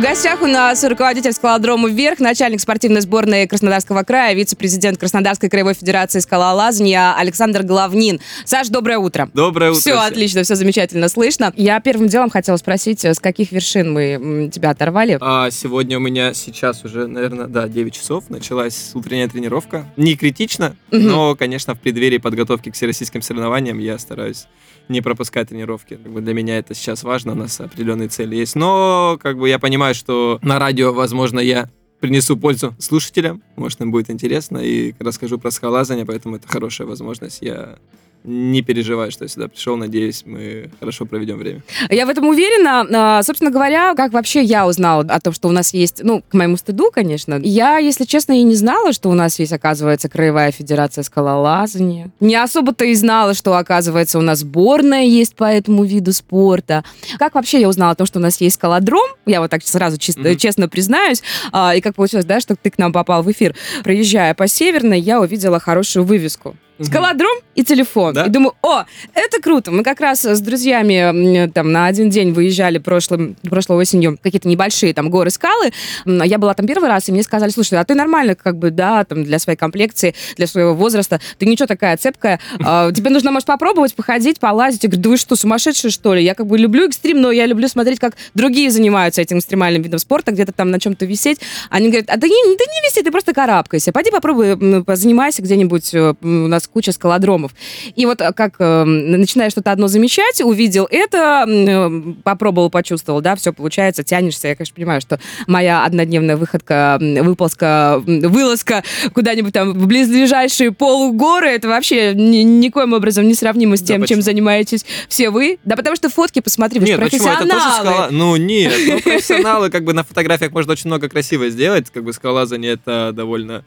В 0.00 0.02
гостях 0.02 0.40
у 0.40 0.46
нас 0.46 0.82
руководитель 0.82 1.34
скалодрома 1.34 1.90
«Вверх», 1.90 2.20
начальник 2.20 2.62
спортивной 2.62 3.02
сборной 3.02 3.46
Краснодарского 3.46 4.02
края, 4.02 4.34
вице-президент 4.34 4.96
Краснодарской 4.96 5.50
краевой 5.50 5.74
федерации 5.74 6.20
скалолазания 6.20 7.14
Александр 7.14 7.64
Главнин. 7.64 8.18
Саш, 8.46 8.68
доброе 8.70 8.96
утро. 8.96 9.28
Доброе 9.34 9.72
утро. 9.72 9.78
Все 9.78 9.90
всем. 9.90 10.00
отлично, 10.00 10.42
все 10.42 10.54
замечательно 10.54 11.10
слышно. 11.10 11.52
Я 11.54 11.78
первым 11.80 12.08
делом 12.08 12.30
хотела 12.30 12.56
спросить, 12.56 13.04
с 13.04 13.20
каких 13.20 13.52
вершин 13.52 13.92
мы 13.92 14.48
тебя 14.50 14.70
оторвали? 14.70 15.18
А, 15.20 15.50
сегодня 15.50 15.98
у 15.98 16.00
меня 16.00 16.32
сейчас 16.32 16.82
уже, 16.82 17.06
наверное, 17.06 17.46
да, 17.46 17.68
9 17.68 17.92
часов. 17.92 18.30
Началась 18.30 18.92
утренняя 18.94 19.28
тренировка. 19.28 19.84
Не 19.98 20.16
критично, 20.16 20.76
Мгм. 20.90 21.08
но, 21.08 21.36
конечно, 21.36 21.74
в 21.74 21.78
преддверии 21.78 22.16
подготовки 22.16 22.70
к 22.70 22.74
всероссийским 22.74 23.20
соревнованиям 23.20 23.78
я 23.78 23.98
стараюсь 23.98 24.46
не 24.90 25.00
пропускать 25.00 25.48
тренировки. 25.48 25.96
Как 25.96 26.12
бы 26.12 26.20
для 26.20 26.34
меня 26.34 26.58
это 26.58 26.74
сейчас 26.74 27.02
важно, 27.02 27.32
у 27.32 27.36
нас 27.36 27.60
определенные 27.60 28.08
цели 28.08 28.36
есть. 28.36 28.56
Но, 28.56 29.18
как 29.20 29.38
бы, 29.38 29.48
я 29.48 29.58
понимаю, 29.58 29.94
что 29.94 30.38
на 30.42 30.58
радио, 30.58 30.92
возможно, 30.92 31.40
я 31.40 31.70
принесу 32.00 32.36
пользу 32.36 32.74
слушателям, 32.78 33.42
может, 33.56 33.80
им 33.80 33.90
будет 33.90 34.10
интересно, 34.10 34.58
и 34.58 34.94
расскажу 34.98 35.38
про 35.38 35.50
скалолазание, 35.50 36.06
поэтому 36.06 36.36
это 36.36 36.48
хорошая 36.48 36.86
возможность. 36.88 37.38
Я 37.42 37.78
не 38.24 38.62
переживаю, 38.62 39.10
что 39.10 39.24
я 39.24 39.28
сюда 39.28 39.48
пришел. 39.48 39.76
Надеюсь, 39.76 40.22
мы 40.26 40.70
хорошо 40.78 41.06
проведем 41.06 41.38
время. 41.38 41.62
Я 41.88 42.04
в 42.06 42.10
этом 42.10 42.26
уверена. 42.28 42.86
А, 43.18 43.22
Собственно 43.22 43.50
говоря, 43.50 43.94
как 43.94 44.12
вообще 44.12 44.42
я 44.42 44.66
узнала 44.66 45.04
о 45.08 45.20
том, 45.20 45.32
что 45.32 45.48
у 45.48 45.52
нас 45.52 45.72
есть, 45.72 46.02
ну, 46.02 46.22
к 46.28 46.34
моему 46.34 46.56
стыду, 46.56 46.90
конечно. 46.92 47.40
Я, 47.42 47.78
если 47.78 48.04
честно, 48.04 48.38
и 48.38 48.42
не 48.42 48.54
знала, 48.54 48.92
что 48.92 49.08
у 49.08 49.14
нас 49.14 49.38
есть, 49.38 49.52
оказывается, 49.52 50.08
Краевая 50.08 50.50
Федерация 50.52 51.02
скалолазания. 51.02 52.10
Не 52.20 52.36
особо-то 52.36 52.84
и 52.84 52.94
знала, 52.94 53.34
что, 53.34 53.54
оказывается, 53.56 54.18
у 54.18 54.22
нас 54.22 54.40
сборная 54.40 55.04
есть 55.04 55.34
по 55.34 55.44
этому 55.44 55.84
виду 55.84 56.12
спорта. 56.12 56.84
Как 57.18 57.34
вообще 57.34 57.60
я 57.60 57.68
узнала 57.68 57.92
о 57.92 57.94
том, 57.94 58.06
что 58.06 58.18
у 58.18 58.22
нас 58.22 58.40
есть 58.40 58.56
скалодром? 58.56 59.06
Я 59.26 59.40
вот 59.40 59.50
так 59.50 59.64
сразу 59.66 59.98
чисто- 59.98 60.20
Мгм. 60.20 60.36
честно 60.36 60.68
признаюсь. 60.68 61.22
А, 61.52 61.74
И 61.74 61.80
как 61.80 61.94
получилось, 61.94 62.24
да, 62.26 62.40
что 62.40 62.56
ты 62.56 62.70
к 62.70 62.78
нам 62.78 62.92
попал 62.92 63.22
в 63.22 63.30
эфир. 63.30 63.54
Проезжая 63.82 64.34
по 64.34 64.46
Северной, 64.46 65.00
я 65.00 65.20
увидела 65.20 65.58
хорошую 65.60 66.04
вывеску. 66.04 66.56
Скалодром 66.82 67.36
и 67.54 67.64
телефон. 67.64 68.14
Да? 68.14 68.24
И 68.24 68.30
думаю, 68.30 68.54
о, 68.62 68.84
это 69.14 69.40
круто. 69.42 69.70
Мы 69.70 69.82
как 69.82 70.00
раз 70.00 70.24
с 70.24 70.40
друзьями 70.40 71.50
там 71.50 71.72
на 71.72 71.86
один 71.86 72.10
день 72.10 72.32
выезжали 72.32 72.78
прошлым, 72.78 73.36
прошлой 73.42 73.76
осенью 73.78 74.18
какие-то 74.22 74.48
небольшие 74.48 74.94
там 74.94 75.10
горы, 75.10 75.30
скалы. 75.30 75.72
Я 76.06 76.38
была 76.38 76.54
там 76.54 76.66
первый 76.66 76.88
раз, 76.88 77.08
и 77.08 77.12
мне 77.12 77.22
сказали, 77.22 77.50
слушай, 77.50 77.78
а 77.78 77.84
ты 77.84 77.94
нормально, 77.94 78.34
как 78.34 78.56
бы, 78.56 78.70
да, 78.70 79.04
там 79.04 79.24
для 79.24 79.38
своей 79.38 79.56
комплекции, 79.58 80.14
для 80.36 80.46
своего 80.46 80.74
возраста, 80.74 81.20
ты 81.38 81.46
ничего 81.46 81.66
такая 81.66 81.96
цепкая. 81.96 82.40
А, 82.62 82.92
Тебе 82.92 83.10
нужно, 83.10 83.32
может, 83.32 83.46
попробовать, 83.46 83.94
походить, 83.94 84.38
полазить. 84.38 84.82
Я 84.84 84.88
говорю, 84.90 85.02
да 85.02 85.10
вы 85.10 85.16
что, 85.16 85.34
сумасшедшие, 85.34 85.90
что 85.90 86.14
ли? 86.14 86.22
Я 86.22 86.34
как 86.34 86.46
бы 86.46 86.58
люблю 86.58 86.86
экстрим, 86.86 87.20
но 87.20 87.30
я 87.30 87.46
люблю 87.46 87.66
смотреть, 87.68 87.98
как 87.98 88.14
другие 88.34 88.70
занимаются 88.70 89.22
этим 89.22 89.38
экстремальным 89.38 89.82
видом 89.82 89.98
спорта, 89.98 90.30
где-то 90.30 90.52
там 90.52 90.70
на 90.70 90.78
чем-то 90.78 91.06
висеть. 91.06 91.40
Они 91.70 91.88
говорят, 91.88 92.08
а 92.10 92.16
не, 92.16 92.20
да 92.20 92.28
не 92.64 92.88
виси, 92.88 93.02
ты 93.02 93.10
просто 93.10 93.32
карабкайся. 93.32 93.92
Пойди 93.92 94.10
попробуй, 94.10 94.50
м, 94.50 94.84
позанимайся 94.84 95.42
где-нибудь, 95.42 95.94
э, 95.94 96.14
у 96.20 96.26
нас 96.26 96.69
куча 96.72 96.92
скалодромов. 96.92 97.52
И 97.96 98.06
вот 98.06 98.20
э, 98.20 98.32
как 98.32 98.54
э, 98.58 98.84
начинаешь 98.84 99.52
что-то 99.52 99.72
одно 99.72 99.88
замечать, 99.88 100.40
увидел 100.40 100.86
это, 100.90 101.44
э, 101.48 101.90
попробовал, 102.24 102.70
почувствовал, 102.70 103.20
да, 103.20 103.36
все 103.36 103.52
получается, 103.52 104.02
тянешься. 104.04 104.48
Я, 104.48 104.54
конечно, 104.56 104.74
понимаю, 104.74 105.00
что 105.00 105.18
моя 105.46 105.84
однодневная 105.84 106.36
выходка, 106.36 106.98
выползка, 107.00 108.02
вылазка 108.06 108.82
куда-нибудь 109.12 109.52
там 109.52 109.72
в 109.72 109.86
близлежащие 109.86 110.72
полугоры, 110.72 111.48
это 111.48 111.68
вообще 111.68 112.14
ни- 112.14 112.42
никоим 112.42 112.92
образом 112.92 113.26
не 113.26 113.34
сравнимо 113.34 113.76
с 113.76 113.80
Да 113.80 113.86
тем, 113.86 113.96
чем 114.00 114.18
почему? 114.18 114.22
занимаетесь 114.22 114.84
все 115.08 115.30
вы. 115.30 115.58
Да 115.64 115.76
потому 115.76 115.96
что 115.96 116.08
фотки, 116.08 116.40
посмотри, 116.40 116.80
вы 116.80 116.86
же 116.86 116.92
Нет, 116.92 117.00
почему? 117.00 117.26
Это 117.26 117.36
профессионалы. 117.46 117.60
тоже 117.64 117.74
скала. 117.80 118.08
Ну, 118.10 118.36
нет. 118.36 118.72
Ну, 118.86 119.00
профессионалы, 119.00 119.70
как 119.70 119.84
бы 119.84 119.92
на 119.92 120.04
фотографиях 120.04 120.52
можно 120.52 120.72
очень 120.72 120.88
много 120.88 121.08
красиво 121.08 121.48
сделать. 121.50 121.90
Как 121.90 122.04
бы 122.04 122.12
скалолазание 122.12 122.72
это 122.74 123.12
довольно, 123.12 123.64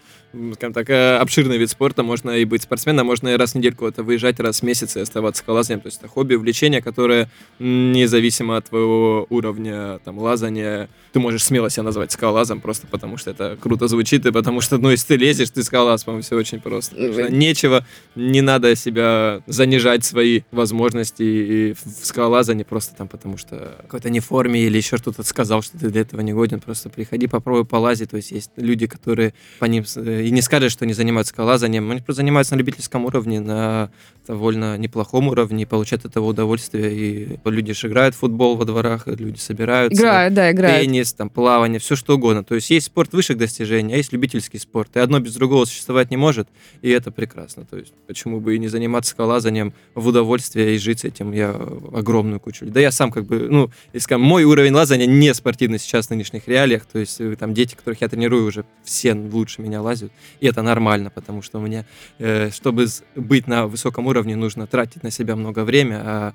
скажем 0.54 0.74
так, 0.74 0.90
э, 0.90 1.18
обширный 1.18 1.58
вид 1.58 1.70
спорта. 1.70 2.04
Можно 2.04 2.32
и 2.32 2.46
быть 2.46 2.64
спортсменом, 2.64 3.06
можно 3.06 3.30
и 3.30 3.38
раз 3.38 3.52
в 3.52 3.56
недельку 3.56 3.86
это 3.86 4.04
выезжать, 4.04 4.40
раз 4.40 4.60
в 4.60 4.64
месяц 4.64 4.96
и 4.98 5.00
оставаться 5.00 5.44
скалолазанием. 5.44 5.82
То 5.82 5.88
есть 5.88 6.00
это 6.00 6.08
хобби, 6.08 6.36
увлечение, 6.36 6.82
которое 6.82 7.30
независимо 7.60 8.58
от 8.58 8.70
твоего 8.70 9.28
уровня 9.30 10.00
там 10.04 10.18
лазания. 10.18 10.90
Ты 11.12 11.20
можешь 11.20 11.44
смело 11.44 11.70
себя 11.70 11.84
назвать 11.84 12.12
скалолазом, 12.12 12.62
просто 12.62 12.88
потому 12.88 13.18
что 13.18 13.32
это 13.32 13.58
круто 13.62 13.88
звучит, 13.88 14.26
и 14.26 14.32
потому 14.32 14.62
что, 14.62 14.78
ну, 14.78 14.90
если 14.90 15.08
ты 15.10 15.18
лезешь, 15.18 15.50
ты 15.52 15.64
скалолаз, 15.64 16.04
по-моему, 16.04 16.24
все 16.24 16.36
очень 16.36 16.60
просто. 16.60 16.96
Что 16.96 17.32
Нечего, 17.32 17.86
не 18.16 18.42
надо 18.42 18.76
себя 18.76 19.42
занижать 19.46 20.04
свои 20.04 20.42
возможности 20.52 21.24
и 21.24 21.74
в 21.74 22.06
скалолазании 22.06 22.64
просто 22.64 22.96
там, 22.96 23.08
потому 23.08 23.38
что 23.38 23.76
какой-то 23.84 24.10
не 24.10 24.20
форме 24.20 24.62
или 24.62 24.78
еще 24.78 24.98
что-то 24.98 25.24
сказал, 25.24 25.62
что 25.62 25.78
ты 25.78 25.90
для 25.90 26.02
этого 26.02 26.22
не 26.22 26.34
годен, 26.34 26.60
просто 26.60 26.90
приходи, 26.90 27.28
попробуй 27.28 27.66
полазить. 27.66 28.10
То 28.10 28.18
есть 28.18 28.32
есть 28.32 28.52
люди, 28.56 28.88
которые 28.88 29.34
по 29.60 29.66
ним 29.66 29.84
э, 29.96 30.23
и 30.28 30.32
не 30.32 30.42
скажешь, 30.42 30.72
что 30.72 30.86
они 30.86 30.94
занимаются 30.94 31.34
скалолазанием, 31.34 31.90
они 31.92 32.02
просто 32.02 32.22
занимаются 32.22 32.56
на 32.56 32.60
любительском 32.60 33.06
уровне, 33.06 33.40
на 33.40 33.92
довольно 34.28 34.78
неплохом 34.78 35.28
уровне, 35.28 35.64
и 35.64 35.66
получают 35.66 36.06
от 36.06 36.12
этого 36.12 36.28
удовольствие. 36.28 36.94
И 36.94 37.40
люди 37.46 37.74
же 37.74 37.88
играют 37.88 38.16
в 38.16 38.20
футбол 38.20 38.56
во 38.56 38.66
дворах, 38.66 39.08
люди 39.08 39.38
собираются 39.38 40.02
Играют, 40.02 40.34
да, 40.34 40.52
играют. 40.52 40.82
теннис, 40.82 41.14
там, 41.14 41.30
плавание, 41.30 41.80
все 41.80 41.96
что 41.96 42.16
угодно. 42.16 42.44
То 42.44 42.56
есть 42.56 42.70
есть 42.70 42.88
спорт 42.88 43.12
высших 43.14 43.38
достижений, 43.38 43.94
а 43.94 43.98
есть 43.98 44.14
любительский 44.14 44.60
спорт. 44.60 44.96
И 44.96 45.00
одно 45.00 45.20
без 45.20 45.34
другого 45.36 45.66
существовать 45.66 46.10
не 46.10 46.18
может, 46.18 46.48
и 46.82 46.90
это 46.90 47.12
прекрасно. 47.12 47.66
То 47.66 47.78
есть 47.78 47.94
почему 48.08 48.40
бы 48.40 48.56
и 48.56 48.60
не 48.60 48.70
заниматься 48.70 49.12
скалолазанием 49.12 49.74
в 49.94 50.08
удовольствие 50.08 50.76
и 50.76 50.78
жить 50.78 51.02
с 51.02 51.04
этим 51.04 51.34
я 51.34 51.50
огромную 51.94 52.40
кучу. 52.40 52.66
Да 52.66 52.80
я 52.80 52.92
сам 52.92 53.12
как 53.12 53.26
бы, 53.26 53.48
ну, 53.50 53.72
если 53.92 54.16
мой 54.16 54.46
уровень 54.46 54.74
лазания 54.74 55.06
не 55.06 55.34
спортивный 55.34 55.80
сейчас 55.80 56.08
в 56.08 56.10
нынешних 56.12 56.48
реалиях. 56.48 56.86
То 56.86 57.00
есть 57.00 57.20
э, 57.20 57.36
там 57.36 57.54
дети, 57.54 57.76
которых 57.76 58.00
я 58.02 58.08
тренирую, 58.08 58.46
уже 58.46 58.64
все 58.84 59.14
лучше 59.14 59.62
меня 59.62 59.82
лазят. 59.82 60.12
И 60.40 60.48
это 60.48 60.62
нормально, 60.62 61.10
потому 61.10 61.42
что 61.42 61.60
меня, 61.60 61.86
э, 62.20 62.52
чтобы 62.52 62.88
быть 63.16 63.48
на 63.48 63.68
высоком 63.68 64.08
уровне, 64.08 64.36
нужно 64.36 64.68
тратить 64.68 65.04
на 65.04 65.12
себя 65.12 65.36
много 65.36 65.64
времени, 65.64 66.00
а 66.04 66.34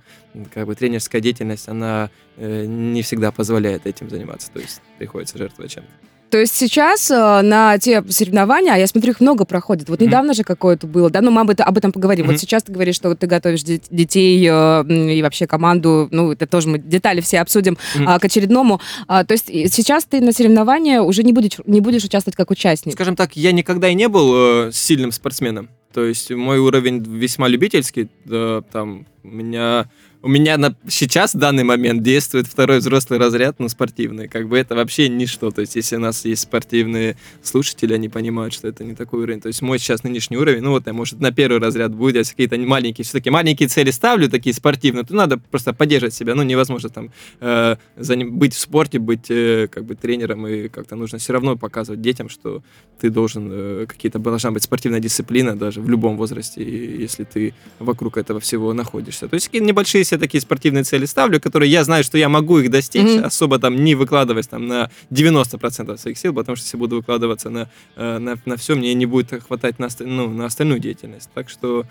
как 0.53 0.67
бы 0.67 0.75
тренерская 0.75 1.21
деятельность, 1.21 1.69
она 1.69 2.11
э, 2.37 2.65
не 2.67 3.03
всегда 3.03 3.33
позволяет 3.33 3.87
этим 3.87 4.11
заниматься. 4.11 4.51
То 4.53 4.61
есть 4.61 4.81
приходится 4.99 5.39
жертвовать 5.39 5.73
чем-то. 5.73 6.18
То 6.31 6.39
есть 6.39 6.55
сейчас 6.55 7.11
э, 7.11 7.41
на 7.43 7.79
те 7.79 8.03
соревнования, 8.09 8.75
а 8.75 8.77
я 8.77 8.87
смотрю, 8.87 9.13
их 9.13 9.21
много 9.21 9.45
проходит. 9.45 9.89
Вот 9.89 10.01
Мгм. 10.01 10.09
недавно 10.09 10.35
же 10.35 10.45
какое-то 10.45 10.87
было, 10.87 11.09
да, 11.11 11.21
ну 11.23 11.31
мы 11.31 11.41
об 11.41 11.51
этом, 11.51 11.67
об 11.67 11.79
этом 11.79 11.91
поговорим. 11.93 12.27
Мгм. 12.27 12.33
Вот 12.35 12.41
сейчас 12.41 12.63
ты 12.63 12.73
говоришь, 12.73 12.97
что 12.97 13.15
ты 13.15 13.27
готовишь 13.27 13.63
де- 13.63 13.81
детей 13.91 14.47
э, 14.47 14.85
и 15.15 15.23
вообще 15.23 15.47
команду, 15.47 16.09
ну 16.11 16.33
это 16.33 16.47
тоже 16.47 16.69
мы 16.69 16.79
детали 16.79 17.21
все 17.21 17.41
обсудим 17.41 17.79
Мгм. 17.95 18.09
а, 18.09 18.19
к 18.19 18.25
очередному. 18.25 18.81
А, 19.07 19.25
то 19.25 19.33
есть 19.33 19.49
и 19.49 19.69
сейчас 19.69 20.05
ты 20.05 20.21
на 20.21 20.33
соревнования 20.33 21.01
уже 21.01 21.23
не 21.23 21.33
будешь, 21.33 21.59
не 21.67 21.81
будешь 21.81 22.05
участвовать 22.05 22.37
как 22.37 22.51
участник. 22.51 22.93
Скажем 22.95 23.17
так, 23.17 23.37
я 23.37 23.53
никогда 23.53 23.89
и 23.89 23.95
не 23.95 24.09
был 24.09 24.33
э, 24.69 24.71
сильным 24.73 25.13
спортсменом. 25.13 25.71
То 25.95 26.05
есть 26.05 26.31
мой 26.31 26.59
уровень 26.59 27.03
весьма 27.03 27.49
любительский. 27.49 28.09
Да, 28.27 28.61
там 28.71 29.07
у 29.25 29.29
меня 29.29 29.87
у 30.21 30.29
меня 30.29 30.57
на, 30.59 30.75
сейчас 30.89 31.35
в 31.35 31.39
данный 31.39 31.65
момент 31.65 32.03
действует 32.03 32.47
второй 32.47 32.79
взрослый 32.79 33.19
разряд, 33.19 33.57
ну, 33.59 33.69
спортивный. 33.69 34.29
Как 34.29 34.49
бы 34.49 34.59
это 34.59 34.75
вообще 34.75 35.09
ничто. 35.09 35.51
То 35.51 35.61
есть, 35.61 35.77
если 35.77 35.97
у 35.97 36.01
нас 36.01 36.25
есть 36.25 36.43
спортивные 36.43 37.17
слушатели, 37.43 37.95
они 37.95 38.09
понимают, 38.09 38.53
что 38.53 38.67
это 38.67 38.83
не 38.83 38.95
такой 38.95 39.23
уровень. 39.23 39.41
То 39.41 39.49
есть, 39.49 39.63
мой 39.63 39.79
сейчас 39.79 40.03
нынешний 40.03 40.37
уровень, 40.37 40.63
ну, 40.63 40.71
вот, 40.71 40.87
я, 40.87 40.93
может, 40.93 41.21
на 41.21 41.31
первый 41.31 41.61
разряд 41.61 41.95
будет, 41.95 42.17
если 42.17 42.33
какие-то 42.33 42.57
маленькие, 42.59 43.05
все-таки 43.05 43.31
маленькие 43.31 43.69
цели 43.69 43.93
ставлю, 43.93 44.29
такие 44.29 44.55
спортивные, 44.55 45.05
то 45.05 45.15
надо 45.15 45.39
просто 45.39 45.73
поддерживать 45.73 46.15
себя. 46.15 46.35
Ну, 46.35 46.43
невозможно 46.43 46.89
там 46.89 47.13
э, 47.41 47.77
быть 47.97 48.55
в 48.55 48.59
спорте, 48.59 48.99
быть 48.99 49.31
э, 49.31 49.69
как 49.71 49.85
бы 49.85 49.95
тренером, 49.95 50.47
и 50.49 50.69
как-то 50.69 50.97
нужно 50.97 51.19
все 51.19 51.33
равно 51.33 51.57
показывать 51.57 52.01
детям, 52.01 52.29
что 52.29 52.63
ты 53.01 53.11
должен, 53.11 53.49
э, 53.53 53.87
какие-то 53.87 54.19
должна 54.19 54.51
быть 54.51 54.65
спортивная 54.65 55.01
дисциплина 55.01 55.57
даже 55.57 55.81
в 55.81 55.89
любом 55.89 56.17
возрасте, 56.17 56.63
если 56.65 57.23
ты 57.23 57.55
вокруг 57.79 58.17
этого 58.17 58.41
всего 58.41 58.73
находишься. 58.73 59.29
То 59.29 59.35
есть 59.35 59.47
какие 59.47 59.63
небольшие 59.63 60.05
себе 60.09 60.19
такие 60.21 60.41
спортивные 60.41 60.85
цели 60.85 61.05
ставлю, 61.07 61.41
которые 61.41 61.71
я 61.71 61.85
знаю, 61.85 62.03
что 62.05 62.19
я 62.19 62.29
могу 62.29 62.59
их 62.59 62.71
достичь, 62.71 63.03
Мгм. 63.17 63.25
особо 63.25 63.59
там 63.59 63.77
не 63.85 63.95
выкладываясь 63.95 64.47
там 64.49 64.67
на 64.67 64.91
90% 65.11 65.99
своих 66.01 66.19
сил, 66.19 66.35
потому 66.35 66.57
что 66.57 66.65
если 66.67 66.77
буду 66.77 66.97
выкладываться 66.97 67.51
на, 67.51 67.69
э, 67.97 68.19
на, 68.19 68.37
на 68.45 68.57
все, 68.57 68.75
мне 68.75 68.93
не 68.95 69.07
будет 69.07 69.43
хватать 69.47 69.79
на, 69.79 69.89
ну, 70.01 70.29
на 70.31 70.47
остальную 70.47 70.81
деятельность. 70.81 71.29
Так 71.35 71.49
что 71.49 71.85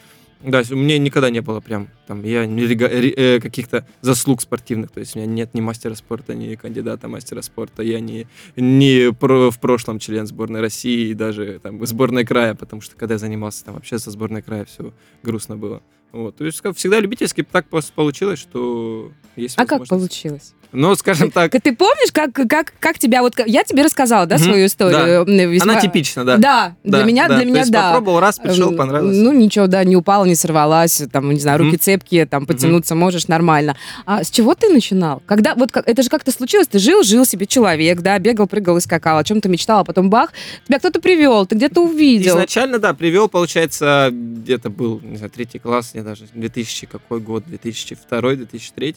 да, 0.43 0.61
у 0.71 0.75
меня 0.75 0.97
никогда 0.97 1.29
не 1.29 1.41
было 1.41 1.59
прям 1.59 1.87
там 2.07 2.23
я 2.23 2.45
э, 2.45 3.39
каких-то 3.41 3.85
заслуг 4.01 4.41
спортивных, 4.41 4.91
то 4.91 4.99
есть 4.99 5.15
у 5.15 5.19
меня 5.19 5.27
нет 5.27 5.53
ни 5.53 5.61
мастера 5.61 5.93
спорта, 5.95 6.33
ни 6.35 6.55
кандидата 6.55 7.07
мастера 7.07 7.41
спорта, 7.41 7.83
я 7.83 7.99
не, 7.99 8.27
не 8.55 9.11
про- 9.13 9.51
в 9.51 9.59
прошлом 9.59 9.99
член 9.99 10.25
сборной 10.25 10.61
России 10.61 11.09
и 11.09 11.13
даже 11.13 11.59
там 11.61 11.85
сборной 11.85 12.25
края, 12.25 12.55
потому 12.55 12.81
что 12.81 12.95
когда 12.95 13.15
я 13.15 13.19
занимался 13.19 13.65
там 13.65 13.75
вообще 13.75 13.99
со 13.99 14.11
сборной 14.11 14.41
края, 14.41 14.65
все 14.65 14.93
грустно 15.23 15.57
было. 15.57 15.81
Вот. 16.13 16.37
То 16.37 16.45
есть 16.45 16.61
как 16.61 16.75
всегда 16.77 16.99
любительски 17.01 17.43
так 17.43 17.67
просто 17.67 17.91
получилось, 17.93 18.39
что 18.39 19.11
есть 19.35 19.57
А 19.59 19.65
как 19.65 19.85
получилось? 19.85 20.53
Ну, 20.73 20.95
скажем 20.95 21.31
так, 21.31 21.51
Ты 21.51 21.75
помнишь, 21.75 22.11
как, 22.11 22.33
как, 22.33 22.73
как 22.79 22.99
тебя... 22.99 23.21
Вот, 23.21 23.33
я 23.45 23.63
тебе 23.63 23.83
рассказала, 23.83 24.25
да, 24.25 24.37
свою 24.37 24.65
историю? 24.65 25.21
М, 25.21 25.51
весьма- 25.51 25.71
она 25.73 25.81
типична, 25.81 26.25
да. 26.25 26.37
Да, 26.37 26.75
для 26.83 26.99
Да, 26.99 27.05
меня, 27.05 27.27
да. 27.27 27.37
для 27.37 27.45
меня, 27.45 27.65
да. 27.67 27.91
попробовал 27.91 28.19
раз, 28.19 28.37
пришел, 28.37 28.75
понравилось. 28.75 29.15
Ну, 29.17 29.31
ничего, 29.31 29.67
да, 29.67 29.83
не 29.85 29.95
упала, 29.95 30.25
не 30.27 30.35
сорвалась, 30.35 31.01
там, 31.12 31.29
не 31.31 31.39
знаю, 31.39 31.59
руки 31.59 31.71
Мгм. 31.71 31.79
цепкие, 31.79 32.25
там, 32.25 32.45
потянуться 32.45 32.95
можешь 32.95 33.27
нормально. 33.27 33.75
А 34.06 34.24
с 34.24 34.29
чего 34.29 34.53
ты 34.53 34.69
начинал? 34.69 35.21
Когда, 35.25 35.56
вот, 35.56 35.71
как, 35.71 35.88
это 35.88 36.03
же 36.03 36.09
как-то 36.09 36.31
случилось, 36.31 36.68
ты 36.68 36.79
жил, 36.79 37.03
жил 37.03 37.25
себе 37.25 37.45
человек, 37.45 38.01
да, 38.01 38.19
бегал, 38.19 38.47
прыгал 38.47 38.77
и 38.77 38.81
скакал, 38.81 39.18
о 39.18 39.24
чем-то 39.24 39.50
мечтал, 39.50 39.79
а 39.81 39.83
потом 39.83 40.09
бах, 40.09 40.33
тебя 40.68 40.79
кто-то 40.79 41.01
привел, 41.01 41.45
ты 41.45 41.56
где-то 41.56 41.81
увидел. 41.81 42.35
Изначально, 42.35 42.79
да, 42.79 42.94
привел, 42.94 43.27
получается, 43.29 44.09
где-то 44.12 44.69
был, 44.69 45.00
не 45.01 45.18
знаю, 45.18 45.31
третий 45.31 45.59
класс, 45.59 45.91
я 45.94 46.03
даже 46.03 46.25
2000 46.33 46.88
какой 46.88 47.19
год, 47.19 47.44
2002, 47.47 48.21
2003. 48.35 48.95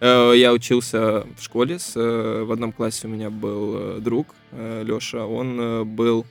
Э, 0.00 0.32
Я 0.34 0.52
учился 0.52 1.24
в 1.38 1.42
школе, 1.42 1.78
с, 1.78 1.92
э, 1.94 2.42
в 2.44 2.50
одном 2.50 2.72
классе 2.72 3.06
у 3.06 3.10
меня 3.10 3.30
был 3.30 3.74
э, 3.76 4.00
друг 4.00 4.34
Леша, 4.52 5.24
он 5.26 5.86
был, 5.96 6.26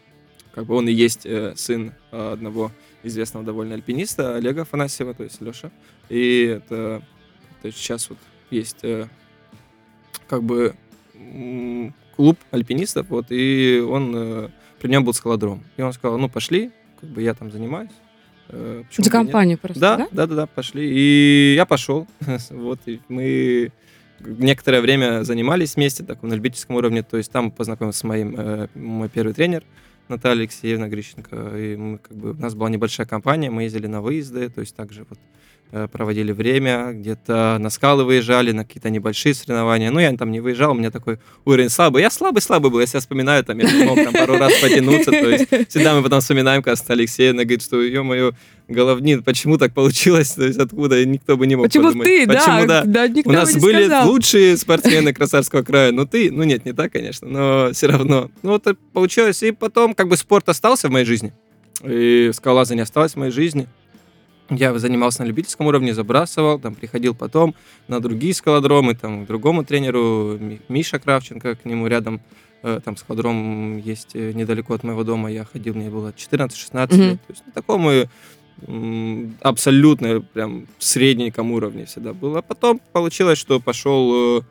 как 0.54 0.66
бы 0.66 0.76
он 0.76 0.88
и 0.88 0.92
есть 0.92 1.26
сын 1.56 1.94
одного 2.12 2.72
известного 3.04 3.46
довольно 3.46 3.76
альпиниста, 3.76 4.36
Олега 4.36 4.62
Афанасьева, 4.64 5.14
то 5.14 5.24
есть 5.24 5.42
Леша. 5.42 5.72
И 6.10 6.44
это, 6.58 7.02
то 7.62 7.66
есть 7.68 7.78
сейчас 7.78 8.10
вот 8.10 8.18
есть 8.50 8.84
э, 8.84 9.08
как 10.28 10.44
бы 10.44 10.76
клуб 12.16 12.38
альпинистов, 12.52 13.08
вот, 13.10 13.28
и 13.30 13.80
он, 13.88 14.14
э, 14.16 14.50
при 14.80 14.90
нем 14.90 15.04
был 15.04 15.14
скалодром. 15.14 15.64
И 15.78 15.82
он 15.82 15.94
сказал, 15.94 16.18
ну, 16.18 16.30
пошли, 16.30 16.72
как 17.00 17.10
бы 17.10 17.22
я 17.22 17.34
там 17.34 17.52
занимаюсь. 17.52 17.92
э, 18.50 18.84
За 18.92 19.02
и 19.02 19.04
нет?» 19.06 19.12
компанию 19.12 19.58
просто, 19.58 19.80
Да, 19.80 19.98
да? 19.98 20.08
да, 20.12 20.28
да, 20.28 20.36
да, 20.36 20.46
пошли. 20.48 20.88
И 20.90 21.54
я 21.56 21.66
пошел. 21.66 22.08
вот, 22.50 22.80
и 22.86 23.00
мы 23.08 23.72
некоторое 24.20 24.82
время 24.82 25.24
занимались 25.24 25.76
вместе, 25.76 26.04
так, 26.04 26.22
на 26.24 26.34
любительском 26.34 26.76
уровне. 26.76 27.02
То 27.04 27.18
есть 27.18 27.32
там 27.32 27.50
познакомился 27.52 28.00
с 28.00 28.04
моим, 28.04 28.36
э, 28.38 28.68
мой 28.76 29.10
первый 29.10 29.34
тренер, 29.34 29.64
Наталья 30.12 30.42
Алексеевна 30.42 30.88
Грищенко. 30.88 31.58
И 31.58 31.76
мы, 31.76 31.98
как 31.98 32.16
бы, 32.16 32.32
у 32.32 32.36
нас 32.36 32.54
была 32.54 32.70
небольшая 32.70 33.08
компания, 33.08 33.50
мы 33.50 33.64
ездили 33.64 33.88
на 33.88 34.02
выезды, 34.02 34.50
то 34.50 34.62
есть 34.62 34.76
также 34.76 35.06
вот 35.10 35.18
э, 35.72 35.88
проводили 35.92 36.32
время, 36.32 36.92
где-то 36.92 37.58
на 37.60 37.70
скалы 37.70 38.04
выезжали, 38.04 38.52
на 38.52 38.66
какие-то 38.66 38.90
небольшие 38.90 39.34
соревнования. 39.34 39.90
Ну, 39.90 40.00
я 40.00 40.16
там 40.16 40.32
не 40.32 40.40
выезжал, 40.40 40.72
у 40.72 40.76
меня 40.76 40.92
такой 40.92 41.20
уровень 41.46 41.70
слабый. 41.70 42.02
Я 42.02 42.12
слабый-слабый 42.12 42.70
был, 42.70 42.80
я 42.80 42.86
себя 42.86 43.00
вспоминаю, 43.00 43.44
там, 43.44 43.58
я 43.58 43.86
мог 43.86 43.96
там 43.96 44.14
пару 44.14 44.38
раз 44.38 44.54
потянуться, 44.62 45.12
то 45.12 45.30
есть 45.30 45.48
всегда 45.70 45.96
мы 45.96 46.04
потом 46.04 46.20
вспоминаем, 46.20 46.62
Настя 46.66 46.94
Алексеевна 46.94 47.44
говорит, 47.44 47.64
что, 47.64 47.82
ё-моё, 47.82 48.34
головнин, 48.72 49.24
почему 49.24 49.58
так 49.58 49.74
получилось, 49.74 50.32
то 50.32 50.44
есть 50.46 50.60
откуда, 50.60 51.04
никто 51.06 51.38
бы 51.38 51.48
не 51.48 51.56
мог 51.56 51.66
Почему 51.68 51.88
подумать. 51.88 52.08
ты, 52.08 52.28
Почему, 52.28 52.66
да? 52.68 52.84
да? 52.86 53.08
никто 53.08 53.30
У 53.30 53.34
нас 53.34 53.54
были 53.56 53.86
сказал. 53.86 54.10
лучшие 54.10 54.58
спортсмены 54.58 55.14
Красавского 55.14 55.64
края, 55.64 55.92
но 55.92 56.06
ты, 56.06 56.32
ну 56.32 56.44
нет, 56.44 56.66
не 56.66 56.74
так, 56.74 56.92
конечно, 56.94 57.28
но 57.28 57.72
все 57.74 57.88
равно. 57.88 58.30
Ну 58.44 58.52
вот 58.52 58.68
получилось, 58.94 59.44
и 59.44 59.52
потом 59.52 59.94
как 59.94 60.08
бы 60.08 60.18
спорт 60.18 60.48
остался 60.50 60.88
в 60.88 60.92
моей 60.92 61.06
жизни, 61.06 61.34
и 61.84 62.32
скалолазание 62.34 62.84
осталось 62.84 63.14
в 63.14 63.18
моей 63.18 63.32
жизни. 63.32 63.68
Я 64.50 64.78
занимался 64.78 65.24
на 65.24 65.28
любительском 65.28 65.68
уровне, 65.68 65.94
забрасывал, 65.94 66.60
там 66.60 66.76
приходил 66.76 67.16
потом 67.16 67.56
на 67.88 68.02
другие 68.02 68.34
скалодромы, 68.34 68.96
там 68.96 69.24
к 69.24 69.28
другому 69.28 69.64
тренеру, 69.64 70.38
Ми- 70.40 70.60
Миша 70.68 71.00
Кравченко, 71.00 71.56
к 71.56 71.64
нему 71.64 71.88
рядом, 71.88 72.20
э, 72.64 72.82
там 72.84 72.98
скалодром 72.98 73.78
есть 73.78 74.10
э, 74.14 74.34
недалеко 74.34 74.74
от 74.74 74.84
моего 74.84 75.06
дома, 75.06 75.32
я 75.32 75.46
ходил, 75.46 75.74
мне 75.74 75.90
было 75.90 76.12
14-16 76.18 76.92
Мгм. 76.92 77.02
лет, 77.02 77.22
то 77.26 77.32
есть 77.34 77.44
на 77.48 77.54
таком 77.54 77.90
и 77.90 78.08
абсолютно 79.42 80.22
прям 80.22 80.68
средненьком 80.80 81.52
уровне 81.52 81.86
всегда 81.86 82.14
было. 82.14 82.40
А 82.40 82.42
потом 82.42 82.80
получилось, 82.94 83.40
что 83.40 83.60
пошел 83.60 84.40
э, 84.40 84.42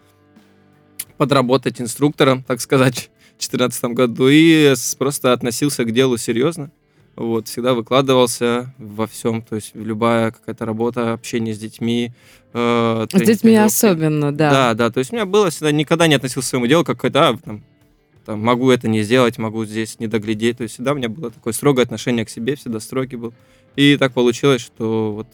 подработать 1.17 1.81
инструктором, 1.81 2.43
так 2.43 2.61
сказать, 2.61 3.11
в 3.39 3.41
2014 3.41 3.85
году 3.85 4.29
и 4.29 4.75
просто 4.99 5.33
относился 5.33 5.85
к 5.85 5.93
делу 5.93 6.17
серьезно. 6.17 6.71
Вот, 7.17 7.49
всегда 7.49 7.75
выкладывался 7.75 8.73
во 8.79 9.07
всем, 9.07 9.43
то 9.43 9.57
есть 9.57 9.73
любая 9.75 10.31
какая-то 10.31 10.65
работа, 10.65 11.13
общение 11.13 11.53
с 11.55 11.59
детьми. 11.59 12.13
э, 12.55 13.07
С 13.13 13.21
детьми 13.21 13.57
особенно, 13.57 14.33
да. 14.33 14.51
Да, 14.51 14.75
да, 14.75 14.91
то 14.91 14.99
есть 15.01 15.13
у 15.13 15.17
меня 15.17 15.27
было 15.27 15.51
всегда, 15.51 15.71
никогда 15.71 16.07
не 16.07 16.15
относился 16.15 16.49
к 16.49 16.51
своему 16.51 16.67
делу, 16.67 16.85
как 16.85 17.05
это, 17.05 17.29
а, 17.29 17.37
там, 17.37 17.63
там, 18.25 18.41
могу 18.41 18.71
это 18.71 18.89
не 18.89 19.03
сделать, 19.03 19.39
могу 19.39 19.65
здесь 19.65 19.99
не 19.99 20.07
доглядеть. 20.07 20.59
То 20.59 20.63
есть 20.63 20.75
всегда 20.75 20.93
у 20.93 20.95
меня 20.95 21.09
было 21.09 21.31
такое 21.31 21.53
строгое 21.53 21.85
отношение 21.85 22.25
к 22.25 22.31
себе, 22.31 22.55
всегда 22.55 22.79
строгий 22.81 23.17
был. 23.17 23.35
И 23.77 23.97
так 23.97 24.13
получилось, 24.13 24.61
что 24.63 25.13
вот 25.13 25.27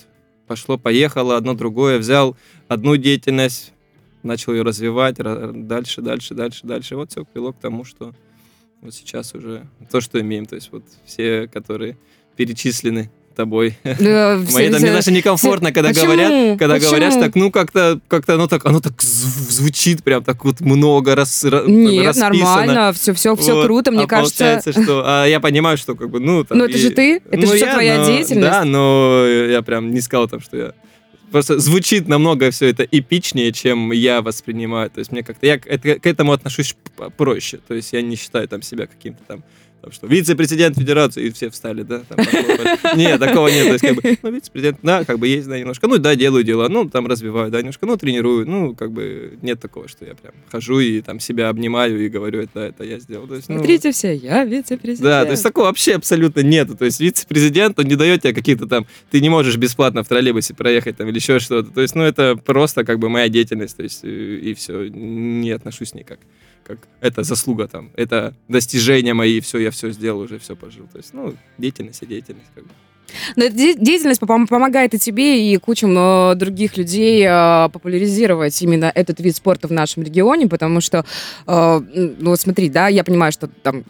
пошло-поехало, 0.47 1.37
одно 1.37 1.55
другое, 1.55 1.99
взял 1.99 2.37
одну 2.69 2.97
деятельность, 2.97 3.73
начал 4.23 4.53
ее 4.53 4.63
развивать, 4.63 5.19
ра- 5.19 5.53
дальше, 5.53 6.03
дальше, 6.03 6.35
дальше, 6.35 6.61
дальше. 6.67 6.97
Вот 6.97 7.11
все 7.11 7.25
привело 7.25 7.53
к 7.53 7.59
тому, 7.59 7.85
что 7.85 8.15
вот 8.81 8.95
сейчас 8.95 9.35
уже 9.35 9.67
то, 9.91 10.01
что 10.01 10.21
имеем. 10.21 10.47
То 10.47 10.55
есть 10.55 10.71
вот 10.73 10.85
все, 11.05 11.49
которые 11.49 11.97
перечислены 12.37 13.11
тобой. 13.37 13.77
Да, 13.85 14.37
Мои 14.37 14.47
все- 14.47 14.71
там 14.71 14.79
все- 14.79 14.87
мне 14.87 14.93
даже 14.93 15.13
некомфортно, 15.13 15.71
когда 15.73 15.91
Почему? 15.91 16.07
говорят, 16.07 16.59
когда 16.59 16.75
Почему? 16.75 16.91
говорят 16.91 17.21
так, 17.21 17.35
ну 17.37 17.51
как-то, 17.53 18.01
как-то 18.09 18.35
оно 18.35 18.49
так, 18.49 18.65
оно 18.67 18.81
так 18.81 18.95
зв- 18.95 19.51
звучит 19.51 20.03
прям 20.03 20.25
так 20.25 20.45
вот 20.45 20.61
много 20.61 21.15
раз, 21.15 21.45
ра- 21.45 21.69
Нет, 21.71 22.07
расписано. 22.07 22.31
нормально, 22.31 22.93
все, 22.93 23.15
все, 23.15 23.37
все 23.37 23.55
Вот. 23.55 23.67
круто, 23.67 23.93
мне 23.93 24.05
а 24.05 24.07
кажется. 24.07 24.39
получается, 24.45 24.73
что, 24.83 25.03
а 25.07 25.27
я 25.27 25.39
понимаю, 25.39 25.77
что 25.79 25.95
как 25.95 26.11
бы, 26.11 26.19
ну 26.19 26.43
там. 26.45 26.59
Ну, 26.59 26.65
это 26.65 26.77
же 26.79 26.89
и- 26.89 26.95
ты, 26.95 27.17
это 27.17 27.37
ну, 27.37 27.47
же 27.47 27.57
всё 27.57 27.67
я, 27.67 27.73
твоя 27.75 27.99
но- 27.99 28.07
деятельность. 28.07 28.41
Да, 28.51 28.65
но 28.65 29.25
я 29.27 29.63
прям 29.63 29.93
не 29.95 30.01
сказал 30.01 30.27
там, 30.29 30.41
что 30.41 30.57
я 30.57 30.73
Просто 31.33 31.59
звучит 31.59 32.07
намного 32.07 32.53
все 32.53 32.69
это 32.71 32.85
эпичнее, 32.85 33.53
чем 33.53 33.91
я 33.91 34.23
воспринимаю. 34.23 34.89
То 34.91 35.01
есть 35.01 35.11
мне 35.11 35.25
как-то 35.25 35.45
я 35.45 35.59
к, 35.59 35.67
это- 35.67 35.99
к 35.99 36.07
этому 36.07 36.33
отношусь 36.33 36.77
проще. 37.17 37.59
То 37.67 37.75
есть 37.75 37.93
я 37.93 38.01
не 38.01 38.15
считаю 38.15 38.47
там 38.49 38.63
себя 38.63 38.87
каким-то 38.87 39.23
там 39.27 39.43
там 39.81 39.93
что 39.93 40.07
вице-президент 40.07 40.77
федерации, 40.77 41.27
и 41.27 41.31
все 41.31 41.51
встали, 41.51 41.83
да? 41.83 42.03
Там, 42.09 42.19
нет, 42.97 43.21
такого 43.21 43.49
нет. 43.49 43.67
То 43.67 43.73
есть, 43.73 43.85
как 43.85 43.95
бы, 43.97 44.19
ну, 44.23 44.33
вице-президент, 44.33 44.79
да, 44.83 45.05
как 45.05 45.19
бы 45.19 45.29
есть, 45.29 45.49
да, 45.49 45.59
немножко. 45.59 45.87
Ну, 45.87 45.99
да, 45.99 46.15
делаю 46.15 46.45
дела, 46.45 46.69
ну, 46.69 46.89
там 46.89 47.07
развиваю, 47.07 47.51
да, 47.51 47.59
немножко, 47.59 47.87
ну, 47.87 47.97
тренирую. 47.97 48.47
Ну, 48.49 48.75
как 48.75 48.93
бы 48.93 49.39
нет 49.43 49.61
такого, 49.61 49.89
что 49.89 50.05
я 50.05 50.15
прям 50.15 50.35
хожу 50.51 50.81
и 50.81 51.01
там 51.01 51.21
себя 51.21 51.49
обнимаю 51.49 52.05
и 52.05 52.09
говорю, 52.09 52.43
это, 52.43 52.61
это 52.61 52.85
я 52.85 52.99
сделал. 52.99 53.27
То 53.27 53.37
есть, 53.37 53.49
ну, 53.49 53.57
Смотрите 53.59 53.93
все, 53.93 54.15
я 54.15 54.45
вице-президент. 54.45 55.03
да, 55.05 55.25
то 55.25 55.31
есть 55.31 55.43
такого 55.43 55.67
вообще 55.67 55.95
абсолютно 55.95 56.41
нету. 56.41 56.77
То 56.77 56.85
есть 56.85 57.01
вице-президент, 57.01 57.79
он 57.79 57.87
не 57.87 57.97
дает 57.97 58.23
тебе 58.23 58.33
каких-то 58.33 58.67
там... 58.67 58.87
Ты 59.11 59.21
не 59.21 59.29
можешь 59.29 59.57
бесплатно 59.57 60.03
в 60.03 60.09
троллейбусе 60.09 60.55
проехать 60.55 60.97
там 60.97 61.09
или 61.09 61.17
еще 61.17 61.39
что-то. 61.39 61.71
То 61.71 61.83
есть, 61.83 61.95
ну, 61.95 62.03
это 62.03 62.37
просто 62.37 62.85
как 62.85 62.99
бы 62.99 63.09
моя 63.09 63.29
деятельность. 63.29 63.77
То 63.77 63.83
есть, 63.83 64.05
э, 64.05 64.09
и 64.09 64.55
все. 64.55 64.89
Не 64.89 65.51
отношусь 65.51 65.95
никак. 65.95 66.19
Как 66.67 66.79
это 67.01 67.23
заслуга 67.23 67.69
там. 67.69 67.91
Это 67.97 68.35
достижения 68.49 69.15
мои, 69.15 69.41
все, 69.41 69.59
я 69.59 69.71
все 69.71 69.91
сделал, 69.93 70.21
уже 70.21 70.39
все 70.39 70.57
пожил. 70.57 70.87
То 70.93 70.99
есть, 70.99 71.15
ну, 71.15 71.35
деятельность 71.59 72.03
и 72.03 72.07
деятельность. 72.07 72.49
Как 72.55 72.65
бы. 72.65 72.71
Но 73.37 73.45
эта 73.45 73.55
де- 73.57 73.75
деятельность 73.75 74.21
пом- 74.21 74.49
помогает 74.49 74.93
и 74.95 74.99
тебе, 74.99 75.53
и 75.53 75.57
кучам 75.59 75.97
э, 75.97 76.35
других 76.35 76.77
людей 76.77 77.25
э, 77.25 77.69
популяризировать 77.73 78.61
именно 78.63 78.91
этот 78.93 79.21
вид 79.21 79.37
спорта 79.37 79.69
в 79.69 79.73
нашем 79.73 80.03
регионе, 80.03 80.49
потому 80.49 80.81
что, 80.81 81.05
э, 81.47 81.81
ну 82.19 82.31
вот 82.31 82.41
смотри, 82.41 82.69
да, 82.69 82.89
я 82.89 83.05
понимаю, 83.05 83.31
что 83.31 83.47
там 83.47 83.85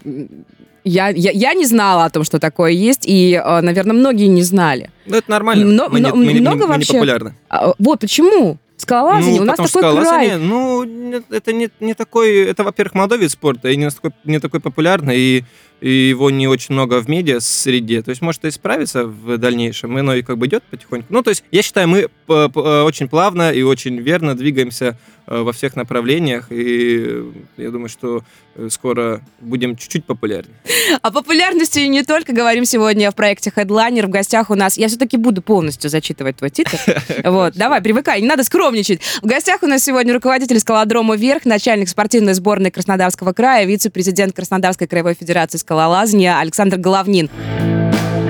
я, 0.85 1.09
я, 1.09 1.31
я 1.33 1.55
не 1.55 1.65
знала 1.67 2.05
о 2.05 2.11
том, 2.11 2.25
что 2.25 2.39
такое 2.39 2.71
есть, 2.73 3.05
и, 3.07 3.43
наверное, 3.63 3.95
многие 3.95 4.27
не 4.27 4.43
знали. 4.43 4.91
Ну, 5.07 5.17
это 5.17 5.31
нормально. 5.31 5.65
Мно- 5.67 5.89
мы, 5.89 5.99
не, 6.01 6.07
мно- 6.09 6.15
мы, 6.17 6.33
не- 6.35 6.41
много 6.41 6.57
мы 6.59 6.63
не 6.65 6.73
вообще? 6.75 6.93
популярны. 6.93 7.35
А, 7.49 7.73
вот 7.79 8.01
почему? 8.01 8.59
Скалолазание, 8.77 9.37
ну, 9.37 9.43
у 9.43 9.45
нас 9.47 9.57
такой 9.57 9.69
что 9.69 9.81
край. 9.81 9.93
скалолазание, 9.93 10.37
ну, 10.37 10.85
это 11.31 11.53
не, 11.53 11.71
не 11.81 11.95
такой, 11.95 12.45
это, 12.45 12.63
во-первых, 12.63 12.95
молодой 12.95 13.19
вид 13.19 13.31
спорта, 13.31 13.71
и 13.71 13.77
не, 13.77 13.89
такой, 13.89 14.13
не 14.25 14.39
такой 14.39 14.61
популярный, 14.61 15.19
и, 15.19 15.45
и 15.81 15.91
его 15.91 16.31
не 16.31 16.49
очень 16.49 16.75
много 16.75 17.01
в 17.01 17.09
медиа 17.09 17.41
среде. 17.41 18.03
То 18.03 18.11
есть, 18.11 18.23
может, 18.23 18.45
и 18.45 18.51
справиться 18.51 19.05
в 19.05 19.39
дальнейшем, 19.39 19.97
и 19.97 20.01
оно 20.01 20.15
и 20.15 20.23
как 20.23 20.39
бы 20.39 20.47
идет 20.47 20.63
потихоньку. 20.65 21.07
Ну, 21.11 21.23
то 21.23 21.31
есть, 21.31 21.45
я 21.51 21.63
считаю, 21.63 21.89
мы 21.89 22.09
п- 22.27 22.51
э, 22.55 22.83
очень 22.83 23.09
плавно 23.09 23.53
и 23.53 23.63
очень 23.63 23.99
верно 23.99 24.35
двигаемся 24.35 24.97
э, 25.27 25.41
во 25.43 25.53
всех 25.53 25.77
направлениях, 25.77 26.47
и 26.51 27.25
я 27.57 27.71
думаю, 27.71 27.89
что 27.89 28.23
э, 28.55 28.69
скоро 28.71 29.21
будем 29.41 29.77
чуть-чуть 29.77 30.05
популярнее. 30.05 30.57
О 31.03 31.11
популярности 31.11 31.81
не 31.81 32.03
только 32.05 32.33
говорим 32.33 32.65
сегодня 32.65 33.11
в 33.11 33.15
проекте 33.15 33.53
Headliner. 33.55 34.07
В 34.07 34.11
гостях 34.11 34.51
у 34.51 34.55
нас... 34.55 34.79
Я 34.79 34.89
все-таки 34.89 35.17
буду 35.17 35.43
полностью 35.43 35.91
зачитывать 35.91 36.37
твой 36.37 36.51
титр. 36.51 36.79
Вот, 37.25 37.55
давай, 37.55 37.83
привыкай, 37.83 38.21
не 38.21 38.29
надо 38.29 38.45
скромничать. 38.45 39.01
В 39.21 39.27
гостях 39.27 39.63
у 39.63 39.67
нас 39.67 39.83
сегодня 39.83 40.15
руководитель 40.15 40.59
скалодрома 40.61 41.17
«Вверх», 41.17 41.45
начальник 41.45 41.89
спортивной 41.89 42.35
сборной 42.35 42.71
Краснодарского 42.71 43.33
края, 43.33 43.67
вице-президент 43.67 44.35
Краснодарской 44.35 44.87
краевой 44.87 45.15
федерации 45.15 45.59
скалолазания 45.71 46.39
Александр 46.39 46.77
Головнин. 46.79 47.29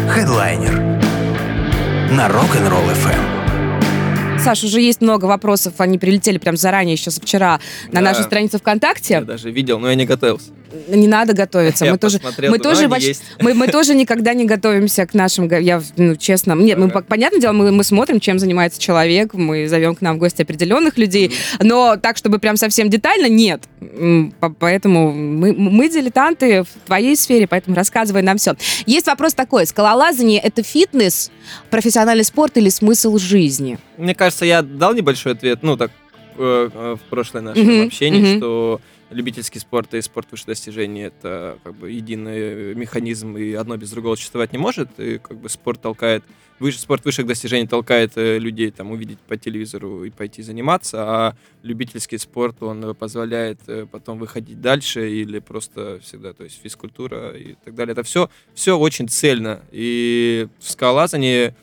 Хедлайнер 0.09 0.73
на 2.11 2.29
Rock'n'Roll 2.29 2.89
FM. 2.95 4.39
Саш, 4.41 4.65
уже 4.65 4.81
есть 4.81 5.03
много 5.03 5.27
вопросов, 5.27 5.75
они 5.77 5.99
прилетели 5.99 6.39
прям 6.39 6.57
заранее, 6.57 6.95
еще 6.95 7.11
со 7.11 7.21
вчера, 7.21 7.61
на 7.89 8.01
Да. 8.01 8.01
нашу 8.01 8.23
страницу 8.23 8.55
Я 8.55 8.59
ВКонтакте. 8.61 9.21
даже 9.21 9.51
видел, 9.51 9.79
но 9.79 9.91
я 9.91 9.97
не 9.97 10.07
готовился. 10.07 10.49
Не 10.89 11.07
надо 11.07 11.33
готовиться. 11.33 11.85
Я 11.85 11.93
мы 11.93 11.99
тоже, 11.99 12.21
мы 12.49 12.59
тоже, 12.59 12.89
есть. 12.99 13.23
мы, 13.41 13.55
мы 13.55 13.69
тоже 13.69 13.95
никогда 13.95 14.35
не 14.35 14.45
готовимся 14.45 15.07
к 15.07 15.15
нашим, 15.15 15.49
я, 15.49 15.83
ну, 15.97 16.17
честно, 16.17 16.55
нет, 16.55 16.79
мы, 16.79 16.89
понятное 16.89 17.41
дело, 17.41 17.53
мы, 17.53 17.71
мы 17.71 17.85
смотрим, 17.85 18.21
чем 18.21 18.39
занимается 18.39 18.81
человек, 18.81 19.35
мы 19.35 19.69
зовем 19.69 19.95
к 19.95 20.01
нам 20.01 20.17
в 20.17 20.19
гости 20.19 20.43
определенных 20.43 20.99
людей, 20.99 21.33
но 21.61 21.97
так, 21.97 22.17
чтобы 22.17 22.39
прям 22.39 22.57
совсем 22.57 22.91
детально, 22.91 23.29
нет. 23.29 23.63
Поэтому 24.59 25.13
мы, 25.13 25.53
мы 25.53 25.89
дилетанты 25.89 26.63
в 26.63 26.69
твоей 26.87 27.17
сфере, 27.17 27.47
поэтому 27.47 27.77
рассказывай 27.77 28.23
нам 28.23 28.39
все. 28.39 28.55
Есть 28.87 29.07
вопрос 29.07 29.35
такой, 29.35 29.67
скалолазание— 29.67 30.41
это 30.43 30.63
фитнес, 30.63 31.31
профессиональный 31.71 32.25
спорт 32.25 32.57
или 32.57 32.69
смысл 32.69 33.19
жизни? 33.19 33.79
Мне 33.97 34.15
кажется, 34.15 34.45
я 34.45 34.63
дал 34.63 34.95
небольшой 34.95 35.33
ответ, 35.33 35.61
ну, 35.63 35.77
так, 35.77 35.91
э, 36.39 36.71
э, 36.73 36.97
в 36.97 37.11
прошлое 37.11 37.43
наше 37.43 37.63
Мгм, 37.63 37.87
общение, 37.87 38.37
что 38.39 38.81
любительский 39.11 39.59
спорт 39.59 39.95
и 39.95 40.03
спорт 40.03 40.31
высших 40.31 40.49
достижений— 40.49 41.03
это 41.03 41.59
как 41.63 41.75
бы 41.75 41.91
единый 41.91 42.75
механизм, 42.75 43.37
и 43.37 43.53
одно 43.53 43.77
без 43.77 43.91
другого 43.91 44.17
существовать 44.17 44.53
не 44.53 44.59
может, 44.59 44.99
и 44.99 45.19
как 45.19 45.39
бы 45.39 45.49
спорт 45.49 45.81
толкает, 45.81 46.25
выше, 46.59 46.79
спорт 46.79 47.05
высших 47.05 47.27
достижений 47.27 47.67
толкает 47.67 48.13
э, 48.17 48.39
людей 48.39 48.71
там 48.71 48.91
увидеть 48.91 49.19
по 49.21 49.37
телевизору 49.37 50.05
и 50.05 50.11
пойти 50.11 50.43
заниматься, 50.43 51.03
а 51.03 51.37
любительский 51.63 52.19
спорт, 52.19 52.63
он 52.63 52.95
позволяет 52.95 53.61
э, 53.69 53.87
потом 53.91 54.19
выходить 54.19 54.61
дальше 54.61 55.11
или 55.11 55.39
просто 55.39 56.01
всегда, 56.03 56.33
то 56.33 56.45
есть 56.45 56.61
физкультура 56.61 57.37
и 57.37 57.55
так 57.65 57.75
далее. 57.75 57.93
Это 57.93 58.03
все, 58.03 58.31
все 58.55 58.79
очень 58.79 59.09
цельно, 59.09 59.63
и 59.71 60.49
в 60.59 60.71
скалолазании 60.71 61.55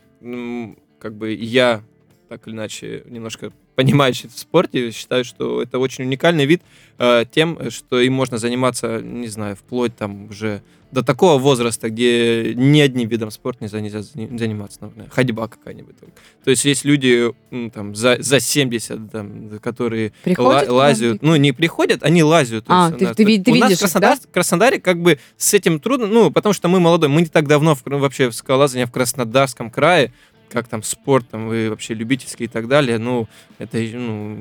как 0.99 1.15
бы 1.15 1.33
я 1.33 1.83
так 2.29 2.47
или 2.47 2.55
иначе 2.55 3.03
немножко 3.07 3.51
понимающий 3.75 4.29
в 4.29 4.37
спорте, 4.37 4.91
считаю, 4.91 5.23
что 5.25 5.61
это 5.61 5.79
очень 5.79 6.03
уникальный 6.05 6.45
вид 6.45 6.61
э, 6.99 7.25
тем, 7.31 7.69
что 7.71 7.99
им 7.99 8.13
можно 8.13 8.37
заниматься, 8.37 9.01
не 9.01 9.27
знаю, 9.27 9.55
вплоть 9.55 9.95
там 9.95 10.29
уже 10.29 10.61
до 10.91 11.01
такого 11.03 11.39
возраста, 11.39 11.89
где 11.89 12.53
ни 12.55 12.79
одним 12.79 13.09
видом 13.09 13.31
спорта 13.31 13.63
нельзя, 13.63 13.79
нельзя 13.81 13.99
зани- 14.01 14.37
заниматься, 14.37 14.77
например, 14.81 15.09
ходьба 15.09 15.47
какая-нибудь. 15.47 15.99
только. 15.99 16.13
То 16.43 16.51
есть 16.51 16.65
есть 16.65 16.85
люди 16.85 17.31
м, 17.49 17.71
там 17.71 17.95
за, 17.95 18.17
за 18.19 18.39
70, 18.39 19.09
там, 19.11 19.57
которые 19.59 20.13
Приходят 20.23 20.69
ла- 20.69 20.75
лазят, 20.75 21.23
ну 21.23 21.35
не 21.35 21.51
приходят, 21.51 22.03
они 22.03 22.21
лазят. 22.21 22.65
А, 22.67 22.89
есть 22.89 22.99
ты- 22.99 23.05
нас- 23.07 23.15
ты 23.15 23.23
есть 23.23 23.43
ты 23.43 23.51
у 23.51 23.55
нас 23.55 23.69
видишь 23.71 23.79
в 23.79 23.81
их, 23.81 23.89
Краснодар- 23.91 24.19
Краснодаре 24.31 24.79
как 24.79 25.01
бы 25.01 25.17
с 25.35 25.55
этим 25.55 25.79
трудно, 25.79 26.05
ну 26.05 26.29
потому 26.29 26.53
что 26.53 26.67
мы 26.67 26.79
молодой, 26.79 27.09
мы 27.09 27.21
не 27.21 27.27
так 27.27 27.47
давно 27.47 27.73
в, 27.73 27.81
вообще 27.85 28.29
в 28.29 28.35
скалолазании 28.35 28.85
в 28.85 28.91
Краснодарском 28.91 29.71
крае, 29.71 30.13
как 30.53 30.67
там 30.67 30.83
спорт, 30.83 31.27
там, 31.29 31.51
и 31.51 31.67
вообще 31.67 31.93
любительский 31.93 32.45
и 32.45 32.47
так 32.47 32.67
далее, 32.67 32.97
ну, 32.99 33.27
это 33.57 33.77
ну, 33.79 34.35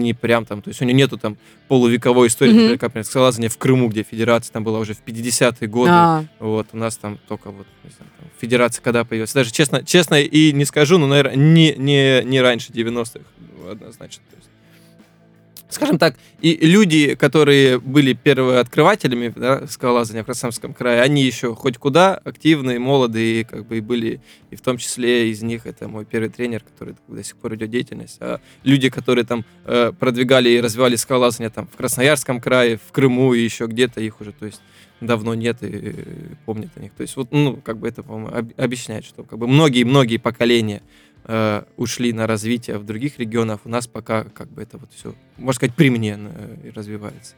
не 0.00 0.14
прям 0.14 0.46
там, 0.46 0.62
то 0.62 0.68
есть 0.68 0.80
у 0.82 0.84
него 0.84 0.96
нету 0.96 1.18
там 1.18 1.36
полувековой 1.68 2.28
истории, 2.28 2.50
Мгм. 2.50 2.58
например, 2.58 2.78
как, 2.78 2.88
например, 2.88 3.04
скалолазание 3.04 3.50
в 3.50 3.58
Крыму, 3.58 3.88
где 3.88 4.02
федерация 4.02 4.52
там 4.52 4.64
была 4.64 4.80
уже 4.80 4.94
в 4.94 5.02
50-е 5.04 5.68
годы, 5.68 5.92
А, 5.92 6.24
вот, 6.40 6.68
у 6.72 6.76
нас 6.76 6.96
там 6.96 7.18
только 7.28 7.50
вот, 7.50 7.66
не 7.84 7.90
знаю, 7.90 8.10
там, 8.18 8.28
федерация 8.40 8.82
когда 8.82 9.04
появилась, 9.04 9.32
даже 9.32 9.52
честно, 9.52 9.84
честно 9.84 10.20
и 10.20 10.52
не 10.52 10.64
скажу, 10.64 10.98
но, 10.98 11.06
наверное, 11.06 11.36
не, 11.36 11.74
не, 11.76 12.22
не 12.24 12.40
раньше 12.40 12.72
90-х, 12.72 13.24
однозначно, 13.70 14.22
то 14.30 14.36
есть 14.36 14.48
скажем 15.68 15.98
так, 15.98 16.16
и 16.40 16.56
люди, 16.66 17.14
которые 17.14 17.78
были 17.78 18.12
первооткрывателями 18.12 19.32
да, 19.34 19.66
скалолазания 19.66 20.22
в 20.22 20.26
Краснодарском 20.26 20.74
крае, 20.74 21.02
они 21.02 21.24
еще 21.24 21.54
хоть 21.54 21.78
куда 21.78 22.14
активные, 22.14 22.78
молодые, 22.78 23.44
как 23.44 23.66
бы 23.66 23.78
и 23.78 23.80
были, 23.80 24.20
и 24.50 24.56
в 24.56 24.60
том 24.60 24.78
числе 24.78 25.30
из 25.30 25.42
них 25.42 25.66
это 25.66 25.88
мой 25.88 26.04
первый 26.04 26.30
тренер, 26.30 26.62
который 26.62 26.94
до 27.06 27.22
сих 27.22 27.36
пор 27.36 27.54
идет 27.54 27.70
деятельность. 27.70 28.18
А 28.20 28.40
люди, 28.64 28.88
которые 28.88 29.24
там 29.24 29.44
э, 29.64 29.92
продвигали 29.98 30.48
и 30.50 30.60
развивали 30.60 30.96
скалолазание 30.96 31.50
там 31.50 31.66
в 31.66 31.76
Красноярском 31.76 32.40
крае, 32.40 32.78
в 32.78 32.92
Крыму 32.92 33.34
и 33.34 33.40
еще 33.40 33.66
где-то, 33.66 34.00
их 34.00 34.20
уже, 34.20 34.32
то 34.32 34.46
есть 34.46 34.60
давно 35.00 35.34
нет 35.34 35.62
и 35.62 35.66
э, 35.70 35.92
помнят 36.44 36.70
о 36.76 36.80
них. 36.80 36.92
То 36.92 37.02
есть 37.02 37.16
вот, 37.16 37.28
ну, 37.30 37.56
как 37.56 37.78
бы 37.78 37.88
это, 37.88 38.02
по-моему, 38.02 38.28
об- 38.34 38.52
объясняет, 38.56 39.04
что 39.04 39.22
как 39.22 39.38
бы 39.38 39.46
многие-многие 39.46 40.16
поколения 40.16 40.82
э, 41.28 41.62
ушли 41.76 42.12
на 42.12 42.26
развитие 42.26 42.78
в 42.78 42.84
других 42.84 43.18
регионах, 43.18 43.60
у 43.64 43.68
нас 43.68 43.86
пока 43.86 44.24
как 44.24 44.50
бы 44.50 44.62
это 44.62 44.78
вот 44.78 44.90
все, 44.92 45.14
можно 45.36 45.52
сказать, 45.52 45.76
при 45.76 45.90
мне 45.90 46.18
э, 46.18 46.70
развивается. 46.74 47.34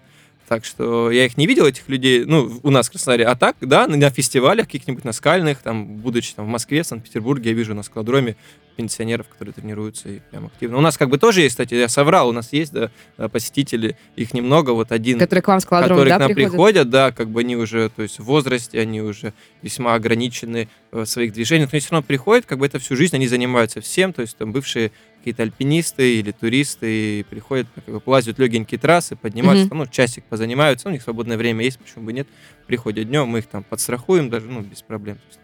Так 0.49 0.65
что 0.65 1.13
я 1.13 1.27
их 1.27 1.37
не 1.37 1.47
видел, 1.47 1.67
этих 1.67 1.89
людей, 1.89 2.25
ну, 2.25 2.59
у 2.65 2.71
нас 2.71 2.89
в 2.89 2.91
Краснодаре. 2.91 3.25
А 3.27 3.37
так, 3.37 3.57
да, 3.61 3.87
на, 3.87 4.11
фестивалях 4.11 4.67
каких-нибудь, 4.67 5.05
на 5.05 5.13
скальных, 5.13 5.59
там, 5.59 5.99
будучи 5.99 6.35
там 6.35 6.47
в 6.47 6.49
Москве, 6.49 6.83
Санкт-Петербурге, 6.83 7.51
я 7.51 7.57
вижу 7.57 7.73
на 7.73 7.85
скалодроме 7.85 8.37
пенсионеров, 8.81 9.29
которые 9.29 9.53
тренируются 9.53 10.09
и 10.09 10.21
прям 10.31 10.47
активно. 10.47 10.79
У 10.79 10.81
нас 10.81 10.97
как 10.97 11.11
бы 11.11 11.19
тоже 11.19 11.43
есть, 11.43 11.53
кстати, 11.53 11.75
я 11.75 11.89
соврал, 11.89 12.31
у 12.31 12.33
нас 12.33 12.53
есть, 12.53 12.73
да, 12.73 12.91
э, 13.19 13.29
посетители, 13.29 13.97
их 14.17 14.33
немного, 14.33 14.71
вот 14.71 14.91
один 14.91 15.19
которые 15.19 15.43
к 15.43 15.49
вам 15.49 15.61
скалодром, 15.61 15.91
которые 15.91 16.09
да, 16.09 16.17
к 16.17 16.21
нам 16.21 16.35
приходят? 16.35 16.53
приходят, 16.53 16.91
да, 16.91 17.13
как 17.13 17.29
бы 17.29 17.41
они 17.41 17.57
уже, 17.57 17.91
то 17.91 18.03
есть 18.03 18.19
в 18.19 18.25
возрасте, 18.25 18.81
они 18.81 19.03
уже 19.03 19.35
весьма 19.61 19.95
ограничены 19.95 20.69
в 20.91 21.05
своих 21.05 21.35
движениях, 21.35 21.71
но 21.73 21.79
все 21.79 21.91
равно 21.91 22.07
приходят, 22.07 22.47
как 22.47 22.59
бы 22.59 22.65
это 22.65 22.79
всю 22.79 22.97
жизнь 22.97 23.15
они 23.15 23.29
занимаются 23.29 23.83
всем, 23.83 24.15
то 24.15 24.23
есть 24.23 24.37
там 24.39 24.53
бывшие 24.53 24.93
какие-то 25.19 25.43
альпинисты 25.43 26.19
или 26.19 26.31
туристы 26.33 27.27
приходят, 27.29 27.67
как 27.75 27.95
бы 27.95 28.01
плазят 28.01 28.39
легенькие 28.39 28.81
трассы, 28.81 29.15
поднимаются, 29.15 29.69
там, 29.69 29.79
ну, 29.79 29.87
часик 29.87 30.25
позанимаются, 30.25 30.89
у 30.89 30.91
них 30.91 31.03
свободное 31.03 31.37
время 31.37 31.65
есть, 31.65 31.79
почему 31.79 32.07
бы 32.07 32.15
нет, 32.15 32.27
приходят 32.67 33.07
днем, 33.07 33.29
мы 33.29 33.41
их 33.41 33.47
там 33.47 33.63
подстрахуем 33.63 34.31
даже, 34.31 34.47
ну, 34.47 34.63
без 34.63 34.81
проблем. 34.81 35.19
Есть, 35.29 35.41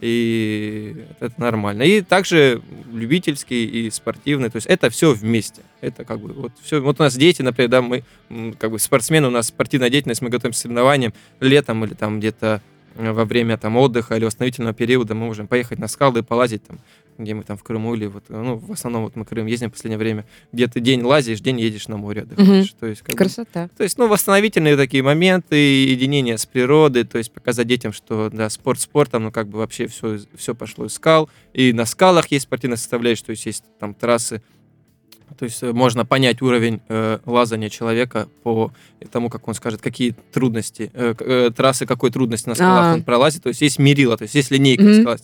И 0.00 0.96
это 1.20 1.38
нормально. 1.38 1.82
И 1.82 2.00
также 2.00 2.62
любительский 2.90 3.64
и 3.66 3.90
спортивный. 3.90 4.48
То 4.48 4.56
есть 4.56 4.66
это 4.66 4.88
все 4.88 5.12
вместе. 5.12 5.62
Это 5.80 6.04
как 6.04 6.20
бы 6.20 6.32
вот 6.32 6.52
все. 6.62 6.80
Вот 6.80 7.00
у 7.00 7.02
нас 7.02 7.16
дети, 7.16 7.42
например, 7.42 7.70
да, 7.70 7.82
мы 7.82 8.02
как 8.58 8.70
бы 8.70 8.78
спортсмены, 8.78 9.28
у 9.28 9.30
нас 9.30 9.48
спортивная 9.48 9.90
деятельность, 9.90 10.22
мы 10.22 10.30
готовимся 10.30 10.60
к 10.60 10.62
соревнованиям 10.62 11.12
летом 11.40 11.84
или 11.84 11.94
там 11.94 12.18
где-то 12.18 12.62
во 12.94 13.24
время 13.24 13.56
там 13.56 13.76
отдыха 13.76 14.16
или 14.16 14.24
восстановительного 14.24 14.74
периода 14.74 15.14
мы 15.14 15.26
можем 15.26 15.46
поехать 15.46 15.78
на 15.78 15.88
скалы 15.88 16.20
и 16.20 16.22
полазить 16.22 16.64
там, 16.64 16.78
где 17.18 17.34
мы 17.34 17.42
там 17.42 17.56
в 17.56 17.62
Крыму 17.62 17.94
или 17.94 18.06
вот, 18.06 18.24
ну, 18.28 18.56
в 18.56 18.72
основном 18.72 19.04
вот 19.04 19.16
мы 19.16 19.24
в 19.24 19.28
Крым 19.28 19.46
ездим 19.46 19.68
в 19.70 19.72
последнее 19.72 19.98
время, 19.98 20.26
где 20.52 20.66
ты 20.66 20.80
день 20.80 21.02
лазишь, 21.02 21.40
день 21.40 21.60
едешь 21.60 21.88
на 21.88 21.96
море 21.96 22.22
отдыхаешь. 22.22 22.74
То 22.78 22.86
есть, 22.86 23.02
как 23.02 23.12
бы, 23.12 23.18
Красота. 23.18 23.68
то 23.76 23.82
есть, 23.82 23.98
ну, 23.98 24.08
восстановительные 24.08 24.76
такие 24.76 25.02
моменты, 25.02 25.56
единение 25.56 26.38
с 26.38 26.46
природой, 26.46 27.04
то 27.04 27.18
есть 27.18 27.32
показать 27.32 27.66
детям, 27.66 27.92
что, 27.92 28.30
да, 28.30 28.48
спорт 28.50 28.80
спортом, 28.80 29.24
ну, 29.24 29.32
как 29.32 29.48
бы 29.48 29.58
вообще 29.58 29.86
все, 29.86 30.18
все 30.36 30.54
пошло 30.54 30.86
из 30.86 30.94
скал, 30.94 31.28
и 31.52 31.72
на 31.72 31.84
скалах 31.84 32.28
есть 32.28 32.44
спортивная 32.44 32.78
составляющая, 32.78 33.24
то 33.24 33.30
есть 33.30 33.46
есть 33.46 33.64
там 33.78 33.94
трассы, 33.94 34.42
то 35.38 35.44
есть 35.44 35.62
э, 35.62 35.72
можно 35.72 36.04
понять 36.04 36.42
уровень 36.42 36.80
э, 36.88 37.18
лазания 37.26 37.68
человека 37.68 38.28
по 38.42 38.72
тому, 39.10 39.30
как 39.30 39.48
он 39.48 39.54
скажет, 39.54 39.80
какие 39.80 40.14
трудности, 40.32 40.90
э, 40.94 41.14
э, 41.18 41.50
трассы 41.56 41.86
какой 41.86 42.10
трудности 42.10 42.48
на 42.48 42.54
скалах 42.54 42.84
А. 42.84 42.94
он 42.94 43.02
пролазит. 43.02 43.42
То 43.42 43.48
есть 43.48 43.60
есть 43.62 43.78
мерила, 43.78 44.16
то 44.16 44.22
есть 44.24 44.34
есть 44.34 44.50
линейка 44.50 44.82
Мгм. 44.84 45.00
скалах. 45.02 45.20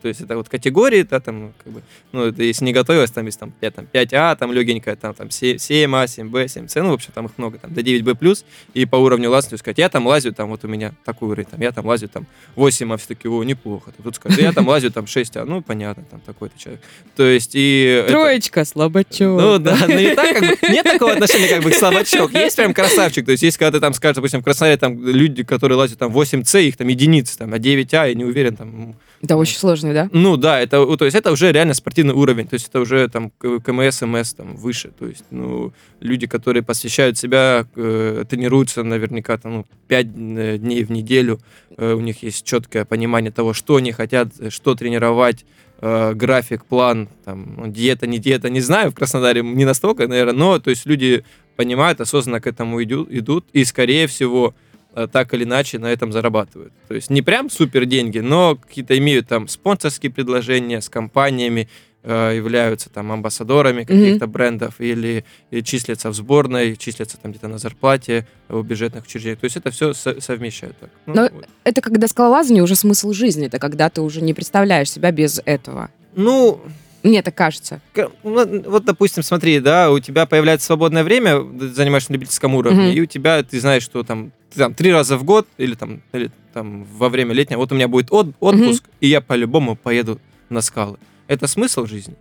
То 0.00 0.08
есть 0.08 0.20
это 0.20 0.36
вот 0.36 0.48
категории, 0.48 1.02
да, 1.02 1.20
там, 1.20 1.40
ну, 1.40 1.52
как 1.62 1.72
бы, 1.72 1.82
ну, 2.12 2.24
это 2.26 2.42
если 2.42 2.64
не 2.64 2.72
готовилась, 2.72 3.10
там 3.10 3.26
есть 3.26 3.38
там 3.38 3.50
5, 3.50 3.74
там, 3.74 3.86
5А, 3.92 4.36
там 4.36 4.52
легенькая, 4.52 4.96
там, 4.96 5.12
там 5.14 5.28
7А, 5.28 6.06
7Б, 6.06 6.44
7С, 6.46 6.82
ну, 6.82 6.90
в 6.90 6.94
общем, 6.94 7.10
там 7.14 7.26
их 7.26 7.32
много, 7.36 7.58
там, 7.58 7.74
до 7.74 7.80
9Б+, 7.82 8.44
и 8.74 8.86
по 8.86 8.96
уровню 8.96 9.28
лазания, 9.30 9.50
то 9.50 9.54
есть 9.54 9.62
сказать, 9.64 9.78
я 9.78 9.88
там 9.88 10.06
лазю, 10.06 10.32
там, 10.32 10.50
вот 10.50 10.64
у 10.64 10.68
меня 10.68 10.92
такой 11.04 11.28
уровень, 11.30 11.48
там, 11.50 11.60
я 11.60 11.72
там 11.72 11.84
лазю, 11.86 12.08
там, 12.08 12.26
8А, 12.56 12.96
все 12.96 13.08
таки 13.08 13.28
о, 13.28 13.42
неплохо. 13.42 13.92
Тут 14.02 14.14
сказать, 14.16 14.38
я 14.38 14.52
там 14.52 14.68
лазю, 14.68 14.90
там, 14.92 15.04
6А, 15.06 15.44
ну, 15.44 15.62
понятно, 15.62 16.04
там, 16.10 16.20
такой-то 16.20 16.58
человек. 16.58 16.80
То 17.16 17.24
есть, 17.24 17.50
и... 17.54 18.02
это- 18.04 18.12
Троечка, 18.12 18.64
слабачок. 18.64 19.40
ну 19.40 19.47
да, 19.56 19.78
но 19.88 19.94
не 19.94 20.14
так, 20.14 20.34
как 20.34 20.42
бы, 20.42 20.58
нет 20.68 20.84
такого 20.84 21.12
отношения, 21.12 21.48
как 21.48 21.62
бы, 21.62 21.70
к 21.70 21.74
слабачок. 21.74 22.34
Есть 22.34 22.56
прям 22.56 22.74
красавчик. 22.74 23.24
То 23.24 23.32
есть, 23.32 23.42
есть, 23.42 23.56
когда 23.56 23.78
ты 23.78 23.80
там 23.80 23.94
скажешь, 23.94 24.16
допустим, 24.16 24.40
в 24.40 24.44
Краснодаре 24.44 24.76
там 24.76 25.02
люди, 25.06 25.44
которые 25.44 25.78
лазят 25.78 25.98
там 25.98 26.12
8С, 26.12 26.62
их 26.62 26.76
там 26.76 26.88
единицы, 26.88 27.38
там, 27.38 27.54
а 27.54 27.58
9А, 27.58 28.08
я 28.08 28.14
не 28.14 28.24
уверен, 28.24 28.56
там, 28.56 28.96
Да, 29.22 29.36
очень 29.36 29.56
сложный, 29.56 29.94
да? 29.94 30.10
ну 30.12 30.36
да, 30.36 30.60
это, 30.60 30.84
то 30.96 31.04
есть 31.04 31.16
это 31.16 31.32
уже 31.32 31.50
реально 31.50 31.72
спортивный 31.72 32.14
уровень, 32.14 32.46
то 32.46 32.54
есть 32.54 32.68
это 32.68 32.80
уже 32.80 33.08
там 33.08 33.30
КМС, 33.30 34.02
МС 34.02 34.34
там 34.34 34.56
выше, 34.56 34.90
то 34.98 35.06
есть 35.06 35.24
ну 35.30 35.72
люди, 36.00 36.26
которые 36.26 36.62
посвящают 36.62 37.16
себя, 37.16 37.66
э, 37.74 38.24
тренируются 38.28 38.82
наверняка 38.82 39.38
там 39.38 39.52
ну, 39.52 39.66
5 39.88 40.60
дней 40.60 40.84
в 40.84 40.90
неделю, 40.90 41.40
э, 41.76 41.92
у 41.92 42.00
них 42.00 42.22
есть 42.22 42.44
четкое 42.44 42.84
понимание 42.84 43.32
того, 43.32 43.52
что 43.54 43.76
они 43.76 43.92
хотят, 43.92 44.28
э, 44.38 44.50
что 44.50 44.74
тренировать, 44.74 45.44
э, 45.80 46.14
график, 46.14 46.64
план, 46.64 47.08
там 47.24 47.72
диета, 47.72 48.06
не 48.06 48.18
диета, 48.18 48.50
не 48.50 48.60
знаю, 48.60 48.90
в 48.90 48.94
Краснодаре 48.94 49.42
не 49.42 49.64
настолько, 49.64 50.08
наверное, 50.08 50.34
но 50.34 50.58
то 50.58 50.70
есть 50.70 50.86
люди 50.86 51.24
понимают, 51.56 52.00
осознанно 52.00 52.40
к 52.40 52.46
этому 52.46 52.82
идут, 52.82 53.10
идут 53.10 53.46
и 53.52 53.64
скорее 53.64 54.06
всего 54.06 54.54
э, 54.94 55.08
так 55.10 55.34
или 55.34 55.44
иначе 55.44 55.78
на 55.78 55.86
этом 55.86 56.12
зарабатывают. 56.12 56.72
То 56.88 56.94
есть 56.94 57.10
не 57.10 57.22
прям 57.22 57.50
супер 57.50 57.84
деньги, 57.84 58.18
но 58.18 58.56
какие-то 58.56 58.96
имеют 58.98 59.28
там 59.28 59.48
спонсорские 59.48 60.12
предложения 60.12 60.80
с 60.80 60.88
компаниями, 60.88 61.68
э, 62.08 62.36
являются 62.36 62.88
там 62.90 63.12
амбассадорами 63.12 63.84
каких-то 63.84 64.26
брендов 64.26 64.80
или, 64.80 65.24
и 65.50 65.62
числятся 65.62 66.08
в 66.10 66.14
сборной, 66.14 66.76
числятся 66.76 67.18
там 67.18 67.30
где-то 67.32 67.48
на 67.48 67.58
зарплате 67.58 68.26
у 68.48 68.62
бюджетных 68.62 69.04
учреждений. 69.04 69.36
То 69.36 69.44
есть 69.44 69.56
это 69.56 69.70
все 69.70 69.92
совмещают 69.94 70.76
так. 70.78 70.90
Ну, 71.06 71.14
Но- 71.14 71.28
вот. 71.32 71.46
Это 71.64 71.80
когда 71.80 72.08
скалолазание 72.08 72.62
уже 72.62 72.74
смысл 72.76 73.12
жизни, 73.12 73.46
это 73.46 73.58
когда 73.58 73.88
ты 73.90 74.00
уже 74.00 74.22
не 74.22 74.32
представляешь 74.34 74.90
себя 74.90 75.10
без 75.12 75.40
этого. 75.44 75.90
Ну, 76.16 76.60
Мне 77.04 77.22
так 77.22 77.34
кажется. 77.34 77.80
Ну, 78.24 78.62
вот, 78.66 78.84
допустим, 78.84 79.22
смотри, 79.22 79.60
да, 79.60 79.90
у 79.92 80.00
тебя 80.00 80.26
появляется 80.26 80.66
свободное 80.66 81.04
время, 81.04 81.40
ты 81.58 81.68
занимаешься 81.68 82.10
на 82.10 82.14
любительском 82.14 82.54
уровне, 82.56 82.88
Мгм. 82.88 82.92
и 82.96 83.00
у 83.02 83.06
тебя, 83.06 83.42
ты 83.44 83.60
знаешь, 83.60 83.84
что 83.84 84.02
там, 84.02 84.32
ты 84.52 84.58
там 84.58 84.74
три 84.74 84.92
раза 84.92 85.16
в 85.16 85.22
год 85.24 85.46
или 85.58 85.74
там, 85.74 86.00
или, 86.12 86.30
там 86.52 86.84
во 86.84 87.08
время 87.08 87.34
летнего, 87.34 87.60
вот 87.60 87.70
у 87.70 87.74
меня 87.76 87.86
будет 87.86 88.10
от- 88.10 88.34
отпуск, 88.40 88.82
и 89.00 89.06
я 89.06 89.20
по-любому 89.20 89.76
поеду 89.76 90.18
на 90.48 90.60
скалы. 90.60 90.96
Это 91.28 91.46
смысл 91.46 91.86
жизни? 91.86 92.16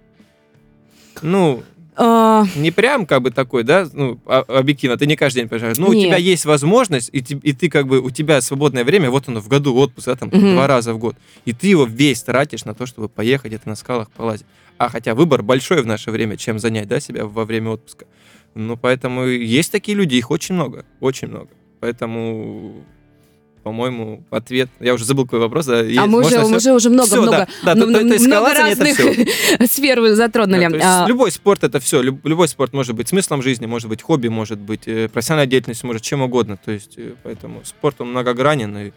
Ну, 1.23 1.63
А, 1.99 2.45
не 2.55 2.69
прям 2.69 3.07
как 3.07 3.23
бы 3.23 3.31
такой, 3.31 3.63
да, 3.63 3.87
ну, 3.91 4.19
а- 4.27 4.41
объективно, 4.47 4.97
ты 4.97 5.07
не 5.07 5.15
каждый 5.15 5.39
день 5.39 5.49
приезжаешь. 5.49 5.79
Но 5.79 5.87
у 5.87 5.93
тебя 6.05 6.17
есть 6.17 6.45
возможность, 6.45 7.09
и, 7.11 7.21
ты- 7.21 7.39
и 7.41 7.53
ты 7.53 7.69
как 7.71 7.87
бы, 7.87 8.01
у 8.01 8.11
тебя 8.11 8.39
свободное 8.41 8.83
время, 8.83 9.09
вот 9.09 9.27
оно 9.27 9.39
в 9.39 9.47
году 9.47 9.73
отпуск, 9.75 10.05
да, 10.05 10.15
там 10.15 10.29
два 10.29 10.67
раза 10.67 10.93
в 10.93 10.99
год. 10.99 11.15
И 11.45 11.53
ты 11.53 11.69
его 11.69 11.85
весь 11.85 12.21
тратишь 12.21 12.65
на 12.65 12.75
то, 12.75 12.85
чтобы 12.85 13.09
поехать 13.09 13.47
где-то 13.47 13.67
на 13.67 13.75
скалах 13.75 14.11
полазить. 14.11 14.45
А 14.77 14.89
хотя 14.89 15.15
выбор 15.15 15.41
большой 15.41 15.81
в 15.81 15.87
наше 15.87 16.11
время, 16.11 16.37
чем 16.37 16.59
занять, 16.59 16.87
да, 16.87 16.99
себя 16.99 17.25
во 17.25 17.45
время 17.45 17.71
отпуска. 17.71 18.05
Ну, 18.53 18.77
поэтому 18.77 19.25
есть 19.25 19.71
такие 19.71 19.97
люди, 19.97 20.13
их 20.13 20.29
очень 20.29 20.53
много, 20.53 20.85
очень 20.99 21.29
много. 21.29 21.49
Поэтому, 21.79 22.83
по-моему, 23.67 24.23
ответ... 24.29 24.69
Я 24.79 24.93
уже 24.93 25.03
забыл 25.03 25.25
какой 25.25 25.39
вопрос. 25.39 25.65
Да, 25.65 25.79
а 25.81 26.05
мы 26.07 26.21
уже, 26.21 26.39
мы 26.39 26.45
всё- 26.47 26.55
уже, 26.57 26.73
уже 26.73 26.89
много, 26.89 27.07
всё, 27.07 27.21
много, 27.21 27.47
да, 27.63 27.75
ну, 27.75 27.81
то- 27.81 28.01
много 28.01 28.47
это 28.47 28.59
разных 28.59 28.97
сфер 29.69 30.13
затронули. 30.15 30.77
Да, 30.77 31.03
А, 31.03 31.07
любой 31.07 31.31
спорт 31.31 31.65
это 31.65 31.81
все. 31.81 32.01
любой 32.01 32.47
спорт 32.47 32.71
может 32.71 32.95
быть 32.95 33.09
смыслом 33.09 33.41
жизни, 33.41 33.65
может 33.65 33.89
быть 33.89 34.01
хобби, 34.01 34.29
может 34.29 34.57
быть 34.59 34.83
э, 34.87 35.09
профессиональной 35.09 35.49
деятельностью, 35.51 35.87
может 35.87 36.01
чем 36.01 36.21
угодно. 36.21 36.57
То 36.63 36.71
есть 36.71 36.93
э, 36.97 37.11
поэтому 37.23 37.59
спорт 37.65 37.99
он 37.99 38.11
многогранен 38.11 38.77
и 38.77 38.91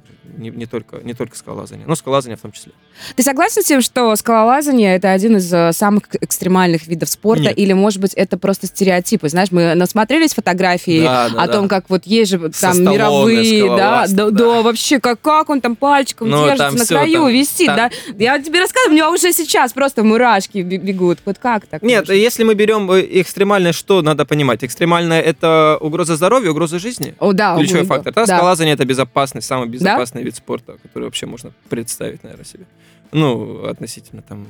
как 0.00 0.04
же, 0.06 0.38
не, 0.38 0.50
не 0.50 0.66
только 0.66 0.98
не 1.02 1.14
только 1.14 1.36
скалолазание, 1.36 1.86
но 1.86 1.94
скалолазание 1.94 2.36
в 2.36 2.40
том 2.40 2.52
числе. 2.52 2.72
Ты 3.14 3.22
согласен 3.22 3.62
с 3.62 3.64
тем, 3.66 3.80
что 3.80 4.14
скалолазание 4.16 4.96
это 4.96 5.10
один 5.12 5.36
из 5.36 5.52
э, 5.52 5.72
самых 5.72 6.02
экстремальных 6.20 6.86
видов 6.86 7.08
спорта? 7.08 7.44
Нет. 7.44 7.58
Или, 7.58 7.72
может 7.72 8.00
быть, 8.00 8.12
это 8.14 8.38
просто 8.38 8.66
стереотипы? 8.66 9.28
Знаешь, 9.28 9.50
мы 9.50 9.74
насмотрелись 9.74 10.34
фотографии 10.34 11.02
Да, 11.02 11.28
да, 11.30 11.42
о 11.42 11.46
да. 11.46 11.52
том, 11.52 11.68
как 11.68 11.88
вот 11.90 12.06
есть 12.06 12.30
же 12.30 12.38
Со 12.52 12.60
там 12.68 12.74
сталлоне 12.74 12.94
мировые, 12.96 13.68
да, 13.76 14.06
да, 14.08 14.30
да. 14.30 14.30
да, 14.30 14.62
вообще, 14.62 15.00
как, 15.00 15.20
как 15.20 15.50
он 15.50 15.60
там 15.60 15.76
пальчиком 15.76 16.28
Ну, 16.30 16.38
держится 16.44 16.64
там 16.68 16.74
на 16.76 16.84
всё, 16.84 16.94
краю, 16.94 17.12
там- 17.22 17.28
висит, 17.32 17.66
там- 17.66 17.76
да. 17.76 17.90
Я 18.18 18.38
тебе 18.38 18.60
рассказываю, 18.60 18.90
у 18.90 18.94
меня 18.94 19.10
уже 19.10 19.32
сейчас 19.32 19.72
просто 19.72 20.02
мурашки 20.04 20.58
бе- 20.58 20.78
бегут. 20.78 21.18
Вот 21.24 21.38
как 21.38 21.66
так? 21.66 21.82
Нет, 21.82 22.02
можно? 22.08 22.12
если 22.12 22.44
мы 22.44 22.54
берем 22.54 22.90
э, 22.90 23.06
экстремальное, 23.20 23.72
что 23.72 24.02
надо 24.02 24.24
понимать? 24.24 24.64
Экстремальное 24.64 25.20
это 25.20 25.76
угроза 25.80 26.16
здоровья, 26.16 26.50
угроза 26.50 26.78
жизни. 26.78 27.14
О, 27.18 27.32
да, 27.32 27.56
Ключевой 27.56 27.82
угу, 27.82 27.88
фактор. 27.88 28.12
Да, 28.14 28.24
да. 28.24 28.36
скалолазание 28.36 28.74
это 28.74 28.84
безопасный, 28.84 29.42
самый 29.42 29.68
безопасный 29.90 30.22
вид 30.22 30.36
спорта, 30.36 30.78
который 30.82 31.04
вообще 31.04 31.26
можно 31.26 31.52
представить, 31.68 32.22
наверное, 32.22 32.44
себе. 32.44 32.66
Ну, 33.12 33.64
относительно 33.66 34.22
там. 34.22 34.46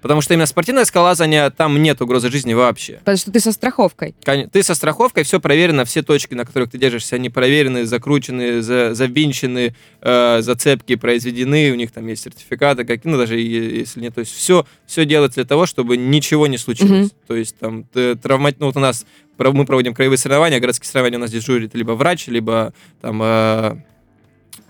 Потому 0.00 0.20
что 0.20 0.32
именно 0.32 0.46
спортивное 0.46 0.84
скалолазание, 0.84 1.50
там 1.50 1.82
нет 1.82 2.00
угрозы 2.00 2.30
жизни 2.30 2.54
вообще. 2.54 2.94
Потому 2.98 3.16
что 3.16 3.32
ты 3.32 3.40
со 3.40 3.50
страховкой. 3.50 4.14
Ты 4.52 4.62
со 4.62 4.74
страховкой, 4.76 5.24
все 5.24 5.40
проверено, 5.40 5.84
все 5.84 6.02
точки, 6.02 6.34
на 6.34 6.44
которых 6.44 6.70
ты 6.70 6.78
держишься, 6.78 7.16
они 7.16 7.30
проверены, 7.30 7.84
закручены, 7.84 8.62
за- 8.62 8.94
завинчены, 8.94 9.74
э, 10.00 10.38
зацепки 10.40 10.94
произведены, 10.94 11.72
у 11.72 11.74
них 11.74 11.90
там 11.90 12.06
есть 12.06 12.22
сертификаты, 12.22 12.84
как, 12.84 13.04
ну, 13.04 13.16
даже 13.16 13.40
если 13.40 14.00
нет, 14.00 14.14
то 14.14 14.20
есть 14.20 14.32
все, 14.32 14.64
все 14.86 15.04
делается 15.04 15.40
для 15.40 15.46
того, 15.48 15.66
чтобы 15.66 15.96
ничего 15.96 16.46
не 16.46 16.58
случилось. 16.58 17.08
Мгм. 17.08 17.10
То 17.26 17.34
есть 17.34 17.56
там 17.58 17.84
травма, 18.22 18.52
ну, 18.56 18.66
вот 18.66 18.76
у 18.76 18.80
нас 18.80 19.04
мы 19.36 19.64
проводим 19.64 19.94
краевые 19.94 20.18
соревнования, 20.18 20.60
городские 20.60 20.88
соревнования 20.88 21.18
у 21.18 21.22
нас 21.22 21.32
дежурит 21.32 21.74
либо 21.74 21.92
врач, 21.92 22.28
либо 22.28 22.72
там 23.00 23.20
э, 23.20 23.76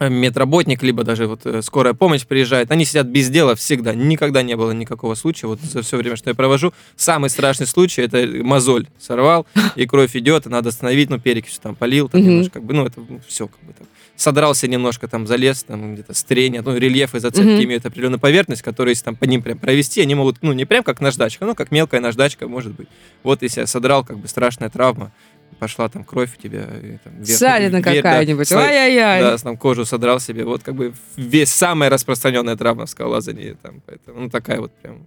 медработник, 0.01 0.83
либо 0.83 1.05
даже 1.05 1.27
вот 1.27 1.45
э, 1.45 1.63
скорая 1.63 1.95
помощь 1.95 2.25
приезжает. 2.25 2.71
Они 2.71 2.85
сидят 2.85 3.07
без 3.07 3.29
дела 3.31 3.55
всегда. 3.55 3.95
Никогда 3.95 4.43
не 4.43 4.57
было 4.57 4.71
никакого 4.73 5.15
случая. 5.15 5.49
Вот 5.49 5.61
за 5.61 5.83
все 5.83 5.97
время, 5.97 6.17
что 6.17 6.31
я 6.31 6.35
провожу, 6.35 6.73
самый 6.97 7.31
страшный 7.31 7.67
случай 7.67 8.03
это 8.03 8.27
мозоль 8.43 8.87
сорвал, 9.01 9.47
и 9.75 9.87
кровь 9.87 10.15
идет, 10.17 10.47
и 10.47 10.49
надо 10.49 10.69
остановить, 10.69 11.11
ну, 11.11 11.19
перекись 11.19 11.59
там 11.59 11.75
полил, 11.75 12.09
там 12.09 12.23
немножко, 12.23 12.55
как 12.55 12.65
бы, 12.65 12.75
ну, 12.75 12.87
это 12.87 13.01
все 13.27 13.49
как 13.49 13.61
бы 13.65 13.73
так. 13.73 13.87
Содрался 14.17 14.67
немножко, 14.67 15.07
там 15.07 15.29
залез, 15.29 15.63
там 15.63 15.95
где-то 15.95 16.13
стрение, 16.13 16.61
ну, 16.63 16.77
рельефы 16.77 17.21
зацепки 17.21 17.65
имеют 17.65 17.87
определенную 17.87 18.19
поверхность, 18.19 18.63
которую, 18.63 18.91
если 18.91 19.05
там 19.05 19.15
по 19.15 19.25
ним 19.25 19.43
прям 19.43 19.59
провести, 19.59 20.01
они 20.01 20.17
могут, 20.17 20.39
ну, 20.43 20.53
не 20.53 20.65
прям 20.65 20.83
как 20.83 21.01
наждачка, 21.01 21.45
ну, 21.45 21.55
как 21.55 21.71
мелкая 21.71 22.01
наждачка, 22.01 22.49
может 22.49 22.73
быть. 22.73 22.89
Вот 23.23 23.43
если 23.43 23.61
я 23.61 23.67
содрал, 23.69 24.05
как 24.05 24.19
бы 24.19 24.27
страшная 24.27 24.71
травма, 24.71 25.13
пошла 25.59 25.89
там 25.89 26.05
кровь 26.05 26.31
у 26.39 26.41
тебя. 26.43 26.63
и 26.83 26.99
там 27.05 27.25
Ссадина 27.25 27.83
да, 27.83 27.95
какая-нибудь. 27.95 28.49
слой- 28.49 28.63
Ай-яй-яй. 28.65 29.21
да, 29.23 29.37
там 29.39 29.57
кожу 29.57 29.85
содрал 29.85 30.21
себе. 30.21 30.45
Вот 30.45 30.63
как 30.63 30.75
бы 30.75 30.93
весь 31.17 31.51
самая 31.51 31.91
распространенная 31.91 32.57
травма 32.57 32.87
в 32.87 32.91
скалолазании. 32.91 33.57
Там, 33.63 33.83
поэтому, 33.87 34.21
ну, 34.21 34.31
такая 34.31 34.61
вот 34.61 34.73
прям. 34.83 35.07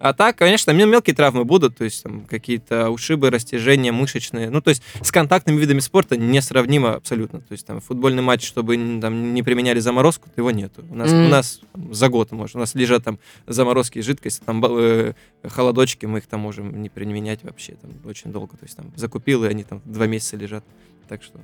А 0.00 0.12
так, 0.12 0.36
конечно, 0.36 0.70
мел- 0.70 0.86
мелкие 0.88 1.14
травмы 1.16 1.44
будут, 1.44 1.76
то 1.76 1.84
есть 1.84 2.04
там 2.04 2.24
какие-то 2.24 2.88
ушибы, 2.90 3.30
растяжения 3.30 3.90
мышечные. 3.90 4.48
Ну, 4.48 4.60
то 4.60 4.70
есть 4.70 4.82
с 5.02 5.10
контактными 5.10 5.58
видами 5.58 5.80
спорта 5.80 6.16
несравнимо 6.16 6.94
абсолютно. 6.94 7.40
То 7.40 7.52
есть 7.52 7.66
там 7.66 7.80
футбольный 7.80 8.22
матч, 8.22 8.46
чтобы 8.46 8.76
там 9.00 9.34
не 9.34 9.42
применяли 9.42 9.80
заморозку, 9.80 10.28
его 10.36 10.52
нету. 10.52 10.84
У 10.88 10.94
нас, 10.94 11.10
Мгм. 11.10 11.26
у 11.26 11.28
нас 11.28 11.60
там, 11.72 11.92
за 11.94 12.08
год 12.08 12.30
может. 12.30 12.54
У 12.54 12.60
нас 12.60 12.74
лежат 12.76 13.02
там 13.04 13.18
заморозки, 13.48 13.98
жидкости, 14.00 14.40
там 14.44 14.64
э, 14.64 15.14
холодочки, 15.42 16.06
мы 16.06 16.18
их 16.18 16.26
там 16.26 16.40
можем 16.40 16.80
не 16.80 16.88
применять 16.90 17.42
вообще 17.42 17.72
там 17.74 17.90
очень 18.04 18.30
долго. 18.30 18.56
То 18.56 18.64
есть 18.64 18.76
там 18.76 18.92
закупил, 18.94 19.44
и 19.44 19.48
они 19.48 19.64
там 19.64 19.82
два 19.84 20.06
месяца 20.06 20.36
лежат. 20.36 20.64
Так 21.08 21.22
что... 21.24 21.40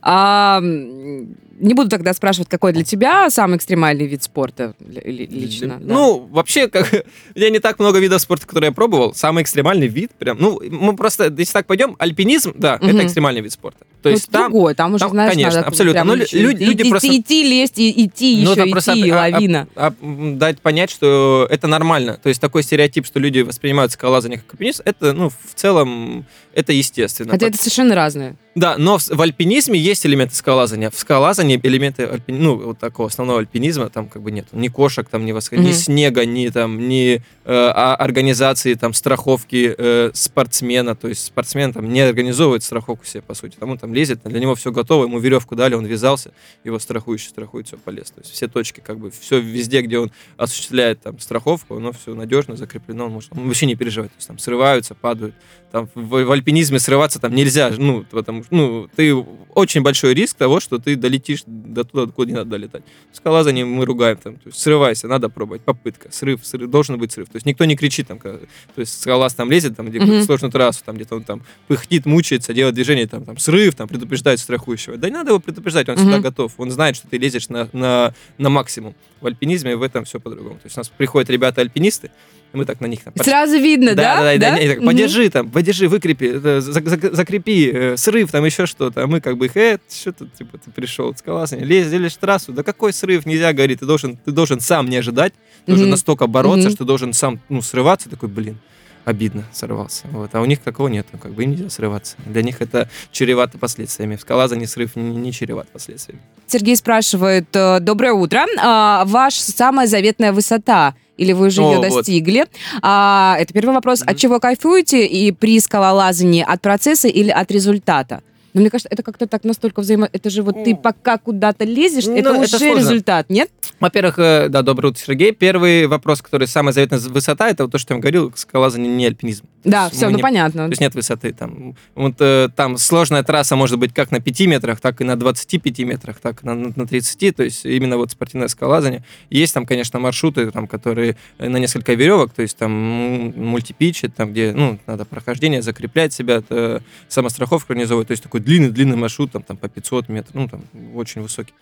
А, 0.00 0.60
не 0.62 1.74
буду 1.74 1.88
тогда 1.90 2.12
спрашивать, 2.12 2.48
какой 2.48 2.72
для 2.72 2.82
тебя 2.84 3.30
самый 3.30 3.56
экстремальный 3.56 4.06
вид 4.06 4.22
спорта 4.22 4.74
ли- 4.80 5.00
ли- 5.00 5.26
лично. 5.26 5.78
да. 5.80 5.94
Ну, 5.94 6.28
вообще, 6.30 6.68
как, 6.68 6.90
меня 7.34 7.50
не 7.50 7.58
так 7.60 7.78
много 7.78 7.98
видов 8.00 8.20
спорта, 8.20 8.46
которые 8.46 8.68
я 8.68 8.72
пробовал. 8.74 9.14
Самый 9.14 9.42
экстремальный 9.42 9.86
вид, 9.86 10.10
прям, 10.18 10.38
ну, 10.40 10.60
мы 10.70 10.96
просто, 10.96 11.24
если 11.36 11.52
так 11.52 11.66
пойдем, 11.66 11.94
альпинизм, 11.98 12.52
да, 12.56 12.78
Мгм. 12.80 12.88
это 12.96 13.06
экстремальный 13.06 13.40
вид 13.42 13.52
спорта. 13.52 13.84
То 14.02 14.08
Ну, 14.08 14.14
есть 14.16 14.28
там, 14.30 14.50
другое, 14.50 14.74
там 14.74 14.94
уже, 14.94 15.00
там, 15.04 15.10
знаешь, 15.12 15.32
конечно, 15.32 15.54
надо 15.56 15.68
абсолютно. 15.68 16.04
Ну, 16.04 16.14
еще 16.14 16.38
лю- 16.38 16.52
идти- 16.52 16.64
люди 16.64 16.82
идти, 16.82 16.90
просто- 16.90 17.16
идти, 17.16 17.42
лезть, 17.44 17.78
и 17.78 18.04
идти, 18.06 18.42
Ну, 18.44 18.50
еще 18.52 18.60
это 18.62 18.70
просто 18.70 18.92
идти, 18.92 19.10
об- 19.10 19.16
об- 19.16 19.32
лавина. 19.34 19.68
а, 19.76 19.94
м, 20.02 20.38
дать 20.38 20.60
понять, 20.60 20.90
что 20.90 21.46
это 21.50 21.68
нормально. 21.68 22.18
То 22.22 22.28
есть 22.28 22.40
такой 22.40 22.62
стереотип, 22.64 23.06
что 23.06 23.20
люди 23.20 23.40
воспринимают 23.40 23.92
скалолазание 23.92 24.38
как 24.40 24.54
альпинизм, 24.54 24.82
это, 24.84 25.12
ну, 25.12 25.28
в 25.30 25.54
целом, 25.54 26.26
это 26.54 26.72
естественно. 26.72 27.30
Хотя 27.30 27.46
это 27.46 27.56
совершенно 27.56 27.94
разное. 27.94 28.36
Да, 28.54 28.76
но 28.76 28.98
в, 28.98 29.08
в 29.08 29.20
альпинизме 29.22 29.78
есть 29.78 30.04
элементы 30.04 30.34
скалолазания. 30.34 30.90
В 30.90 30.98
скалолазании 30.98 31.58
элементы 31.62 32.02
альпини- 32.02 32.38
ну, 32.38 32.56
вот 32.58 32.78
такого 32.78 33.08
основного 33.08 33.38
альпинизма 33.40 33.88
там 33.88 34.08
как 34.08 34.20
бы 34.20 34.30
нет. 34.30 34.46
Ни 34.52 34.68
кошек 34.68 35.08
там, 35.08 35.24
ни, 35.24 35.32
восход... 35.32 35.58
ни 35.60 35.68
Мгм. 35.68 35.72
снега, 35.72 36.26
ни 36.26 36.48
там, 36.48 36.86
ни 36.88 37.14
э, 37.14 37.20
а- 37.46 37.94
организации 37.96 38.74
там 38.74 38.92
страховки 38.92 39.74
э, 39.78 40.10
спортсмена. 40.12 40.94
То 40.94 41.08
есть 41.08 41.24
спортсмен 41.24 41.72
там 41.72 41.90
не 41.90 42.00
организовывает 42.02 42.62
страховку 42.62 43.06
себе, 43.06 43.22
по 43.22 43.34
сути. 43.34 43.56
Там 43.58 43.70
он 43.70 43.78
там 43.92 43.94
лезет, 43.94 44.20
для 44.24 44.40
него 44.40 44.54
все 44.54 44.72
готово, 44.72 45.04
ему 45.04 45.18
веревку 45.18 45.54
дали, 45.54 45.74
он 45.74 45.84
вязался, 45.84 46.32
его 46.64 46.78
страхующий 46.78 47.28
страхует, 47.28 47.66
все 47.66 47.76
полез. 47.76 48.10
То 48.10 48.20
есть 48.20 48.32
все 48.32 48.48
точки, 48.48 48.80
как 48.80 48.98
бы, 48.98 49.10
все 49.10 49.40
везде, 49.40 49.82
где 49.82 49.98
он 49.98 50.10
осуществляет 50.36 51.00
там 51.02 51.18
страховку, 51.18 51.76
оно 51.76 51.92
все 51.92 52.14
надежно 52.14 52.56
закреплено, 52.56 53.06
он, 53.06 53.12
может, 53.12 53.30
он 53.32 53.46
вообще 53.46 53.66
не 53.66 53.76
переживает. 53.76 54.12
То 54.12 54.18
есть 54.18 54.28
там 54.28 54.38
срываются, 54.38 54.94
падают. 54.94 55.34
Там 55.70 55.88
в, 55.94 56.24
в 56.24 56.32
альпинизме 56.32 56.78
срываться 56.78 57.18
там 57.18 57.34
нельзя, 57.34 57.72
ну, 57.78 58.04
потому 58.10 58.44
что, 58.44 58.54
ну, 58.54 58.88
ты 58.94 59.14
очень 59.14 59.80
большой 59.82 60.12
риск 60.12 60.36
того, 60.36 60.60
что 60.60 60.78
ты 60.78 60.96
долетишь 60.96 61.44
до 61.46 61.84
туда, 61.84 62.12
куда 62.12 62.30
не 62.30 62.36
надо 62.36 62.50
долетать. 62.50 62.82
Скалолазание 63.12 63.64
мы 63.64 63.86
ругаем 63.86 64.18
там, 64.18 64.34
то 64.34 64.48
есть 64.48 64.58
срывайся, 64.58 65.08
надо 65.08 65.30
пробовать, 65.30 65.62
попытка, 65.62 66.12
срыв, 66.12 66.44
срыв, 66.44 66.68
должен 66.70 66.98
быть 66.98 67.12
срыв. 67.12 67.28
То 67.28 67.36
есть 67.36 67.46
никто 67.46 67.64
не 67.64 67.74
кричит 67.76 68.08
там, 68.08 68.18
когда- 68.18 68.38
то 68.38 68.80
есть 68.80 69.00
скалолаз 69.00 69.32
там 69.34 69.50
лезет, 69.50 69.76
там, 69.76 69.88
где 69.88 69.98
Мгм. 70.00 70.10
mm 70.10 70.22
сложную 70.24 70.52
трассу, 70.52 70.82
там 70.84 70.96
где-то 70.96 71.16
он 71.16 71.24
там 71.24 71.42
пыхтит, 71.68 72.04
мучается, 72.04 72.52
делает 72.52 72.74
движение, 72.74 73.06
там, 73.06 73.24
там 73.24 73.38
срыв, 73.38 73.74
там 73.74 73.81
предупреждает 73.88 74.40
страхующего. 74.40 74.96
Да 74.96 75.08
не 75.08 75.14
надо 75.14 75.30
его 75.30 75.40
предупреждать, 75.40 75.88
он 75.88 75.96
всегда 75.96 76.14
Мгм. 76.14 76.22
готов, 76.22 76.52
он 76.58 76.70
знает, 76.70 76.96
что 76.96 77.08
ты 77.08 77.18
лезешь 77.18 77.48
на, 77.48 77.68
на, 77.72 78.14
на 78.38 78.48
максимум. 78.48 78.94
В 79.20 79.26
альпинизме 79.26 79.76
в 79.76 79.82
этом 79.82 80.04
все 80.04 80.18
по-другому. 80.20 80.56
То 80.56 80.66
есть 80.66 80.76
у 80.76 80.80
нас 80.80 80.88
приходят 80.88 81.30
ребята-альпинисты, 81.30 82.10
и 82.52 82.56
мы 82.56 82.64
так 82.64 82.80
на 82.80 82.86
них 82.86 83.00
там 83.02 83.14
Сразу 83.16 83.56
видно, 83.58 83.94
да? 83.94 84.16
да, 84.16 84.36
да, 84.36 84.38
да, 84.52 84.58
и 84.58 84.68
так, 84.68 84.84
подержи 84.84 85.30
там, 85.30 85.50
подержи, 85.50 85.88
выкрепи, 85.88 86.24
э, 86.26 86.58
зак- 86.58 86.84
зак- 86.84 87.14
закрепи, 87.14 87.70
э, 87.72 87.96
срыв, 87.96 88.30
там 88.30 88.44
еще 88.44 88.66
что-то. 88.66 89.04
А 89.04 89.06
мы 89.06 89.20
как 89.20 89.38
бы, 89.38 89.46
их, 89.46 89.56
э, 89.56 89.78
что 89.90 90.12
тут, 90.12 90.34
типа, 90.34 90.58
ты 90.58 90.70
пришел, 90.70 91.14
скалолазание, 91.16 91.64
лезь, 91.64 91.90
лезешь 91.90 92.16
трассу, 92.16 92.52
да 92.52 92.62
какой 92.62 92.92
срыв, 92.92 93.24
нельзя, 93.26 93.52
говорит, 93.52 93.80
ты 93.80 93.86
должен, 93.86 94.16
ты 94.18 94.32
должен 94.32 94.60
сам 94.60 94.88
не 94.90 94.96
ожидать, 94.98 95.32
должен 95.66 95.84
Мгм. 95.86 95.92
настолько 95.92 96.26
бороться, 96.26 96.68
Мгм. 96.68 96.74
что 96.76 96.84
должен 96.84 97.12
сам, 97.14 97.40
ну, 97.48 97.62
срываться, 97.62 98.10
такой, 98.10 98.28
блин, 98.28 98.58
обидно, 99.04 99.44
сорвался. 99.52 100.04
Вот. 100.12 100.34
А 100.34 100.40
у 100.40 100.44
них 100.44 100.60
такого 100.60 100.88
нет, 100.88 101.06
как 101.20 101.32
бы 101.32 101.44
им 101.44 101.52
нельзя 101.52 101.70
срываться. 101.70 102.16
Для 102.24 102.42
них 102.42 102.60
это 102.60 102.88
чревато 103.10 103.58
последствиями. 103.58 104.16
В 104.16 104.20
скалолазании 104.20 104.66
срыв 104.66 104.96
не, 104.96 105.16
не 105.16 105.32
чреват 105.32 105.68
последствиями. 105.68 106.20
Сергей 106.46 106.76
спрашивает, 106.76 107.48
э, 107.54 107.80
доброе 107.80 108.12
утро, 108.12 108.46
А, 108.58 109.04
ваша 109.06 109.40
самая 109.42 109.86
заветная 109.86 110.32
высота? 110.32 110.94
Или 111.16 111.32
вы 111.32 111.48
уже 111.48 111.62
О, 111.62 111.72
ее 111.72 111.78
вот. 111.78 111.90
достигли? 111.90 112.46
А, 112.80 113.36
это 113.38 113.52
первый 113.52 113.74
вопрос. 113.74 114.00
Мгм. 114.00 114.10
От 114.10 114.16
чего 114.16 114.40
кайфуете 114.40 115.06
и 115.06 115.32
при 115.32 115.60
скалолазании? 115.60 116.44
От 116.46 116.60
процесса 116.60 117.08
или 117.08 117.30
от 117.30 117.50
результата? 117.50 118.22
Но 118.54 118.60
мне 118.60 118.70
кажется, 118.70 118.88
это 118.90 119.02
как-то 119.02 119.26
так 119.26 119.44
настолько 119.44 119.80
взаимо... 119.80 120.08
Это 120.12 120.28
же 120.28 120.42
вот 120.42 120.62
ты 120.64 120.76
пока 120.76 121.18
куда-то 121.18 121.64
лезешь, 121.64 122.06
Ну, 122.06 122.16
это 122.16 122.30
это 122.30 122.38
уже 122.40 122.58
сложно. 122.58 122.78
результат, 122.78 123.30
нет? 123.30 123.50
Во-первых, 123.80 124.18
э, 124.18 124.48
да, 124.48 124.62
доброе 124.62 124.88
утро, 124.88 125.00
Сергей. 125.00 125.32
Первый 125.32 125.86
вопрос, 125.86 126.20
который 126.20 126.46
самая 126.46 126.72
заветная 126.72 126.98
высота, 126.98 127.48
это 127.48 127.64
вот 127.64 127.72
то, 127.72 127.78
что 127.78 127.92
я 127.92 127.96
вам 127.96 128.00
говорил, 128.02 128.32
скалолазание 128.36 128.92
не 128.94 129.06
альпинизм. 129.06 129.46
Да, 129.64 129.90
все, 129.90 130.08
ну 130.08 130.16
не- 130.16 130.22
понятно. 130.22 130.64
То 130.64 130.70
есть 130.70 130.80
нет 130.80 130.94
высоты 130.94 131.32
там. 131.32 131.74
Вот 131.94 132.14
э, 132.20 132.48
там 132.54 132.76
сложная 132.78 133.22
трасса 133.22 133.56
может 133.56 133.78
быть 133.78 133.94
как 133.94 134.10
на 134.10 134.20
5 134.20 134.40
метрах, 134.46 134.80
так 134.80 135.00
и 135.00 135.04
на 135.04 135.16
25 135.16 135.78
метрах, 135.80 136.18
так 136.20 136.42
и 136.42 136.46
на, 136.46 136.54
на 136.54 136.86
30. 136.86 137.36
То 137.36 137.42
есть 137.42 137.64
именно 137.64 137.96
вот 137.96 138.10
спортивное 138.10 138.48
скалолазание. 138.48 139.04
Есть 139.30 139.54
там, 139.54 139.66
конечно, 139.66 139.98
маршруты, 139.98 140.50
там, 140.50 140.66
которые 140.66 141.16
э, 141.38 141.48
на 141.48 141.58
несколько 141.58 141.94
веревок, 141.94 142.32
то 142.32 142.42
есть 142.42 142.56
там 142.56 142.72
мультипичи, 142.72 144.08
там, 144.08 144.32
где 144.32 144.52
ну, 144.52 144.78
надо 144.86 145.04
прохождение, 145.04 145.62
закреплять 145.62 146.12
себя, 146.12 146.42
э, 146.48 146.80
самостраховку 147.08 147.72
организовывать. 147.72 148.08
То 148.08 148.12
есть 148.12 148.22
такой 148.22 148.40
длинный-длинный 148.40 148.96
маршрут, 148.96 149.32
там, 149.32 149.42
там 149.42 149.56
по 149.56 149.68
500 149.68 150.08
метров, 150.08 150.34
ну, 150.34 150.48
там 150.48 150.62
очень 150.94 151.22
высокий. 151.22 151.54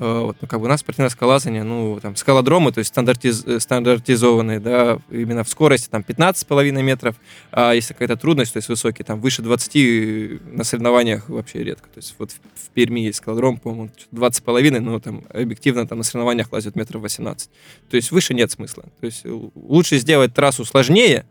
Э, 0.00 0.20
Вот, 0.20 0.36
ну, 0.40 0.48
как 0.48 0.60
бы 0.60 0.64
у 0.64 0.68
нас 0.68 0.80
спортивное 0.80 1.10
скалолазание, 1.10 1.62
ну, 1.62 2.00
там, 2.00 2.16
скалодромы, 2.16 2.72
то 2.72 2.78
есть 2.78 2.90
стандартиз- 2.96 3.44
э, 3.46 3.60
стандартизованные, 3.60 4.58
да, 4.58 4.98
именно 5.10 5.44
в 5.44 5.48
скорости, 5.50 5.88
там, 5.90 6.02
15,5 6.02 6.82
метров, 6.82 7.16
а 7.52 7.72
если 7.74 7.92
какая-то 7.92 8.16
трудность, 8.16 8.54
то 8.54 8.56
есть 8.56 8.70
высокий, 8.70 9.04
там, 9.04 9.20
выше 9.20 9.42
20 9.42 10.40
на 10.52 10.64
соревнованиях 10.64 11.28
вообще 11.28 11.62
редко. 11.62 11.86
То 11.90 11.98
есть 11.98 12.14
вот 12.18 12.30
в, 12.30 12.34
в 12.36 12.70
Перми 12.70 13.00
есть 13.00 13.18
скалодром, 13.18 13.58
по-моему, 13.58 13.90
20,5, 14.10 14.80
но 14.80 15.00
там 15.00 15.24
объективно 15.28 15.86
там 15.86 15.98
на 15.98 16.04
соревнованиях 16.04 16.50
лазят 16.50 16.76
метров 16.76 17.02
18. 17.02 17.50
То 17.90 17.96
есть 17.96 18.10
выше 18.10 18.32
нет 18.32 18.50
смысла. 18.50 18.84
То 19.00 19.06
есть 19.06 19.26
лучше 19.54 19.98
сделать 19.98 20.32
трассу 20.32 20.64
сложнее, 20.64 21.26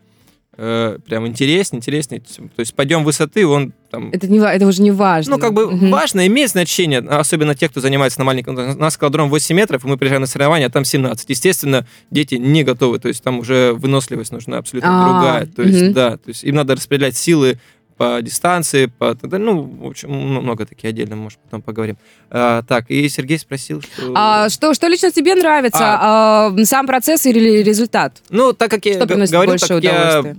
э, 0.61 0.97
прям 1.07 1.25
интереснее, 1.25 1.77
интереснее. 1.79 2.21
То 2.21 2.59
есть 2.59 2.73
подъем 2.75 3.03
высоты, 3.05 3.47
он 3.47 3.73
там 3.89 4.09
Это, 4.11 4.27
не, 4.27 4.39
это 4.39 4.67
уже 4.67 4.81
не 4.81 4.91
важно. 4.91 5.35
ну, 5.35 5.41
как 5.41 5.53
бы 5.53 5.71
Мгм. 5.71 5.89
важно, 5.89 6.27
имеет 6.27 6.49
значение, 6.49 6.99
особенно 6.99 7.55
те, 7.55 7.69
кто 7.69 7.79
занимается 7.79 8.19
на 8.19 8.25
маленьком. 8.25 8.55
У 8.55 8.79
нас 8.79 8.93
скалодром 8.95 9.29
8 9.29 9.55
метров, 9.55 9.85
и 9.85 9.87
мы 9.87 9.97
приезжаем 9.97 10.21
на 10.21 10.27
соревнования, 10.27 10.67
а 10.67 10.69
там 10.69 10.83
17. 10.83 11.29
Естественно, 11.29 11.87
дети 12.11 12.35
не 12.35 12.63
готовы, 12.63 12.99
то 12.99 13.07
есть 13.07 13.23
там 13.23 13.39
уже 13.39 13.73
выносливость 13.73 14.31
нужна 14.33 14.57
абсолютно 14.57 14.89
А, 14.91 15.03
другая. 15.09 15.45
То 15.47 15.61
есть, 15.63 15.81
мгм. 15.81 15.93
да, 15.93 16.17
то 16.17 16.27
есть 16.27 16.43
им 16.43 16.55
надо 16.55 16.75
распределять 16.75 17.15
силы 17.15 17.57
по 17.99 18.21
дистанции, 18.21 18.85
по, 18.85 19.13
т.д. 19.13 19.38
ну, 19.38 19.62
в 19.62 19.85
общем, 19.88 20.09
много 20.09 20.65
таких 20.65 20.89
отдельно, 20.89 21.17
может, 21.17 21.38
потом 21.39 21.62
поговорим. 21.62 21.97
А, 22.29 22.63
так, 22.63 22.85
и 22.88 23.09
Сергей 23.09 23.38
спросил, 23.38 23.81
что... 23.81 24.13
А, 24.15 24.47
что, 24.47 24.73
что 24.73 24.88
лично 24.88 25.12
тебе 25.12 25.35
нравится? 25.35 25.79
А, 25.81 26.55
сам 26.63 26.88
процесс 26.88 27.25
или 27.25 27.62
результат? 27.62 28.21
Ну, 28.29 28.53
так 28.53 28.71
как 28.71 28.85
я 28.85 28.93
Что 28.93 29.01
г- 29.01 29.07
приносит 29.07 29.33
говорил, 29.33 29.51
больше 29.51 29.67
так 29.67 29.83
я 29.83 30.35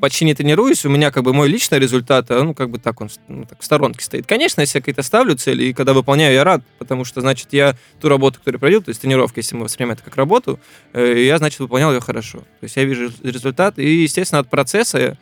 почти 0.00 0.24
не 0.24 0.32
тренируюсь, 0.32 0.86
у 0.86 0.88
меня 0.88 1.10
как 1.10 1.22
бы 1.22 1.34
мой 1.34 1.48
личный 1.48 1.78
результат, 1.78 2.30
а, 2.30 2.42
ну, 2.42 2.54
как 2.54 2.70
бы 2.70 2.78
так 2.78 2.98
он 2.98 3.10
ну, 3.28 3.44
так, 3.44 3.60
в 3.60 3.64
сторонке 3.66 4.02
стоит. 4.02 4.24
Конечно, 4.26 4.62
если 4.62 4.78
я 4.78 4.80
какие-то 4.80 5.02
ставлю 5.02 5.36
цели, 5.36 5.64
и 5.64 5.74
когда 5.74 5.92
выполняю, 5.92 6.32
я 6.32 6.44
рад, 6.44 6.62
потому 6.78 7.04
что, 7.04 7.20
значит, 7.20 7.48
я 7.52 7.76
ту 8.00 8.08
работу, 8.08 8.38
которую 8.38 8.58
проводил, 8.58 8.82
то 8.82 8.88
есть 8.88 9.02
тренировка, 9.02 9.40
если 9.40 9.54
мы 9.54 9.64
воспринимаем 9.64 9.98
это 9.98 10.02
как 10.02 10.16
работу, 10.16 10.58
э, 10.94 11.24
я, 11.26 11.36
значит, 11.36 11.60
выполнял 11.60 11.92
ее 11.92 12.00
хорошо. 12.00 12.38
То 12.38 12.64
есть 12.64 12.76
я 12.76 12.84
вижу 12.84 13.12
результат, 13.22 13.78
и, 13.78 14.02
естественно, 14.02 14.38
от 14.38 14.48
процесса, 14.48 15.18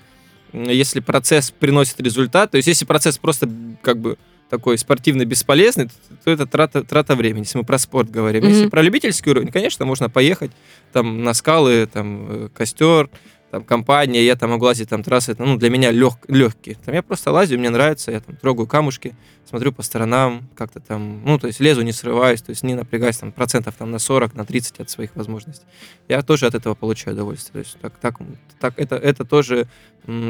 если 0.55 1.01
процесс 1.01 1.51
приносит 1.51 2.01
результат, 2.01 2.53
то 2.53 2.57
есть 2.57 2.69
если 2.69 2.85
процесс 2.85 3.19
просто 3.19 3.49
как 3.83 3.99
бы 3.99 4.17
такой 4.51 4.79
спортивно 4.79 5.25
бесполезный, 5.25 5.89
то 6.25 6.31
это 6.31 6.47
трата, 6.47 6.85
трата 6.85 7.17
времени, 7.17 7.43
если 7.43 7.59
мы 7.59 7.65
про 7.65 7.79
спорт 7.79 8.11
говорим. 8.11 8.45
Если 8.45 8.63
Мгм. 8.63 8.71
про 8.71 8.83
любительский 8.83 9.31
уровень, 9.31 9.51
конечно, 9.51 9.85
можно 9.85 10.09
поехать 10.09 10.53
там 10.93 11.25
на 11.25 11.35
скалы, 11.35 11.89
там 11.93 12.27
э, 12.29 12.49
костер, 12.55 13.11
там 13.55 13.63
компания, 13.63 14.25
я 14.25 14.35
там 14.35 14.51
могу 14.51 14.65
лазить, 14.65 14.89
там 14.89 15.05
трассы, 15.05 15.31
это, 15.31 15.45
ну, 15.45 15.57
для 15.57 15.71
меня 15.71 15.93
лег, 15.93 16.15
легкие. 16.27 16.77
Там 16.85 16.93
я 16.93 17.05
просто 17.05 17.31
лазю, 17.31 17.57
мне 17.57 17.71
нравится, 17.71 18.11
я 18.11 18.19
там 18.19 18.35
трогаю 18.35 18.67
камушки, 18.67 19.15
смотрю 19.49 19.71
по 19.71 19.83
сторонам, 19.83 20.49
как-то 20.57 20.81
там, 20.81 21.23
ну, 21.25 21.39
то 21.39 21.47
есть 21.47 21.61
лезу, 21.61 21.83
не 21.83 21.93
срываюсь, 21.93 22.43
то 22.43 22.51
есть 22.51 22.65
не 22.65 22.75
напрягаюсь 22.75 23.19
там 23.19 23.31
процентов 23.31 23.77
там 23.79 23.93
на 23.93 24.01
40, 24.01 24.35
на 24.35 24.45
30 24.45 24.81
от 24.81 24.91
своих 24.91 25.15
возможностей. 25.15 25.65
Я 26.09 26.23
тоже 26.23 26.47
от 26.47 26.57
этого 26.57 26.75
получаю 26.75 27.15
удовольствие. 27.15 27.53
То 27.53 27.59
есть 27.69 27.79
так, 27.81 27.97
так, 28.01 28.17
так 28.59 28.75
это, 28.77 28.97
это 28.97 29.25
тоже 29.25 29.69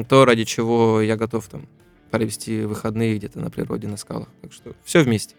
то, 0.08 0.24
ради 0.26 0.44
чего 0.44 1.00
я 1.00 1.16
готов 1.16 1.48
там 1.48 1.66
провести 2.10 2.66
выходные 2.66 3.16
где-то 3.16 3.40
на 3.40 3.50
природе, 3.50 3.88
на 3.88 3.96
скалах. 3.96 4.28
Так 4.42 4.52
что 4.52 4.74
все 4.84 5.02
вместе. 5.02 5.34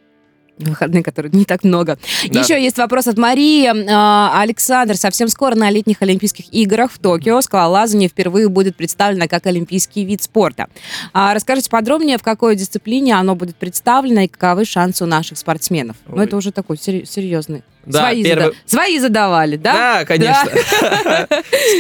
Выходные, 0.58 1.04
которые 1.04 1.32
не 1.34 1.44
так 1.44 1.64
много. 1.66 1.98
Да. 2.30 2.40
Еще 2.40 2.62
есть 2.62 2.78
вопрос 2.78 3.08
от 3.08 3.18
Марии. 3.18 3.70
А, 3.92 4.40
Александр, 4.42 4.96
совсем 4.96 5.28
скоро 5.28 5.54
на 5.56 5.70
летних 5.70 6.02
Олимпийских 6.02 6.46
играх 6.54 6.92
в 6.94 7.00
Токио 7.00 7.42
скалолазание 7.42 8.08
впервые 8.08 8.48
будет 8.48 8.78
представлено 8.78 9.28
как 9.28 9.46
олимпийский 9.48 10.06
вид 10.06 10.24
спорта. 10.24 10.68
А, 11.14 11.34
расскажите 11.34 11.70
подробнее, 11.70 12.18
в 12.18 12.24
какой 12.24 12.56
дисциплине 12.56 13.16
оно 13.16 13.36
будет 13.36 13.58
представлено 13.58 14.22
и 14.22 14.28
каковы 14.30 14.64
шансы 14.64 15.04
у 15.04 15.08
наших 15.08 15.38
спортсменов. 15.38 15.98
Ну, 16.08 16.18
Ой. 16.18 16.24
это 16.26 16.38
уже 16.38 16.54
такой 16.54 16.78
серьезный. 16.78 17.64
Да, 17.86 18.00
Свои, 18.00 18.24
первый- 18.24 18.44
зада- 18.46 18.56
Свои 18.66 19.00
задавали, 19.00 19.58
да? 19.58 19.74
Да, 20.00 20.06
конечно. 20.06 20.50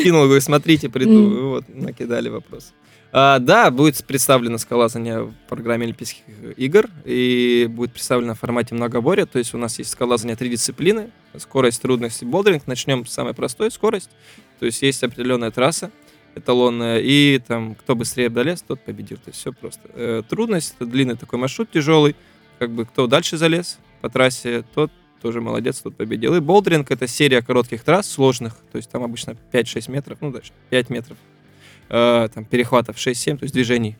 Скинул, 0.01 0.25
говорю, 0.25 0.41
смотрите, 0.41 0.89
приду. 0.89 1.49
Вот, 1.49 1.63
накидали 1.73 2.29
вопрос. 2.29 2.73
А, 3.17 3.39
да, 3.39 3.71
будет 3.71 4.03
представлено 4.03 4.57
скалолазание 4.57 5.21
в 5.21 5.33
программе 5.47 5.85
Олимпийских 5.85 6.23
игр 6.57 6.89
и 7.05 7.65
будет 7.69 7.93
представлено 7.93 8.33
в 8.35 8.39
формате 8.39 8.75
многоборья. 8.75 9.25
То 9.25 9.39
есть 9.39 9.53
у 9.53 9.57
нас 9.57 9.79
есть 9.79 9.91
скалолазание 9.91 10.35
три 10.35 10.49
дисциплины. 10.49 11.11
Скорость, 11.37 11.81
трудность 11.81 12.21
и 12.23 12.25
болдеринг. 12.25 12.67
Начнем 12.67 13.05
с 13.05 13.13
самой 13.13 13.33
простой 13.33 13.71
скорость. 13.71 14.09
То 14.59 14.65
есть 14.65 14.81
есть 14.81 15.01
определенная 15.01 15.51
трасса 15.51 15.91
эталонная, 16.35 16.99
и 16.99 17.39
там 17.39 17.75
кто 17.75 17.95
быстрее 17.95 18.27
долез, 18.27 18.61
тот 18.61 18.81
победил. 18.81 19.15
То 19.15 19.29
есть 19.29 19.39
все 19.39 19.53
просто. 19.53 19.89
Э, 19.93 20.21
трудность— 20.27 20.75
это 20.77 20.85
длинный 20.85 21.15
такой 21.15 21.39
маршрут 21.39 21.71
тяжелый. 21.71 22.17
Как 22.59 22.69
бы 22.69 22.83
кто 22.85 23.07
дальше 23.07 23.37
залез 23.37 23.79
по 24.01 24.09
трассе, 24.09 24.65
тот 24.73 24.91
тоже 25.21 25.39
молодец, 25.39 25.79
тот 25.79 25.95
победил. 25.95 26.35
И 26.35 26.41
болдеринг— 26.41 26.91
это 26.91 27.07
серия 27.07 27.41
коротких 27.41 27.85
трасс, 27.85 28.11
сложных, 28.11 28.57
то 28.73 28.75
есть 28.75 28.89
там 28.89 29.03
обычно 29.03 29.37
5-6 29.53 29.89
метров, 29.89 30.17
ну 30.19 30.31
даже 30.31 30.51
5 30.69 30.89
метров, 30.89 31.17
э, 31.89 32.27
там 32.33 32.45
перехватов 32.45 32.97
6-7, 32.97 33.37
то 33.37 33.43
есть 33.43 33.53
движений. 33.53 33.97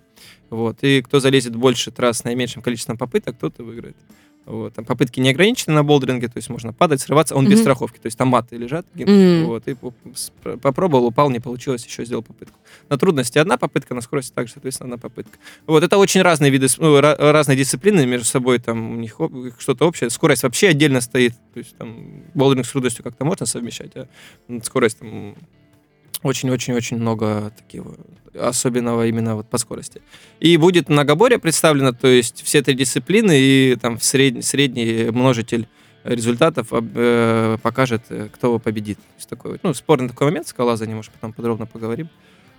Вот. 0.50 0.78
И 0.84 1.02
кто 1.02 1.20
залезет 1.20 1.56
больше 1.56 1.92
трасс 1.92 2.20
с 2.20 2.24
наименьшим 2.24 2.62
количеством 2.62 2.98
попыток, 2.98 3.38
тот 3.40 3.60
и 3.60 3.64
выиграет. 3.64 3.98
Вот. 4.46 4.76
Там 4.76 4.86
попытки 4.86 5.20
не 5.20 5.32
ограничены 5.32 5.74
на 5.74 5.84
болдеринге, 5.84 6.28
то 6.28 6.38
есть 6.38 6.50
можно 6.50 6.72
падать, 6.72 7.02
срываться, 7.02 7.36
он 7.36 7.46
без 7.46 7.56
Мгм. 7.56 7.62
страховки, 7.64 7.98
то 7.98 8.06
есть 8.06 8.16
там 8.16 8.28
маты 8.28 8.56
лежат, 8.58 8.86
Мгм. 8.94 9.46
вот, 9.48 9.68
и 9.68 9.76
попробовал, 10.62 11.06
упал, 11.08 11.32
не 11.32 11.40
получилось, 11.40 11.84
еще 11.84 12.06
сделал 12.06 12.22
попытку. 12.22 12.60
На 12.88 12.98
трудности 13.00 13.40
одна 13.40 13.58
попытка, 13.58 13.96
на 13.96 14.02
скорости 14.02 14.32
также, 14.36 14.54
соответственно, 14.54 14.94
одна 14.94 14.98
попытка. 15.10 15.40
Вот, 15.66 15.84
это 15.84 15.98
очень 15.98 16.22
разные 16.22 16.52
виды, 16.52 16.68
ну, 16.78 17.00
ра- 17.00 17.16
разные 17.32 17.58
дисциплины 17.58 18.06
между 18.06 18.28
собой, 18.28 18.60
там 18.60 18.92
у 18.92 18.96
них 18.98 19.18
что-то 19.58 19.88
общее. 19.88 20.12
Скорость 20.12 20.44
вообще 20.44 20.68
отдельно 20.70 21.02
стоит, 21.02 21.34
то 21.56 21.58
есть 21.58 21.76
там 21.78 22.22
болдеринг 22.36 22.68
с 22.68 22.72
трудностью 22.72 23.04
как-то 23.04 23.26
можно 23.26 23.48
совмещать, 23.48 23.94
а 23.96 24.08
скорость 24.62 25.00
там 25.00 25.36
очень-очень-очень 26.24 26.98
много 26.98 27.52
такого 27.58 27.96
особенного 28.40 29.08
именно 29.08 29.36
вот 29.36 29.50
по 29.50 29.58
скорости. 29.58 30.02
И 30.40 30.58
будет 30.58 30.90
многоборье 30.90 31.40
представлено, 31.40 31.94
то 31.94 32.08
есть 32.08 32.44
все 32.44 32.62
три 32.62 32.76
дисциплины 32.76 33.38
и 33.38 33.78
там 33.82 34.00
средний, 34.02 34.42
средний 34.42 35.10
множитель 35.12 35.68
результатов 36.04 36.68
э, 36.72 37.58
покажет, 37.62 38.04
э, 38.10 38.28
кто 38.34 38.60
победит. 38.60 38.98
То 38.98 39.04
есть 39.18 39.30
такой, 39.30 39.60
ну, 39.64 39.74
спорный 39.74 40.10
такой 40.10 40.28
момент, 40.28 40.48
скалолазание, 40.48 40.96
может, 40.96 41.12
потом 41.14 41.34
подробно 41.34 41.66
поговорим 41.66 42.10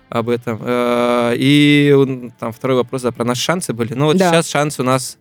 об 0.09 0.29
этом. 0.29 0.59
Э, 0.61 1.33
И 1.37 1.93
там 2.39 2.51
второй 2.51 2.77
вопрос, 2.77 3.03
да, 3.03 3.11
про 3.11 3.23
наши 3.23 3.41
шансы 3.41 3.71
были. 3.73 3.93
Ну, 3.93 4.05
вот 4.05 4.17
Да. 4.17 4.31
сейчас 4.31 4.49
шанс 4.49 4.79
у 4.79 4.83
нас, 4.83 5.17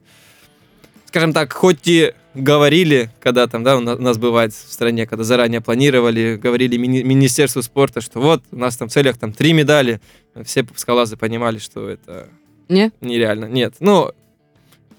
скажем 1.07 1.33
так, 1.33 1.53
хоть 1.53 1.87
и 1.87 2.14
говорили, 2.37 3.11
когда 3.20 3.46
там, 3.46 3.64
да, 3.64 3.77
у 3.77 3.81
на- 3.81 3.94
у 3.96 4.01
нас 4.01 4.18
бывает 4.18 4.53
в 4.53 4.72
стране, 4.72 5.07
когда 5.07 5.25
заранее 5.25 5.61
планировали, 5.61 6.38
говорили 6.40 6.77
мини- 6.77 7.03
Министерству 7.03 7.62
спорта, 7.62 8.01
что 8.01 8.20
вот, 8.20 8.42
у 8.53 8.57
нас 8.57 8.77
там 8.77 8.88
в 8.88 8.92
целях 8.92 9.16
там 9.18 9.33
три 9.33 9.53
медали, 9.53 10.01
все 10.44 10.64
скалазы 10.77 11.16
понимали, 11.16 11.59
что 11.59 11.88
это 11.88 12.29
Не? 12.68 12.92
нереально. 13.01 13.46
Нет, 13.46 13.75
ну, 13.81 14.12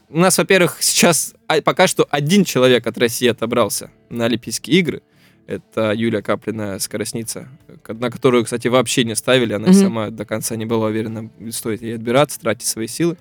у 0.09 0.17
нас, 0.19 0.37
во-первых, 0.37 0.77
сейчас 0.81 1.33
а, 1.47 1.61
пока 1.61 1.87
что 1.87 2.07
один 2.09 2.43
человек 2.43 2.87
от 2.87 2.97
России 2.97 3.27
отобрался 3.27 3.91
на 4.09 4.25
Олимпийские 4.25 4.79
игры. 4.79 5.01
Это 5.45 5.93
Юлия 5.93 6.21
Каплина, 6.21 6.77
скоростница, 6.79 7.47
на 7.87 8.11
которую, 8.11 8.43
кстати, 8.43 8.67
вообще 8.67 9.05
не 9.05 9.15
ставили. 9.15 9.53
Она 9.53 9.67
Мгм. 9.67 9.73
сама 9.75 10.09
до 10.09 10.25
конца 10.25 10.57
не 10.57 10.65
была 10.65 10.87
уверена, 10.87 11.29
стоит 11.51 11.81
ей 11.81 11.95
отбираться, 11.95 12.37
тратить 12.39 12.67
свои 12.67 12.87
силы. 12.87 13.15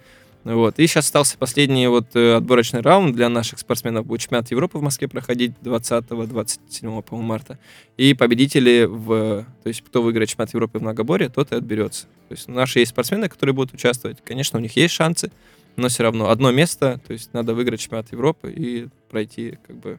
Вот. 0.47 0.79
И 0.79 0.87
сейчас 0.87 1.07
остался 1.07 1.37
последний 1.37 1.89
вот 1.89 2.15
э, 2.15 2.35
отборочный 2.35 2.81
раунд 2.81 3.17
для 3.17 3.29
наших 3.29 3.59
спортсменов. 3.59 4.07
Будет 4.07 4.21
чемпионат 4.21 4.49
Европы 4.53 4.79
в 4.79 4.83
Москве 4.83 5.09
проходить 5.09 5.55
20-27, 5.61 7.03
по-моему, 7.03 7.29
марта. 7.29 7.59
И 7.97 8.15
победители 8.15 8.85
в... 8.89 9.45
То 9.65 9.69
есть, 9.69 9.83
кто 9.83 10.03
выиграет 10.03 10.29
чемпионат 10.29 10.55
Европы 10.55 10.79
в 10.79 10.83
многоборье, 10.83 11.31
тот 11.31 11.51
и 11.51 11.57
отберется. 11.57 12.03
То 12.29 12.35
есть, 12.35 12.47
наши 12.47 12.79
есть 12.79 12.93
спортсмены, 12.93 13.29
которые 13.29 13.55
будут 13.55 13.75
участвовать. 13.75 14.19
Конечно, 14.25 14.61
у 14.61 14.63
них 14.63 14.77
есть 14.77 14.95
шансы, 14.95 15.33
но 15.75 15.89
все 15.89 16.05
равно 16.05 16.31
одно 16.31 16.53
место, 16.53 17.01
то 17.05 17.13
есть, 17.13 17.35
надо 17.35 17.53
выиграть 17.53 17.81
чемпионат 17.81 18.13
Европы 18.13 18.53
и 18.53 18.87
пройти, 19.11 19.59
как 19.67 19.77
бы... 19.79 19.99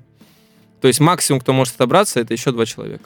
То 0.80 0.88
есть, 0.88 1.02
максимум, 1.02 1.42
кто 1.42 1.52
может 1.52 1.76
отобраться, 1.76 2.22
это 2.22 2.34
еще 2.34 2.54
два 2.54 2.66
человека. 2.66 3.04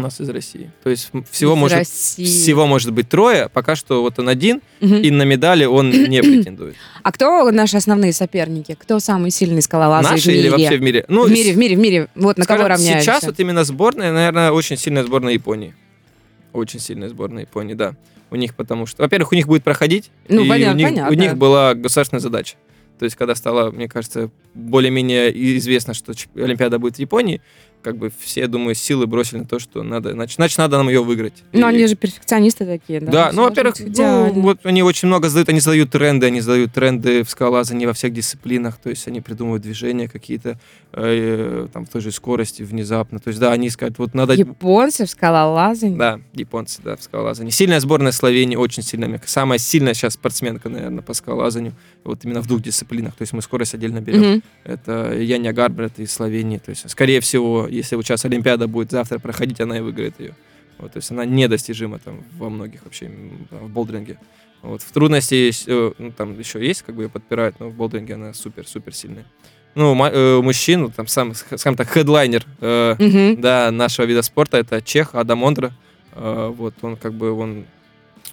У 0.00 0.02
нас 0.04 0.20
из 0.20 0.28
России. 0.28 0.70
То 0.82 0.90
есть 0.90 1.10
всего 1.30 1.54
Из 1.54 1.58
может 1.58 1.78
России. 1.78 2.24
всего 2.24 2.66
может 2.66 2.92
быть 2.92 3.08
трое, 3.08 3.48
пока 3.48 3.76
что 3.76 4.02
вот 4.02 4.18
он 4.18 4.28
один, 4.28 4.60
Мгм. 4.80 4.96
и 4.96 5.10
на 5.10 5.22
медали 5.22 5.64
он 5.64 5.90
не 6.08 6.20
претендует. 6.22 6.74
А 7.02 7.12
кто 7.12 7.50
наши 7.50 7.76
основные 7.76 8.12
соперники? 8.12 8.76
Кто 8.78 8.98
самый 9.00 9.30
сильный 9.30 9.62
скалолазы 9.62 10.08
Наши 10.10 10.24
в 10.24 10.26
мире? 10.28 10.40
или 10.40 10.48
вообще 10.48 10.76
в 10.76 10.82
мире? 10.82 11.04
Ну, 11.08 11.24
в 11.26 11.30
мире, 11.30 11.52
в 11.52 11.56
мире, 11.58 11.76
в 11.76 11.78
мире. 11.78 12.08
Вот 12.14 12.38
на 12.38 12.44
кого 12.46 12.60
скажем, 12.64 12.76
равняешься? 12.76 13.04
Сейчас 13.12 13.22
вот 13.24 13.38
именно 13.40 13.64
сборная, 13.64 14.12
наверное, 14.12 14.52
очень 14.52 14.76
сильная 14.76 15.04
сборная 15.04 15.32
Японии. 15.34 15.74
Очень 16.52 16.80
сильная 16.80 17.08
сборная 17.08 17.42
Японии, 17.42 17.74
да. 17.74 17.94
У 18.30 18.36
них 18.36 18.54
потому 18.54 18.86
что, 18.86 19.02
во-первых, 19.02 19.32
у 19.32 19.34
них 19.34 19.46
будет 19.46 19.64
проходить, 19.64 20.10
Ну, 20.28 20.44
и 20.44 20.48
понятно, 20.48 20.74
у, 20.74 20.76
них, 20.76 20.88
понятно. 20.88 21.10
у 21.10 21.14
них 21.14 21.36
была 21.36 21.74
государственная 21.74 22.20
задача. 22.20 22.56
То 22.98 23.04
есть, 23.04 23.16
когда 23.16 23.34
стало, 23.34 23.70
мне 23.70 23.88
кажется, 23.88 24.30
более-менее 24.54 25.32
известно, 25.56 25.94
что 25.94 26.12
Олимпиада 26.36 26.78
будет 26.78 26.96
в 26.96 26.98
Японии, 26.98 27.40
как 27.82 27.96
бы 27.96 28.10
все, 28.18 28.46
думаю, 28.46 28.74
силы 28.74 29.06
бросили 29.06 29.38
на 29.38 29.44
то, 29.46 29.58
что 29.58 29.82
надо, 29.82 30.12
значит, 30.12 30.36
значит 30.36 30.58
надо 30.58 30.76
нам 30.76 30.88
ее 30.88 31.02
выиграть. 31.02 31.34
Ну, 31.52 31.60
И- 31.60 31.62
они 31.74 31.86
же 31.86 31.96
перфекционисты 31.96 32.66
такие, 32.66 33.00
да? 33.00 33.10
да, 33.10 33.30
ну, 33.32 33.42
во-первых, 33.42 33.76
ну, 33.78 34.32
вот 34.40 34.60
они 34.64 34.82
очень 34.82 35.08
много 35.08 35.28
задают, 35.28 35.48
они 35.48 35.60
задают 35.60 35.90
тренды, 35.90 36.26
они 36.26 36.40
задают 36.40 36.72
тренды 36.72 37.24
в 37.24 37.30
скалолазании 37.30 37.86
во 37.86 37.92
всех 37.92 38.12
дисциплинах, 38.12 38.78
то 38.78 38.90
есть 38.90 39.06
они 39.08 39.20
придумывают 39.20 39.62
движения 39.62 40.08
какие-то, 40.08 40.58
э, 40.92 41.68
там, 41.72 41.86
в 41.86 41.88
той 41.88 42.00
же 42.00 42.12
скорости 42.12 42.62
внезапно, 42.62 43.18
то 43.18 43.28
есть, 43.28 43.40
да, 43.40 43.52
они 43.52 43.70
скажут, 43.70 43.98
вот 43.98 44.14
надо... 44.14 44.34
Японцы 44.34 45.06
в 45.06 45.10
скалолазании? 45.10 45.96
Да, 45.96 46.20
японцы, 46.34 46.80
да, 46.82 46.96
в 46.96 47.02
скалолазании. 47.02 47.50
Сильная 47.50 47.80
сборная 47.80 48.12
Словении, 48.12 48.56
очень 48.56 48.82
сильная. 48.82 49.20
Самая 49.24 49.58
сильная 49.58 49.94
сейчас 49.94 50.14
спортсменка, 50.14 50.68
наверное, 50.68 51.02
по 51.02 51.14
скалолазанию. 51.14 51.74
Вот 52.04 52.24
именно 52.24 52.40
в 52.40 52.46
двух 52.46 52.62
дисциплинах. 52.62 53.14
То 53.14 53.22
есть 53.22 53.32
мы 53.32 53.42
скорость 53.42 53.74
отдельно 53.74 54.00
берем. 54.00 54.20
Мгм. 54.20 54.42
Это 54.64 55.14
Яня 55.14 55.52
Гарбер, 55.52 55.84
это 55.84 56.02
из 56.02 56.12
Словении. 56.12 56.58
То 56.58 56.70
есть, 56.70 56.88
скорее 56.90 57.20
всего, 57.20 57.66
если 57.70 57.96
вот 57.96 58.04
сейчас 58.04 58.24
Олимпиада 58.24 58.66
будет 58.68 58.90
завтра 58.90 59.18
проходить, 59.18 59.60
она 59.60 59.78
и 59.78 59.80
выиграет 59.80 60.18
ее. 60.20 60.34
Вот, 60.78 60.92
то 60.92 60.98
есть 60.98 61.10
она 61.10 61.24
недостижима 61.24 61.98
там 61.98 62.24
во 62.38 62.48
многих 62.50 62.84
вообще 62.84 63.06
м, 63.06 63.46
в 63.50 63.68
болдеринге. 63.68 64.18
Вот. 64.62 64.82
В 64.82 64.90
трудности 64.92 65.34
есть, 65.34 65.64
э, 65.68 65.92
ну, 65.98 66.12
там 66.12 66.38
еще 66.38 66.64
есть, 66.64 66.82
как 66.82 66.94
бы 66.94 67.04
ее 67.04 67.08
подпирают, 67.08 67.60
но 67.60 67.68
в 67.68 67.74
болдеринге 67.74 68.14
она 68.14 68.32
супер-супер 68.34 68.94
сильная. 68.94 69.24
Ну, 69.74 69.94
э, 70.06 70.34
у 70.36 70.42
мужчин, 70.42 70.80
ну, 70.82 70.90
там 70.90 71.06
сам, 71.06 71.34
скажем 71.34 71.76
так, 71.76 71.88
хедлайнер 71.88 72.44
э, 72.60 72.96
Мгм. 72.98 73.40
да, 73.40 73.70
нашего 73.70 74.06
вида 74.06 74.22
спорта 74.22 74.58
это 74.58 74.82
чех 74.82 75.14
Адам 75.14 75.44
Ондра. 75.44 75.72
Э, 76.12 76.52
Вот 76.54 76.74
он 76.82 76.96
как 76.96 77.14
бы 77.14 77.30
он 77.32 77.64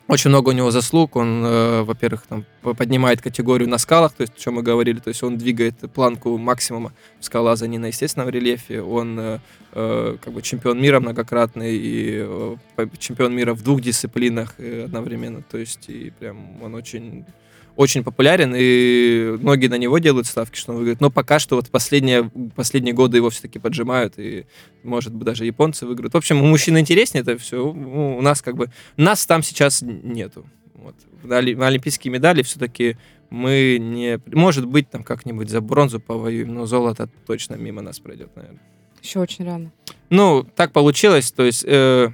очень 0.08 0.30
много 0.30 0.50
у 0.50 0.52
него 0.54 0.72
заслуг. 0.72 1.16
Он, 1.16 1.44
э, 1.46 1.82
во-первых, 1.84 2.24
там 2.28 2.46
поднимает 2.62 3.22
категорию 3.22 3.70
на 3.70 3.78
скалах, 3.78 4.14
то 4.14 4.22
есть 4.22 4.34
о 4.38 4.40
чем 4.40 4.56
мы 4.56 4.64
говорили, 4.64 5.00
то 5.00 5.10
есть 5.10 5.22
он 5.24 5.38
двигает 5.38 5.76
планку 5.94 6.38
максимума 6.38 6.94
в 7.20 7.26
скалолазании 7.26 7.78
на 7.78 7.88
естественном 7.88 8.30
рельефе. 8.30 8.82
Он 8.82 9.20
э, 9.20 9.40
э, 9.74 10.18
как 10.22 10.34
бы 10.34 10.42
чемпион 10.42 10.82
мира 10.82 11.00
многократный 11.00 11.76
и 11.76 12.26
э, 12.26 12.56
чемпион 12.98 13.36
мира 13.36 13.54
в 13.54 13.64
двух 13.64 13.82
дисциплинах 13.82 14.56
э, 14.58 14.86
одновременно. 14.86 15.42
То 15.42 15.58
есть 15.58 15.90
и 15.90 16.12
прям 16.20 16.62
он 16.64 16.76
очень 16.76 17.26
очень 17.78 18.04
популярен, 18.04 18.54
и 18.58 19.38
многие 19.40 19.68
на 19.68 19.78
него 19.78 20.00
делают 20.00 20.28
ставки, 20.28 20.58
что 20.58 20.72
он 20.72 20.80
выиграет. 20.80 21.00
Но 21.00 21.12
пока 21.12 21.38
что 21.38 21.56
вот 21.56 21.70
последние, 21.70 22.30
последние 22.56 22.94
годы 22.94 23.18
его 23.18 23.30
все-таки 23.30 23.60
поджимают, 23.60 24.16
и, 24.18 24.46
может 24.84 25.14
быть, 25.14 25.26
даже 25.26 25.46
японцы 25.46 25.86
выиграют. 25.86 26.14
В 26.14 26.18
общем, 26.18 26.42
у 26.42 26.48
мужчин 26.48 26.78
интереснее 26.78 27.22
это 27.22 27.38
все. 27.38 27.64
У 27.66 28.22
нас 28.22 28.42
как 28.42 28.58
бы... 28.58 28.72
Нас 28.98 29.26
там 29.28 29.44
сейчас 29.44 29.84
нету. 29.84 30.46
Вот. 30.74 30.96
На, 31.24 31.38
оли- 31.38 31.56
на 31.56 31.68
олимпийские 31.68 32.12
медали 32.12 32.42
все-таки 32.42 32.98
мы 33.30 33.78
не... 33.80 34.20
Может 34.26 34.66
быть, 34.66 34.90
там 34.90 35.04
как-нибудь 35.04 35.50
за 35.50 35.62
бронзу 35.62 36.00
повоюем, 36.00 36.54
но 36.54 36.66
золото 36.66 37.08
точно 37.28 37.56
мимо 37.56 37.82
нас 37.82 38.00
пройдет, 38.00 38.36
наверное. 38.36 38.62
Еще 39.04 39.20
очень 39.20 39.46
рано. 39.46 39.72
Ну, 40.10 40.44
так 40.56 40.72
получилось, 40.72 41.32
то 41.32 41.44
есть... 41.44 41.64
э, 41.66 42.10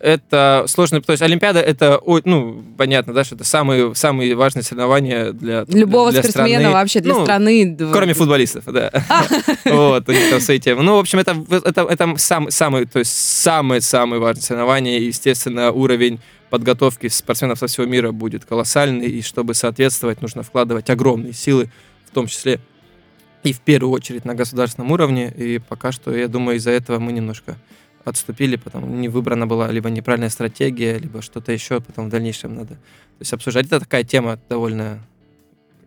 это 0.00 0.64
сложно, 0.68 1.00
то 1.00 1.12
есть 1.12 1.22
Олимпиада 1.22 1.60
это, 1.60 2.00
ну, 2.24 2.62
понятно, 2.76 3.12
да, 3.12 3.24
что 3.24 3.34
это 3.34 3.44
самые, 3.44 3.94
самые 3.94 4.34
важные 4.34 4.62
соревнования 4.62 5.32
для 5.32 5.64
Любого 5.68 6.12
для 6.12 6.22
спортсмена 6.22 6.60
страны. 6.60 6.70
вообще 6.72 7.00
для 7.00 7.14
Ну, 7.14 7.24
страны. 7.24 7.76
Кроме 7.92 8.14
футболистов, 8.14 8.64
да. 8.66 8.90
Вот, 9.64 10.08
у 10.08 10.12
них 10.12 10.30
там 10.30 10.40
свои 10.40 10.60
темы. 10.60 10.82
Ну, 10.82 10.96
в 10.96 11.00
общем, 11.00 11.18
это, 11.18 11.36
это, 11.50 11.82
это 11.82 12.14
сам, 12.16 12.50
самый, 12.50 12.86
то 12.86 13.00
есть 13.00 13.10
самое-самое 13.12 14.20
важное 14.20 14.42
соревнование. 14.42 15.00
И, 15.00 15.06
естественно, 15.06 15.72
уровень 15.72 16.20
подготовки 16.50 17.08
спортсменов 17.08 17.58
со 17.58 17.66
всего 17.66 17.86
мира 17.86 18.12
будет 18.12 18.44
колоссальный. 18.44 19.06
И 19.08 19.22
чтобы 19.22 19.54
соответствовать, 19.54 20.22
нужно 20.22 20.42
вкладывать 20.42 20.90
огромные 20.90 21.32
силы, 21.32 21.70
в 22.06 22.14
том 22.14 22.26
числе 22.26 22.60
и 23.44 23.52
в 23.52 23.60
первую 23.60 23.92
очередь 23.92 24.24
на 24.24 24.34
государственном 24.34 24.92
уровне. 24.92 25.32
И 25.36 25.58
пока 25.58 25.92
что, 25.92 26.14
я 26.14 26.28
думаю, 26.28 26.56
из-за 26.58 26.70
этого 26.70 26.98
мы 26.98 27.12
немножко 27.12 27.56
отступили, 28.08 28.56
потому 28.56 28.86
не 28.86 29.08
выбрана 29.08 29.46
была 29.46 29.70
либо 29.70 29.90
неправильная 29.90 30.30
стратегия, 30.30 30.98
либо 30.98 31.22
что-то 31.22 31.52
еще, 31.52 31.80
потом 31.80 32.06
в 32.06 32.10
дальнейшем 32.10 32.54
надо 32.54 32.74
то 32.74 33.22
есть 33.22 33.32
обсуждать. 33.32 33.66
Это 33.66 33.80
такая 33.80 34.04
тема 34.04 34.38
довольно 34.48 35.00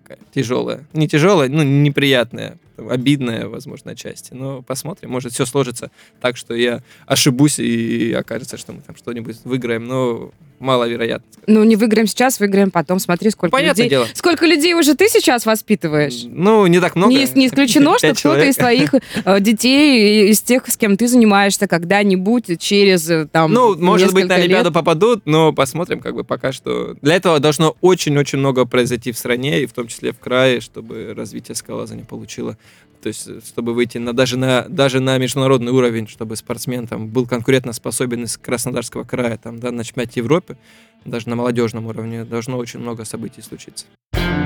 такая 0.01 0.19
тяжелая. 0.33 0.85
Не 0.91 1.07
тяжелая, 1.07 1.47
ну, 1.47 1.63
неприятная, 1.63 2.57
обидная, 2.77 3.47
возможно, 3.47 3.91
отчасти. 3.91 4.33
Но 4.33 4.61
посмотрим. 4.61 5.11
Может, 5.11 5.33
все 5.33 5.45
сложится 5.45 5.91
так, 6.19 6.37
что 6.37 6.53
я 6.53 6.81
ошибусь 7.05 7.59
и 7.59 8.13
окажется, 8.13 8.57
что 8.57 8.73
мы 8.73 8.81
там 8.81 8.95
что-нибудь 8.95 9.37
выиграем, 9.43 9.85
но 9.85 10.31
маловероятно. 10.61 11.25
Ну, 11.47 11.63
не 11.63 11.75
выиграем 11.75 12.07
сейчас, 12.07 12.39
выиграем 12.39 12.71
потом. 12.71 12.99
Смотри, 12.99 13.31
сколько 13.31 13.51
Понятное 13.51 13.85
людей... 13.85 13.89
дело. 13.89 14.07
Сколько 14.13 14.45
людей 14.45 14.73
уже 14.73 14.95
ты 14.95 15.07
сейчас 15.09 15.45
воспитываешь? 15.45 16.23
Ну, 16.25 16.65
не 16.67 16.79
так 16.79 16.95
много. 16.95 17.11
Не, 17.11 17.27
не 17.33 17.47
исключено, 17.47 17.97
что 17.97 18.13
кто-то 18.13 18.45
из 18.45 18.55
твоих 18.55 18.93
э, 18.93 19.39
детей, 19.39 20.29
из 20.29 20.41
тех, 20.41 20.67
с 20.67 20.77
кем 20.77 20.97
ты 20.97 21.07
занимаешься 21.07 21.67
когда-нибудь 21.67 22.59
через 22.59 23.09
э, 23.09 23.27
там 23.31 23.51
Ну, 23.51 23.75
может 23.77 24.13
быть, 24.13 24.27
на. 24.27 24.35
Олимпиаду 24.35 24.71
попадут, 24.71 25.23
но 25.25 25.51
посмотрим, 25.51 25.99
как 25.99 26.15
бы 26.15 26.23
пока 26.23 26.51
что. 26.51 26.95
Для 27.01 27.15
этого 27.15 27.39
должно 27.39 27.75
очень-очень 27.81 28.39
много 28.39 28.65
произойти 28.65 29.11
в 29.11 29.17
стране, 29.17 29.63
и 29.63 29.65
в 29.65 29.73
том 29.73 29.87
числе 29.87 30.13
в 30.13 30.19
крае, 30.19 30.61
чтобы 30.61 31.13
развитие 31.15 31.55
скалолазания 31.55 32.05
получило. 32.05 32.57
То 33.01 33.07
есть, 33.07 33.27
э, 33.27 33.39
чтобы 33.45 33.73
выйти 33.73 33.97
на, 33.97 34.13
даже, 34.13 34.37
на, 34.37 34.65
даже 34.67 34.99
на 34.99 35.17
международный 35.17 35.71
уровень, 35.71 36.07
чтобы 36.07 36.35
спортсмен 36.35 36.87
там, 36.87 37.07
был 37.07 37.25
конкурентоспособен 37.25 38.23
из 38.23 38.37
Краснодарского 38.37 39.03
края, 39.03 39.37
там, 39.37 39.59
да, 39.59 39.71
на 39.71 39.83
чемпионате 39.83 40.19
Европы, 40.19 40.57
даже 41.05 41.29
на 41.29 41.35
молодежном 41.35 41.87
уровне, 41.87 42.23
должно 42.23 42.57
очень 42.57 42.79
много 42.79 43.05
событий 43.05 43.41
случиться. 43.41 43.85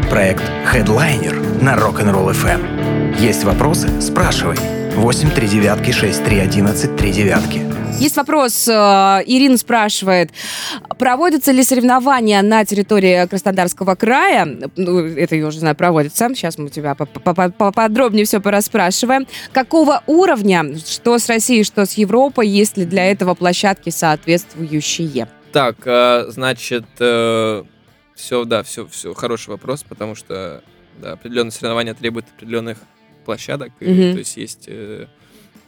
Проект 0.10 0.44
Headliner 0.72 1.64
на 1.64 1.76
Rock'n'Roll 1.76 2.32
FM. 2.32 3.20
Есть 3.20 3.44
вопросы? 3.44 3.90
Спрашивай. 4.02 4.85
8 4.96 5.30
3 5.32 5.48
девятки 5.48 5.92
6 5.92 6.24
3 6.24 6.40
11 6.40 6.96
3 6.96 7.12
девятки. 7.12 7.62
Есть 8.00 8.16
вопрос. 8.18 8.68
э, 8.68 8.72
Ирина 9.26 9.58
спрашивает, 9.58 10.32
проводятся 10.98 11.52
ли 11.52 11.64
соревнования 11.64 12.42
на 12.42 12.66
территории 12.66 13.26
Краснодарского 13.28 13.96
края? 13.96 14.46
Ну, 14.76 15.00
это 15.00 15.36
я 15.36 15.48
уже 15.48 15.60
знаю, 15.60 15.76
проводятся. 15.76 16.30
Сейчас 16.30 16.58
мы 16.58 16.66
у 16.66 16.70
тебя 16.70 16.96
по- 16.96 17.06
по- 17.06 17.34
по- 17.34 17.50
поподробнее 17.52 18.26
все 18.26 18.40
порасспрашиваем. 18.42 19.28
Какого 19.54 20.02
уровня, 20.08 20.78
что 20.78 21.18
с 21.20 21.28
Россией, 21.30 21.64
что 21.64 21.86
с 21.86 21.94
Европой, 21.94 22.48
есть 22.48 22.78
ли 22.78 22.86
для 22.86 23.06
этого 23.12 23.34
площадки 23.34 23.90
соответствующие? 23.90 25.28
Так, 25.52 25.78
э, 25.86 26.26
значит, 26.30 26.86
все, 26.96 28.46
да, 28.46 28.64
все, 28.64 28.88
все, 28.88 29.14
хороший 29.14 29.50
вопрос, 29.50 29.84
потому 29.88 30.16
что 30.16 30.62
да, 31.02 31.14
определенные 31.14 31.52
соревнования 31.52 31.94
требуют 31.94 32.26
определенных 32.36 32.78
площадок, 33.26 33.72
и, 33.82 33.86
Мгм. 33.92 34.14
то 34.14 34.20
есть 34.20 34.38
есть 34.38 34.66
э, 34.68 35.08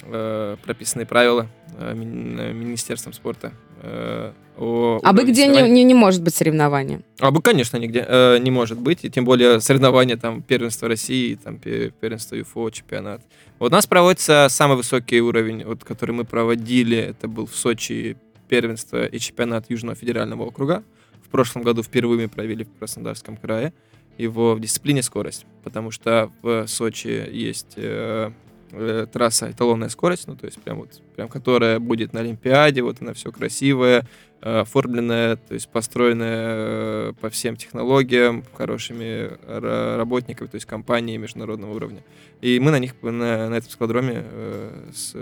э, 0.03 0.57
прописанные 0.63 1.05
правила 1.05 1.47
э, 1.79 1.91
э, 1.91 2.53
Министерством 2.53 3.13
спорта. 3.13 3.51
э, 3.81 4.31
о 4.57 4.99
А 5.03 5.13
бы 5.13 5.23
где 5.23 5.45
не, 5.47 5.61
не, 5.69 5.83
не 5.83 5.93
может 5.93 6.23
быть 6.23 6.33
соревнования? 6.33 7.01
А 7.19 7.29
бы, 7.29 7.41
конечно, 7.43 7.77
нигде 7.77 8.03
э, 8.07 8.39
не 8.39 8.49
может 8.49 8.79
быть, 8.79 9.05
и 9.05 9.09
тем 9.09 9.23
более 9.23 9.59
соревнования 9.61 10.17
там 10.17 10.41
первенства 10.41 10.87
России, 10.87 11.35
там 11.35 11.59
пе- 11.59 11.91
первенство 11.91 12.35
ЮФО, 12.35 12.69
чемпионат. 12.71 13.21
Вот 13.59 13.71
у 13.71 13.75
нас 13.75 13.85
проводится 13.85 14.47
самый 14.49 14.77
высокий 14.77 15.21
уровень, 15.21 15.63
вот, 15.63 15.83
который 15.83 16.11
мы 16.11 16.23
проводили, 16.25 16.97
это 16.97 17.27
был 17.27 17.45
в 17.45 17.55
Сочи 17.55 18.17
первенство 18.49 19.05
и 19.05 19.19
чемпионат 19.19 19.69
Южного 19.69 19.95
федерального 19.95 20.43
округа. 20.45 20.83
В 21.23 21.29
прошлом 21.29 21.61
году 21.61 21.83
впервые 21.83 22.21
мы 22.21 22.27
провели 22.29 22.63
в 22.63 22.79
Краснодарском 22.79 23.37
крае 23.37 23.73
его 24.17 24.55
в 24.55 24.59
дисциплине 24.59 25.01
скорость, 25.03 25.45
потому 25.63 25.91
что 25.91 26.31
в 26.41 26.67
Сочи 26.67 27.27
есть 27.31 27.73
э, 27.75 28.31
э, 28.71 29.07
трасса 29.11 29.51
эталонная 29.51 29.89
скорость, 29.89 30.27
ну 30.27 30.35
то 30.35 30.45
есть 30.45 30.61
прям 30.61 30.79
вот, 30.79 31.01
прям 31.15 31.29
которая 31.29 31.79
будет 31.79 32.13
на 32.13 32.21
Олимпиаде, 32.21 32.81
вот 32.81 32.97
она 33.01 33.13
все 33.13 33.31
красивая, 33.31 34.07
э, 34.41 34.59
оформленная, 34.59 35.35
то 35.35 35.53
есть 35.53 35.69
построенная 35.69 36.45
э, 36.47 37.13
по 37.21 37.29
всем 37.29 37.55
технологиям, 37.55 38.43
хорошими 38.53 39.37
ра- 39.47 39.97
работниками, 39.97 40.47
то 40.47 40.55
есть 40.55 40.65
компании 40.65 41.17
международного 41.17 41.75
уровня. 41.75 42.03
И 42.41 42.59
мы 42.59 42.71
на 42.71 42.79
них 42.79 42.95
на, 43.01 43.49
на 43.49 43.55
этом 43.55 43.69
складроме 43.69 44.23
э, 44.23 44.89
с, 44.93 45.15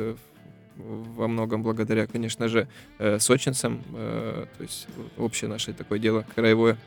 во 0.78 1.28
многом 1.28 1.64
благодаря, 1.64 2.08
конечно 2.08 2.48
же, 2.48 2.68
э, 3.00 3.20
сочинцам, 3.20 3.84
э, 3.94 4.46
то 4.58 4.64
есть 4.64 4.88
общее 5.18 5.50
наше 5.50 5.74
такое 5.74 6.00
дело 6.00 6.26
краевое, 6.36 6.78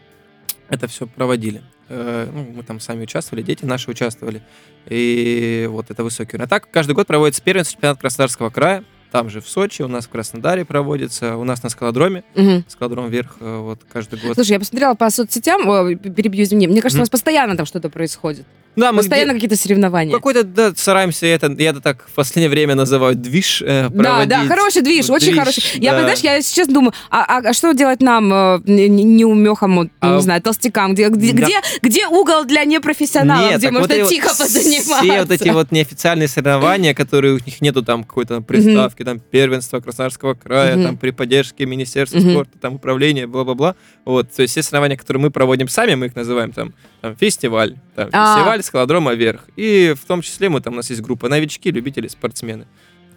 это 0.68 0.86
все 0.86 1.06
проводили. 1.06 1.62
Э, 1.88 2.28
ну, 2.32 2.44
мы 2.56 2.62
там 2.62 2.80
сами 2.80 3.04
участвовали, 3.04 3.42
дети 3.42 3.64
наши 3.64 3.90
участвовали. 3.90 4.42
И 4.86 5.66
вот 5.70 5.90
это 5.90 6.04
высокий 6.04 6.36
уровень. 6.36 6.44
А 6.44 6.48
так 6.48 6.70
каждый 6.70 6.94
год 6.94 7.06
проводится 7.06 7.42
первенство 7.42 7.74
чемпионат 7.74 8.00
Краснодарского 8.00 8.50
края. 8.50 8.84
Там 9.10 9.30
же 9.30 9.40
в 9.40 9.48
Сочи, 9.48 9.82
у 9.82 9.88
нас 9.88 10.06
в 10.06 10.08
Краснодаре 10.08 10.64
проводится, 10.64 11.36
у 11.36 11.44
нас 11.44 11.62
на 11.62 11.68
скалодроме, 11.70 12.24
Мгм. 12.34 12.64
скалодром 12.68 13.08
вверх, 13.08 13.36
э, 13.40 13.58
вот 13.58 13.80
каждый 13.92 14.18
год. 14.20 14.34
Слушай, 14.34 14.52
я 14.52 14.58
посмотрела 14.58 14.94
по 14.94 15.08
соцсетям, 15.10 15.68
о, 15.68 15.94
перебью, 15.94 16.44
извини, 16.44 16.66
мне 16.66 16.80
кажется, 16.82 16.98
у 16.98 17.00
Мгм. 17.00 17.02
нас 17.02 17.10
постоянно 17.10 17.56
там 17.56 17.66
что-то 17.66 17.88
происходит. 17.90 18.44
Да, 18.76 18.92
мы 18.92 18.98
Постоянно 18.98 19.32
какие-то 19.34 19.56
соревнования. 19.56 20.14
Какой-то, 20.14 20.44
да, 20.44 20.72
стараемся 20.76 21.26
это, 21.26 21.50
я 21.58 21.70
это 21.70 21.80
так 21.80 22.06
в 22.06 22.12
последнее 22.14 22.48
время 22.48 22.76
называю 22.76 23.16
движ 23.16 23.60
э, 23.60 23.88
Да, 23.88 24.02
проводить. 24.02 24.28
да, 24.28 24.46
хороший 24.46 24.82
движ, 24.82 25.10
очень 25.10 25.28
Движ, 25.32 25.38
хороший. 25.38 25.64
Я, 25.80 25.92
да. 25.94 26.02
знаешь, 26.02 26.20
я 26.20 26.40
сейчас 26.42 26.68
думаю, 26.68 26.92
а, 27.10 27.24
а- 27.24 27.48
а 27.48 27.52
что 27.54 27.72
делать 27.72 28.00
нам, 28.00 28.32
э, 28.32 28.60
не- 28.66 28.88
неумехам, 28.88 29.90
А- 29.98 30.14
не 30.16 30.22
знаю, 30.22 30.40
толстякам? 30.42 30.94
Где, 30.94 31.08
где, 31.08 31.32
Да. 31.32 31.42
где, 31.46 31.54
где 31.82 32.06
угол 32.06 32.44
для 32.44 32.64
непрофессионалов, 32.64 33.50
Нет, 33.50 33.58
где 33.58 33.70
можно 33.72 33.96
вот 33.96 34.08
тихо 34.10 34.28
вот 34.28 34.38
позаниматься? 34.38 34.94
Все 35.02 35.20
вот 35.22 35.30
эти 35.32 35.48
вот 35.48 35.72
неофициальные 35.72 36.28
соревнования, 36.28 36.94
которые 36.94 37.34
у 37.34 37.38
них 37.44 37.60
нету 37.60 37.82
там 37.82 38.04
какой-то 38.04 38.40
приставки, 38.42 38.97
там 39.04 39.20
первенства 39.20 39.80
Краснодарского 39.80 40.34
края, 40.34 40.76
Мгм. 40.76 40.84
там 40.84 40.96
при 40.96 41.10
поддержке 41.10 41.66
Министерства 41.66 42.18
Мгм. 42.18 42.30
спорта, 42.30 42.58
там 42.58 42.74
управления, 42.74 43.26
бла-бла-бла. 43.26 43.74
Вот, 44.04 44.30
то 44.30 44.42
есть 44.42 44.52
все 44.52 44.62
соревнования, 44.62 44.96
которые 44.96 45.22
мы 45.22 45.30
проводим 45.30 45.68
сами, 45.68 45.94
мы 45.94 46.06
их 46.06 46.16
называем 46.16 46.52
там, 46.52 46.72
там 47.00 47.16
фестиваль, 47.16 47.76
там, 47.94 48.08
А. 48.12 48.34
фестиваль 48.36 48.62
скалодрома 48.62 49.14
вверх. 49.14 49.42
И 49.56 49.94
в 50.00 50.04
том 50.06 50.22
числе 50.22 50.48
мы 50.48 50.60
там, 50.60 50.74
у 50.74 50.76
нас 50.76 50.90
есть 50.90 51.02
группа 51.02 51.28
новички, 51.28 51.70
любители, 51.70 52.08
спортсмены. 52.08 52.66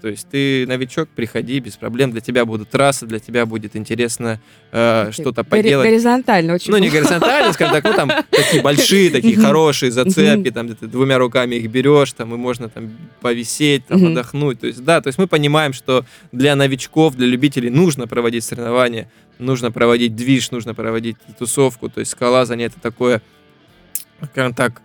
То 0.02 0.08
есть 0.08 0.28
ты 0.30 0.66
новичок, 0.66 1.10
приходи 1.10 1.60
без 1.60 1.78
проблем, 1.78 2.12
для 2.12 2.22
тебя 2.22 2.44
будут 2.44 2.70
трассы, 2.70 3.06
для 3.06 3.20
тебя 3.20 3.46
будет 3.46 3.76
интересно 3.76 4.42
э, 4.72 5.12
что-то 5.12 5.44
поделать. 5.44 5.88
Горизонтально 5.88 6.56
очень. 6.56 6.72
Ну, 6.72 6.80
не 6.80 6.90
горизонтально, 6.90 7.54
скажем 7.54 7.76
так, 7.76 7.84
ну, 7.84 7.94
там 7.94 8.12
такие 8.32 8.64
большие, 8.64 9.12
такие 9.12 9.38
хорошие 9.38 9.92
зацепки, 9.92 10.50
там, 10.50 10.66
где 10.66 10.76
ты 10.76 10.88
двумя 10.88 11.20
руками 11.20 11.56
их 11.56 11.70
берешь, 11.70 12.14
там, 12.14 12.34
и 12.34 12.38
можно 12.38 12.68
там 12.68 12.98
повисеть, 13.22 13.86
там, 13.86 14.04
отдохнуть. 14.08 14.60
То 14.60 14.68
есть, 14.68 14.84
да, 14.84 15.02
то 15.02 15.08
есть 15.08 15.20
мы 15.20 15.28
понимаем, 15.28 15.72
что 15.72 16.04
для 16.32 16.56
новичков, 16.56 17.16
для 17.16 17.28
любителей 17.28 17.70
нужно 17.70 18.08
проводить 18.08 18.44
соревнования, 18.44 19.08
нужно 19.38 19.72
проводить 19.72 20.16
движ, 20.16 20.50
нужно 20.50 20.74
проводить 20.74 21.18
тусовку. 21.38 21.90
То 21.90 22.00
есть 22.00 22.12
скалазание 22.12 22.68
это 22.68 22.80
такое, 22.80 23.22
скажем 24.32 24.56
так, 24.56 24.82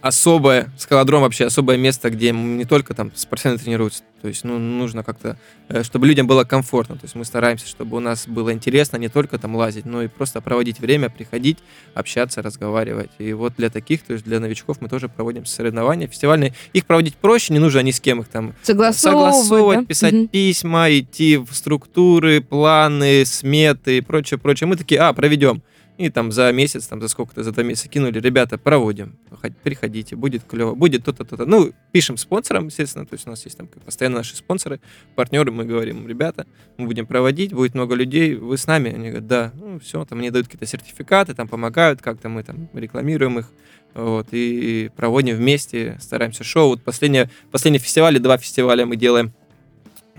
особое, 0.00 0.70
скалодром 0.78 1.22
вообще 1.22 1.46
особое 1.46 1.76
место, 1.76 2.10
где 2.10 2.30
не 2.30 2.64
только 2.64 2.94
там 2.94 3.10
спортсмены 3.14 3.58
тренируются, 3.58 4.04
то 4.22 4.28
есть 4.28 4.44
ну, 4.44 4.58
нужно 4.58 5.02
как-то, 5.02 5.36
э, 5.68 5.82
чтобы 5.82 6.06
людям 6.06 6.26
было 6.26 6.44
комфортно, 6.44 6.94
то 6.96 7.04
есть 7.04 7.14
мы 7.14 7.24
стараемся, 7.24 7.66
чтобы 7.66 7.96
у 7.96 8.00
нас 8.00 8.28
было 8.28 8.52
интересно 8.52 8.98
не 8.98 9.08
только 9.08 9.38
там 9.38 9.56
лазить, 9.56 9.84
но 9.84 10.02
и 10.02 10.08
просто 10.08 10.40
проводить 10.40 10.78
время, 10.78 11.10
приходить, 11.10 11.58
общаться, 11.94 12.40
разговаривать. 12.40 13.10
И 13.18 13.32
вот 13.32 13.54
для 13.56 13.68
таких, 13.68 14.02
то 14.02 14.12
есть 14.12 14.24
для 14.24 14.38
новичков 14.38 14.80
мы 14.80 14.88
тоже 14.88 15.08
проводим 15.08 15.44
соревнования 15.44 16.06
фестивальные. 16.06 16.54
Их 16.72 16.86
проводить 16.86 17.16
проще, 17.16 17.52
не 17.52 17.58
нужно 17.58 17.80
ни 17.80 17.90
с 17.90 18.00
кем 18.00 18.20
их 18.20 18.28
там 18.28 18.54
Согласовывать, 18.62 19.34
согласовывать, 19.34 19.78
да? 19.80 19.84
писать 19.86 20.12
Мгм. 20.14 20.28
письма, 20.28 20.90
идти 20.90 21.36
в 21.36 21.52
структуры, 21.52 22.40
планы, 22.40 23.24
сметы 23.24 23.98
и 23.98 24.00
прочее, 24.00 24.38
прочее. 24.38 24.68
Мы 24.68 24.76
такие, 24.76 25.00
а, 25.00 25.12
проведем. 25.12 25.62
И 25.98 26.10
там 26.10 26.30
за 26.30 26.52
месяц, 26.52 26.86
там 26.88 27.00
за 27.00 27.08
сколько-то, 27.08 27.42
за 27.42 27.52
два 27.52 27.62
месяца 27.62 27.88
кинули, 27.88 28.20
ребята, 28.20 28.58
проводим, 28.58 29.16
Хо- 29.30 29.48
приходите, 29.62 30.14
будет 30.14 30.44
клево, 30.44 30.74
будет 30.74 31.04
то-то, 31.04 31.24
то-то. 31.24 31.46
Ну, 31.46 31.72
пишем 31.90 32.18
спонсорам, 32.18 32.66
естественно, 32.66 33.06
то 33.06 33.14
есть 33.14 33.26
у 33.26 33.30
нас 33.30 33.42
есть 33.46 33.56
там 33.56 33.66
постоянно 33.66 34.18
наши 34.18 34.36
спонсоры, 34.36 34.78
партнеры, 35.14 35.50
мы 35.52 35.64
говорим, 35.64 36.06
ребята, 36.06 36.46
мы 36.76 36.84
будем 36.86 37.06
проводить, 37.06 37.54
будет 37.54 37.72
много 37.74 37.94
людей, 37.94 38.34
вы 38.34 38.58
с 38.58 38.66
нами? 38.66 38.90
Они 38.90 39.08
говорят, 39.08 39.26
да, 39.26 39.52
ну, 39.54 39.78
все, 39.80 40.04
там 40.04 40.18
мне 40.18 40.30
дают 40.30 40.48
какие-то 40.48 40.66
сертификаты, 40.66 41.32
там 41.34 41.48
помогают, 41.48 42.02
как-то 42.02 42.28
мы 42.28 42.42
там 42.42 42.68
рекламируем 42.74 43.38
их, 43.38 43.50
вот, 43.94 44.26
и 44.32 44.90
проводим 44.96 45.36
вместе, 45.36 45.96
стараемся 45.98 46.44
шоу. 46.44 46.68
Вот 46.68 46.82
последнее, 46.82 47.30
последние 47.50 47.80
фестивали, 47.80 48.18
два 48.18 48.36
фестиваля 48.36 48.84
мы 48.84 48.96
делаем 48.96 49.32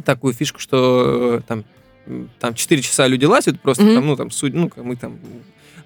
такую 0.03 0.33
фишку, 0.33 0.59
что 0.59 1.37
э, 1.37 1.41
там, 1.47 1.65
там 2.39 2.55
4 2.55 2.81
часа 2.81 3.05
люди 3.05 3.25
лазят, 3.25 3.59
просто 3.61 3.83
Мгм. 3.83 3.93
там, 3.93 4.07
ну, 4.07 4.15
там, 4.15 4.31
суть, 4.31 4.55
ну, 4.55 4.71
мы 4.77 4.95
там 4.95 5.19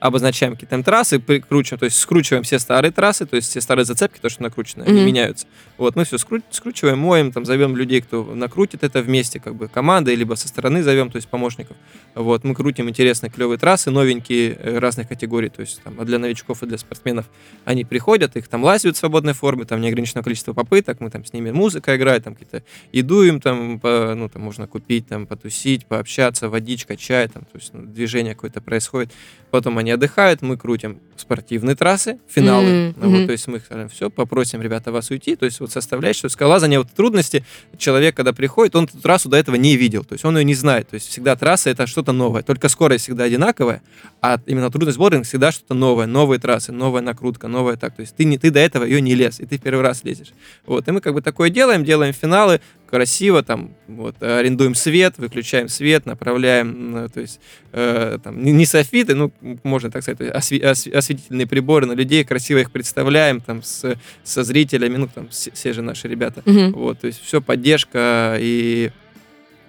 обозначаем 0.02 0.54
какие-то 0.54 0.72
там 0.72 0.84
трассы, 0.84 1.20
прикручиваем, 1.20 1.80
то 1.80 1.86
есть 1.86 1.98
скручиваем 2.00 2.44
все 2.44 2.58
старые 2.58 2.92
трассы, 2.92 3.28
то 3.28 3.36
есть 3.36 3.50
все 3.52 3.62
старые 3.62 3.86
зацепки, 3.86 4.20
то, 4.20 4.30
что 4.30 4.42
накручены, 4.42 4.82
они 4.84 4.98
Мгм. 4.98 5.06
меняются. 5.06 5.46
Вот, 5.78 5.96
мы 5.96 6.06
все 6.06 6.18
скручиваем, 6.18 6.98
моем, 6.98 7.32
там, 7.32 7.46
зовем 7.46 7.78
людей, 7.78 8.02
кто 8.02 8.24
накрутит 8.24 8.84
это 8.84 9.02
вместе, 9.04 9.40
как 9.40 9.54
бы 9.56 9.68
командой, 9.68 10.16
либо 10.16 10.34
со 10.34 10.48
стороны 10.48 10.82
зовем, 10.82 11.12
то 11.12 11.18
есть 11.18 11.28
помощников. 11.28 11.78
Вот, 12.16 12.44
мы 12.44 12.56
крутим 12.56 12.90
интересные, 12.90 13.30
клевые 13.30 13.60
трассы, 13.60 13.92
новенькие, 13.92 14.58
э, 14.60 14.80
разных 14.80 15.08
категорий, 15.08 15.50
то 15.50 15.62
есть 15.62 15.82
там, 15.84 16.00
а 16.00 16.04
для 16.04 16.18
новичков 16.18 16.64
и 16.64 16.66
для 16.66 16.80
спортсменов 16.80 17.28
они 17.64 17.86
приходят, 17.86 18.36
их 18.36 18.48
там 18.48 18.64
лазят 18.64 18.96
в 18.96 19.00
свободной 19.00 19.34
форме, 19.34 19.66
там 19.66 19.82
неограниченное 19.82 20.24
количество 20.24 20.54
попыток, 20.54 21.00
мы 21.00 21.12
там 21.12 21.24
с 21.24 21.32
ними 21.32 21.52
музыка 21.52 21.96
играет, 21.96 22.24
там 22.24 22.34
какие-то 22.34 22.64
еду 22.92 23.22
им 23.22 23.40
там, 23.40 23.80
по- 23.80 24.16
ну, 24.16 24.30
там 24.30 24.42
можно 24.42 24.66
купить, 24.66 25.08
там, 25.08 25.28
потусить, 25.28 25.86
пообщаться, 25.86 26.50
водичка, 26.50 26.98
чай, 26.98 27.28
там, 27.28 27.44
то 27.44 27.60
есть 27.60 27.72
ну, 27.74 27.84
движение 27.86 28.34
какое-то 28.34 28.62
происходит. 28.62 29.12
Потом 29.52 29.78
они 29.78 29.90
отдыхают, 29.91 30.41
мы 30.41 30.58
крутим 30.58 30.99
спортивные 31.17 31.75
трассы, 31.75 32.17
финалы. 32.27 32.89
Мгм, 32.89 32.95
Ну, 32.97 33.10
вот, 33.10 33.25
то 33.27 33.32
есть 33.32 33.47
мы 33.47 33.60
скажем, 33.60 33.89
все, 33.89 34.10
попросим 34.10 34.62
ребята 34.62 34.91
вас 34.91 35.10
уйти. 35.12 35.36
То 35.36 35.45
есть 35.45 35.60
вот 35.60 35.71
составляющая 35.71 36.30
скалолазание, 36.30 36.80
вот 36.80 36.91
трудности, 36.91 37.45
человек, 37.77 38.15
когда 38.15 38.34
приходит, 38.34 38.75
он 38.75 38.86
эту 38.86 38.99
трассу 38.99 39.30
до 39.30 39.38
этого 39.38 39.56
не 39.56 39.75
видел, 39.77 40.04
то 40.04 40.13
есть 40.13 40.25
он 40.25 40.38
ее 40.38 40.43
не 40.43 40.56
знает. 40.56 40.89
То 40.89 40.95
есть 40.95 41.08
всегда 41.08 41.36
трасса 41.36 41.69
это 41.69 41.88
что-то 41.88 42.12
новое, 42.12 42.41
только 42.41 42.69
скорость 42.69 43.06
всегда 43.06 43.25
одинаковая, 43.25 43.82
а 44.21 44.39
именно 44.45 44.69
трудность 44.71 44.97
бординг 44.97 45.25
всегда 45.25 45.51
что-то 45.51 45.73
новое, 45.73 46.08
новые 46.08 46.39
трассы, 46.39 46.71
новая 46.71 47.01
накрутка, 47.01 47.47
новая 47.47 47.75
так. 47.75 47.95
То 47.95 48.01
есть 48.01 48.15
ты, 48.15 48.25
не, 48.25 48.38
ты 48.38 48.51
до 48.51 48.60
этого 48.60 48.84
ее 48.84 48.99
не 49.01 49.15
лез, 49.15 49.39
и 49.39 49.45
ты 49.45 49.58
в 49.58 49.62
первый 49.62 49.82
раз 49.82 50.04
лезешь. 50.04 50.34
Вот, 50.65 50.88
и 50.88 50.91
мы 50.91 51.01
как 51.01 51.13
бы 51.13 51.21
такое 51.21 51.49
делаем, 51.49 51.84
делаем 51.86 52.13
финалы, 52.13 52.62
красиво, 52.91 53.41
там, 53.41 53.71
вот, 53.88 54.21
арендуем 54.21 54.75
свет, 54.75 55.17
выключаем 55.17 55.69
свет, 55.69 56.06
направляем, 56.06 57.10
то 57.13 57.21
есть, 57.21 57.39
э, 57.71 58.17
там, 58.21 58.43
не, 58.43 58.65
софиты, 58.65 59.15
ну, 59.15 59.32
можно 59.63 59.89
так 59.89 60.04
сказать, 60.04 60.19
осве- 60.19 60.60
осве- 60.62 60.91
осветительные 60.93 61.47
приборы 61.47 61.86
на 61.86 61.93
людей, 61.93 62.25
красиво 62.25 62.60
их 62.60 62.69
представляем, 62.69 63.39
там, 63.39 63.63
с, 63.63 63.95
со 64.23 64.43
зрителями, 64.43 64.97
ну, 64.97 65.08
там, 65.08 65.30
все, 65.30 65.51
все 65.51 65.71
же 65.71 65.82
наши 65.82 66.10
ребята, 66.10 66.43
Мгм. 66.45 66.73
вот, 66.73 66.99
то 66.99 67.08
есть, 67.08 67.23
все 67.23 67.41
поддержка, 67.41 68.36
и 68.39 68.91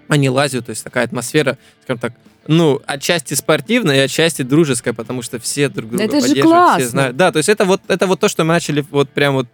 они 0.09 0.29
лазят, 0.29 0.67
то 0.67 0.71
есть, 0.71 0.83
такая 0.83 1.05
атмосфера, 1.05 1.57
скажем 1.85 2.01
так, 2.01 2.13
ну, 2.47 2.81
отчасти 2.87 3.35
спортивная 3.35 3.97
и 3.97 4.01
отчасти 4.01 4.43
дружеская, 4.43 4.95
потому 4.95 5.23
что 5.23 5.39
все 5.39 5.69
друг 5.69 5.91
друга 5.91 6.05
Это 6.05 6.17
же 6.17 6.29
поддерживают, 6.29 6.57
классно. 6.57 6.81
все 6.81 6.89
знают. 6.91 7.17
Да, 7.17 7.33
то 7.33 7.37
есть 7.39 7.49
это 7.49 7.65
вот, 7.65 7.81
это 7.89 8.07
вот 8.07 8.21
то, 8.21 8.29
что 8.29 8.45
мы 8.45 8.53
начали 8.55 8.85
вот 8.91 9.11
прям 9.11 9.35
вот 9.35 9.47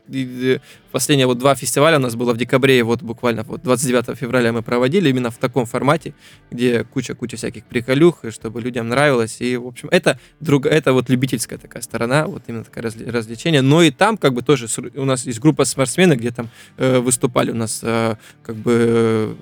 последние 0.90 1.26
вот 1.26 1.38
два 1.38 1.54
фестиваля 1.54 1.98
у 1.98 2.00
нас 2.00 2.14
было 2.16 2.32
в 2.32 2.36
декабре, 2.36 2.78
и 2.78 2.82
вот 2.82 3.02
буквально 3.02 3.42
вот 3.42 3.62
29 3.62 4.18
февраля 4.18 4.52
мы 4.52 4.62
проводили 4.62 5.08
именно 5.10 5.30
в 5.30 5.36
таком 5.36 5.66
формате, 5.66 6.14
где 6.50 6.84
куча-куча 6.84 7.36
всяких 7.36 7.64
приколюх, 7.64 8.24
и 8.24 8.30
чтобы 8.30 8.60
людям 8.60 8.88
нравилось. 8.88 9.40
И, 9.40 9.56
в 9.56 9.66
общем, 9.66 9.88
это, 9.90 10.18
друг, 10.40 10.66
это 10.66 10.92
вот 10.92 11.08
любительская 11.08 11.58
такая 11.58 11.82
сторона, 11.82 12.26
вот 12.26 12.42
именно 12.46 12.64
такое 12.64 12.84
разли- 12.84 13.10
развлечение. 13.10 13.62
Но 13.62 13.82
и 13.82 13.90
там 13.90 14.16
как 14.16 14.32
бы 14.32 14.42
тоже 14.42 14.66
у 14.94 15.04
нас 15.04 15.26
есть 15.26 15.40
группа 15.40 15.64
спортсменов, 15.64 16.18
где 16.18 16.30
там 16.30 16.48
э, 16.78 16.98
выступали 16.98 17.50
у 17.50 17.54
нас 17.54 17.80
э, 17.82 18.16
как 18.42 18.56
бы 18.56 18.72
э, 18.72 19.34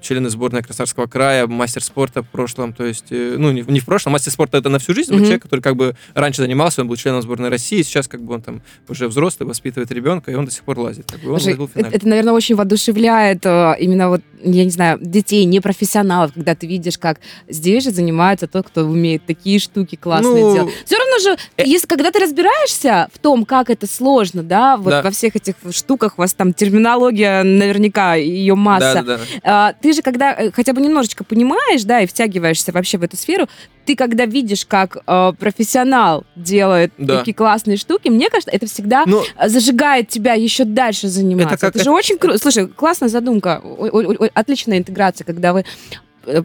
члены 0.00 0.28
сборной 0.30 0.62
Краснодарского 0.62 1.06
края, 1.06 1.46
мастер 1.46 1.82
спорта 1.82 2.22
в 2.22 2.28
прошлом, 2.28 2.72
то 2.72 2.84
есть, 2.84 3.06
э, 3.10 3.36
ну, 3.38 3.50
не, 3.52 3.62
в- 3.62 3.70
не 3.70 3.80
в 3.80 3.84
прошлом, 3.86 4.12
мастер 4.12 4.32
спорта 4.32 4.58
это 4.58 4.68
на 4.68 4.78
всю 4.78 4.94
жизнь, 4.94 5.12
Мгм. 5.12 5.22
человек, 5.22 5.42
который 5.42 5.60
как 5.60 5.76
бы 5.76 5.94
раньше 6.14 6.42
занимался, 6.42 6.82
он 6.82 6.88
был 6.88 6.96
членом 6.96 7.22
сборной 7.22 7.48
России, 7.48 7.82
сейчас 7.82 8.08
как 8.08 8.22
бы 8.22 8.34
он 8.34 8.42
там 8.42 8.62
уже 8.88 9.08
взрослый, 9.08 9.48
воспитывает 9.48 9.90
ребенка, 9.92 10.30
и 10.30 10.34
он 10.34 10.44
до 10.46 10.50
сих 10.50 10.62
пор 10.64 10.78
лазит. 10.78 11.10
Как 11.10 11.20
бы 11.20 11.32
он 11.32 11.40
Слушай, 11.40 11.58
это, 11.74 11.88
это, 11.88 12.08
наверное, 12.08 12.32
очень 12.32 12.54
воодушевляет 12.54 13.44
э, 13.44 13.74
именно 13.80 14.08
вот, 14.08 14.20
я 14.42 14.64
не 14.64 14.70
знаю, 14.70 14.98
детей, 15.00 15.44
непрофессионалов, 15.44 16.32
когда 16.34 16.54
ты 16.54 16.66
видишь, 16.66 16.98
как 16.98 17.18
здесь 17.48 17.84
же 17.84 17.90
занимается 17.90 18.46
тот, 18.46 18.66
кто 18.68 18.82
умеет 18.82 19.24
такие 19.26 19.58
штуки 19.58 19.96
классные 19.96 20.44
Ну, 20.44 20.54
делать. 20.54 20.74
Все 20.84 20.96
равно 20.98 21.18
же, 21.18 21.36
э- 21.56 21.64
если 21.66 21.86
когда 21.86 22.10
ты 22.10 22.18
разбираешься 22.20 23.08
в 23.12 23.18
том, 23.18 23.44
как 23.44 23.70
это 23.70 23.86
сложно, 23.86 24.42
да, 24.42 24.76
вот 24.76 24.90
Да. 24.90 25.02
во 25.02 25.10
всех 25.10 25.36
этих 25.36 25.54
штуках, 25.70 26.14
у 26.18 26.20
вас 26.22 26.34
там 26.34 26.52
терминология, 26.52 27.42
наверняка 27.42 28.14
ее 28.14 28.54
масса. 28.54 29.02
Да, 29.02 29.02
да, 29.02 29.18
да. 29.42 29.72
Ты 29.86 29.92
же 29.92 30.02
когда 30.02 30.32
э, 30.32 30.50
хотя 30.50 30.72
бы 30.72 30.80
немножечко 30.80 31.22
понимаешь, 31.22 31.84
да, 31.84 32.00
и 32.00 32.06
втягиваешься 32.06 32.72
вообще 32.72 32.98
в 32.98 33.04
эту 33.04 33.16
сферу, 33.16 33.46
ты 33.84 33.94
когда 33.94 34.24
видишь, 34.26 34.66
как 34.66 34.96
э, 35.06 35.32
профессионал 35.38 36.24
делает 36.34 36.92
Да. 36.98 37.18
такие 37.18 37.34
классные 37.34 37.76
штуки, 37.76 38.08
мне 38.08 38.28
кажется, 38.28 38.50
это 38.50 38.66
всегда 38.66 39.04
Ну, 39.06 39.22
э, 39.38 39.48
зажигает 39.48 40.08
тебя 40.08 40.32
еще 40.34 40.64
дальше 40.64 41.06
заниматься. 41.06 41.54
Это 41.54 41.66
Это, 41.68 41.72
как- 41.78 41.84
же 41.84 41.92
очень 41.92 42.18
круто. 42.18 42.36
Слушай, 42.38 42.66
классная 42.66 43.08
задумка, 43.08 43.60
О- 43.62 43.86
о- 43.86 44.24
о- 44.24 44.30
отличная 44.34 44.78
интеграция, 44.78 45.24
когда 45.24 45.52
вы 45.52 45.64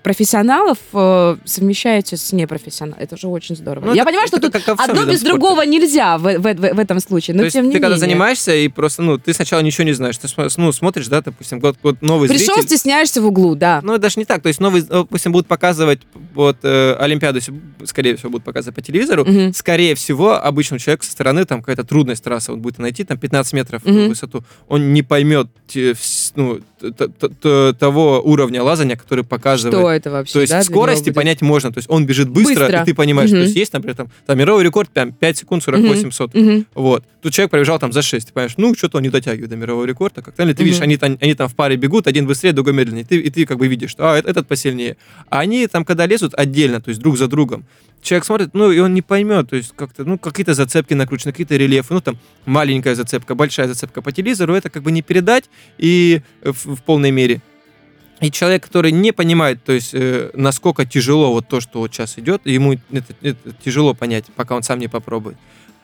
профессионалов 0.04 0.78
э, 0.94 1.38
совмещаете 1.46 2.18
с 2.18 2.32
непрофессионалом. 2.32 3.00
Это 3.00 3.18
же 3.18 3.28
очень 3.28 3.56
здорово. 3.56 3.86
Ну, 3.88 3.94
Я 3.94 4.02
это- 4.04 4.10
понимаю, 4.12 4.28
что 4.28 4.38
это 4.38 4.50
тут 4.52 4.70
одно 4.80 5.06
без 5.06 5.20
спорта. 5.20 5.26
другого 5.26 5.62
нельзя 5.64 6.18
в, 6.18 6.24
в- 6.24 6.40
в- 6.76 6.80
этом 6.80 7.00
случае, 7.00 7.36
но 7.36 7.40
То 7.42 7.46
есть 7.46 7.54
тем 7.56 7.66
не 7.68 7.72
ты 7.74 7.80
когда 7.80 7.96
менее. 7.96 8.10
занимаешься 8.10 8.56
и 8.56 8.68
просто, 8.68 9.02
ну, 9.02 9.18
ты 9.18 9.34
сначала 9.34 9.62
ничего 9.62 9.84
не 9.86 9.94
знаешь, 9.94 10.18
ты 10.18 10.28
ну, 10.58 10.72
смотришь, 10.72 11.08
да, 11.08 11.22
допустим, 11.22 11.60
вот, 11.60 11.78
вот 11.84 12.02
новый 12.02 12.30
Пришел, 12.30 12.56
зритель. 12.56 12.68
стесняешься 12.78 13.22
в 13.22 13.26
углу, 13.26 13.56
да. 13.56 13.82
Ну, 13.84 13.98
даже 13.98 14.20
не 14.20 14.26
так. 14.26 14.42
То 14.42 14.48
есть 14.48 14.60
новый, 14.60 14.82
допустим, 14.82 15.32
будут 15.32 15.48
показывать 15.48 16.02
вот 16.34 16.58
э, 16.64 16.94
Олимпиаду, 17.00 17.40
скорее 17.86 18.16
всего, 18.16 18.30
будут 18.32 18.46
показывать 18.46 18.76
по 18.76 18.82
телевизору. 18.82 19.26
Мгм. 19.26 19.54
Скорее 19.54 19.96
всего, 19.96 20.34
обычному 20.36 20.80
человеку 20.80 21.04
со 21.06 21.12
стороны 21.12 21.46
там 21.46 21.62
какая-то 21.62 21.84
трудность 21.84 22.24
трасса, 22.24 22.54
он 22.54 22.62
будет 22.62 22.80
найти 22.80 23.04
там 23.04 23.18
15 23.18 23.54
метров 23.54 23.84
в 23.84 24.08
высоту, 24.08 24.44
он 24.68 24.94
не 24.94 25.02
поймет 25.04 25.48
ну, 26.36 26.60
того 27.74 28.22
уровня 28.24 28.64
лазания, 28.64 28.96
который 28.96 29.24
показывает. 29.24 29.74
Что 29.76 29.90
это 29.92 30.12
вообще? 30.12 30.34
То 30.34 30.42
есть 30.42 30.52
да, 30.52 30.64
скорости 30.64 31.06
будет? 31.06 31.16
понять 31.16 31.42
можно. 31.42 31.72
То 31.72 31.78
есть 31.80 31.90
он 31.90 32.06
бежит 32.06 32.30
быстро, 32.30 32.66
Быстро. 32.66 32.82
и 32.82 32.86
ты 32.86 32.94
понимаешь, 32.94 33.30
Мгм. 33.30 33.40
то 33.40 33.44
есть 33.44 33.56
есть, 33.56 33.74
например, 33.74 33.96
там, 33.96 34.10
там 34.26 34.38
мировой 34.38 34.64
рекорд 34.64 34.90
прям 34.90 35.12
5 35.12 35.38
секунд 35.38 35.64
48 35.64 36.12
сотых. 36.12 36.42
Мгм. 36.42 36.66
Вот. 36.74 37.04
Тут 37.22 37.34
человек 37.34 37.52
пробежал 37.52 37.80
там 37.80 37.92
за 37.94 38.02
6. 38.02 38.28
Ты 38.28 38.34
понимаешь, 38.34 38.54
ну, 38.58 38.74
что-то 38.76 38.98
он 38.98 39.04
не 39.04 39.10
дотягивает 39.10 39.50
до 39.50 39.56
мирового 39.56 39.86
рекорда. 39.86 40.22
Как-то, 40.22 40.44
или 40.44 40.54
ты 40.54 40.64
видишь, 40.64 40.82
они, 40.82 40.98
там- 40.98 41.18
они 41.22 41.34
там 41.34 41.48
в 41.48 41.56
паре 41.56 41.76
бегут, 41.76 42.08
один 42.08 42.26
быстрее, 42.28 42.54
другой 42.54 42.74
медленнее. 42.74 43.04
И 43.04 43.06
ты, 43.06 43.18
и 43.18 43.30
ты 43.30 43.46
как 43.46 43.58
бы 43.58 43.68
видишь, 43.68 43.92
что 43.92 44.14
а, 44.14 44.18
этот 44.18 44.48
посильнее. 44.48 44.98
А 45.30 45.40
они 45.40 45.68
там, 45.68 45.86
когда 45.86 46.06
лезут 46.06 46.34
отдельно, 46.36 46.82
то 46.82 46.90
есть 46.90 47.02
друг 47.02 47.18
за 47.18 47.28
другом, 47.28 47.66
человек 48.02 48.26
смотрит, 48.26 48.50
ну, 48.54 48.72
и 48.72 48.80
он 48.80 48.96
не 48.96 49.04
поймет, 49.04 49.50
то 49.52 49.56
есть 49.56 49.74
как-то, 49.76 50.04
ну, 50.04 50.18
какие-то 50.18 50.56
зацепки 50.56 50.96
накручены, 50.96 51.32
какие-то 51.34 51.56
рельефы, 51.56 51.94
ну, 51.94 52.02
там, 52.02 52.18
маленькая 52.46 52.96
зацепка, 52.96 53.36
большая 53.36 53.68
зацепка 53.68 54.02
по 54.02 54.12
телевизору, 54.12 54.56
это 54.56 54.72
как 54.72 54.82
бы 54.82 54.92
не 54.92 55.04
передать 55.04 55.46
и 55.78 56.21
э, 56.42 56.52
в, 56.52 56.76
в 56.76 56.82
полной 56.84 57.12
мере. 57.12 57.42
И 58.20 58.30
человек, 58.30 58.64
который 58.64 58.92
не 58.92 59.12
понимает, 59.12 59.64
то 59.64 59.72
есть, 59.72 59.92
э, 59.94 60.30
насколько 60.36 60.86
тяжело 60.86 61.32
вот 61.34 61.48
то, 61.48 61.60
что 61.60 61.80
вот 61.80 61.92
сейчас 61.92 62.20
идет, 62.20 62.42
ему 62.46 62.74
это, 62.74 63.14
это 63.22 63.54
тяжело 63.66 63.96
понять, 63.96 64.26
пока 64.36 64.56
он 64.56 64.62
сам 64.62 64.78
не 64.78 64.88
попробует, 64.88 65.38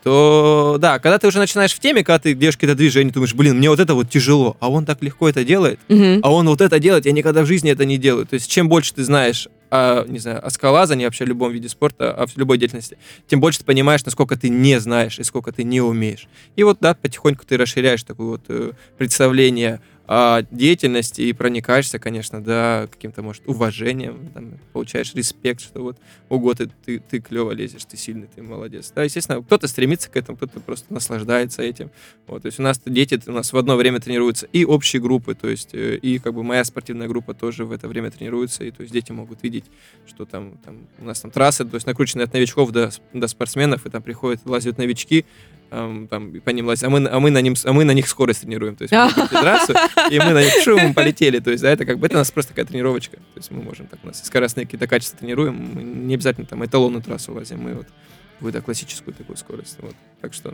то 0.04 0.78
да, 0.80 1.00
когда 1.00 1.18
ты 1.18 1.28
уже 1.28 1.40
начинаешь 1.40 1.74
в 1.74 1.80
теме, 1.80 2.04
когда 2.04 2.20
ты 2.20 2.34
делаешь 2.34 2.56
какие-то 2.56 2.76
движения, 2.78 3.12
думаешь, 3.12 3.34
блин, 3.34 3.58
мне 3.58 3.70
вот 3.70 3.80
это 3.80 3.96
вот 3.96 4.10
тяжело, 4.10 4.56
а 4.60 4.70
он 4.70 4.86
так 4.86 5.02
легко 5.02 5.28
это 5.28 5.44
делает, 5.44 5.80
Мгм. 5.90 6.20
а 6.22 6.32
он 6.32 6.48
вот 6.48 6.62
это 6.62 6.80
делает, 6.80 7.06
я 7.06 7.12
никогда 7.12 7.42
в 7.42 7.48
жизни 7.48 7.72
это 7.72 7.86
не 7.86 7.98
делаю. 7.98 8.26
То 8.26 8.36
есть 8.36 8.50
чем 8.50 8.70
больше 8.70 8.94
ты 8.94 9.04
знаешь 9.04 9.48
о, 9.70 10.06
не 10.08 10.20
знаю, 10.20 10.46
о 10.46 10.50
скалолазании, 10.50 11.06
вообще 11.06 11.26
о 11.26 11.28
любом 11.28 11.52
виде 11.52 11.68
спорта, 11.68 12.12
о 12.14 12.26
любой 12.38 12.58
деятельности, 12.58 12.98
тем 13.28 13.42
больше 13.42 13.60
ты 13.60 13.66
понимаешь, 13.66 14.06
насколько 14.06 14.38
ты 14.38 14.48
не 14.50 14.80
знаешь 14.80 15.20
и 15.20 15.24
сколько 15.24 15.52
ты 15.52 15.64
не 15.64 15.82
умеешь. 15.82 16.28
И 16.56 16.64
вот, 16.64 16.78
да, 16.80 16.94
потихоньку 16.94 17.46
ты 17.46 17.58
расширяешь 17.58 18.04
такое 18.04 18.28
вот 18.28 18.42
э, 18.48 18.72
представление 18.98 19.82
о 20.08 20.42
деятельности 20.52 21.22
и 21.22 21.34
проникаешься, 21.34 22.00
конечно, 22.00 22.42
да, 22.42 22.88
каким-то, 22.90 23.22
может, 23.22 23.44
уважением, 23.46 24.30
там, 24.34 24.54
получаешь 24.72 25.14
респект, 25.14 25.62
что 25.62 25.82
вот, 25.82 25.98
ого, 26.30 26.54
ты, 26.54 26.70
ты, 26.86 27.00
ты 27.00 27.20
клево 27.20 27.52
лезешь, 27.52 27.84
ты 27.84 27.98
сильный, 27.98 28.28
ты 28.34 28.42
молодец. 28.42 28.92
Да, 28.96 29.04
естественно, 29.04 29.44
кто-то 29.44 29.68
стремится 29.68 30.10
к 30.10 30.16
этому, 30.16 30.38
кто-то 30.38 30.62
просто 30.62 30.94
наслаждается 30.94 31.62
этим. 31.62 31.92
Вот, 32.26 32.44
то 32.44 32.46
есть 32.46 32.58
у 32.60 32.64
нас 32.64 32.82
дети 32.86 33.22
у 33.28 33.34
нас 33.34 33.52
в 33.52 33.58
одно 33.58 33.76
время 33.76 34.00
тренируются 34.00 34.48
и 34.54 34.64
общие 34.64 35.02
группы, 35.02 35.36
то 35.36 35.50
есть 35.50 35.74
э, 35.74 35.98
и 35.98 36.20
как 36.20 36.34
бы 36.34 36.44
моя 36.44 36.64
спортивная 36.64 37.10
группа 37.10 37.34
тоже 37.34 37.66
в 37.66 37.74
это 37.74 37.90
время 37.90 38.10
тренируется, 38.10 38.64
и 38.64 38.72
то 38.72 38.84
есть 38.84 38.94
дети 38.94 39.12
могут 39.12 39.44
видеть, 39.44 39.66
что 40.08 40.24
там, 40.26 40.58
там 40.64 40.88
у 41.00 41.06
нас 41.06 41.20
там 41.20 41.32
трассы, 41.32 41.66
то 41.66 41.76
есть 41.76 41.86
накрученные 41.86 42.24
от 42.24 42.34
новичков 42.34 42.72
до, 42.72 42.92
до 43.12 43.28
спортсменов, 43.28 43.86
и 43.86 43.90
там 43.90 44.02
приходят, 44.02 44.40
лазят 44.46 44.78
новички, 44.78 45.26
эм, 45.72 46.08
там, 46.08 46.32
по 46.42 46.50
ним 46.52 46.68
лазят, 46.68 46.86
а 46.86 46.90
мы, 46.90 47.08
а 47.08 47.20
мы, 47.20 47.30
на, 47.32 47.42
ним, 47.42 47.56
а 47.64 47.74
мы 47.74 47.84
на 47.84 47.92
них 47.92 48.08
скорость 48.08 48.42
тренируем, 48.42 48.76
то 48.76 48.84
есть 48.84 48.94
мы 48.94 49.28
трассу, 49.28 49.74
и 50.12 50.20
мы 50.20 50.34
на 50.34 50.44
них 50.44 50.54
шумом 50.64 50.94
полетели, 50.94 51.40
то 51.40 51.52
есть, 51.52 51.64
да, 51.64 51.70
это 51.72 51.86
как 51.86 52.00
бы, 52.00 52.08
это 52.08 52.16
у 52.16 52.20
нас 52.20 52.32
просто 52.32 52.52
такая 52.54 52.66
тренировочка, 52.66 53.18
то 53.18 53.38
есть 53.38 53.52
мы 53.52 53.62
можем 53.62 53.88
так, 53.88 54.00
у 54.04 54.08
нас 54.08 54.24
скоростные 54.24 54.66
какие-то 54.66 54.88
качества 54.88 55.20
тренируем, 55.20 55.56
мы 55.76 55.84
не 55.84 56.14
обязательно 56.16 56.46
там 56.48 56.64
эталонную 56.66 57.02
трассу 57.04 57.34
лазим, 57.34 57.62
мы 57.62 57.74
вот 57.74 57.88
какую-то 58.36 58.62
классическую 58.62 59.14
такую 59.14 59.38
скорость, 59.38 59.78
вот, 59.82 59.96
так 60.22 60.34
что 60.34 60.54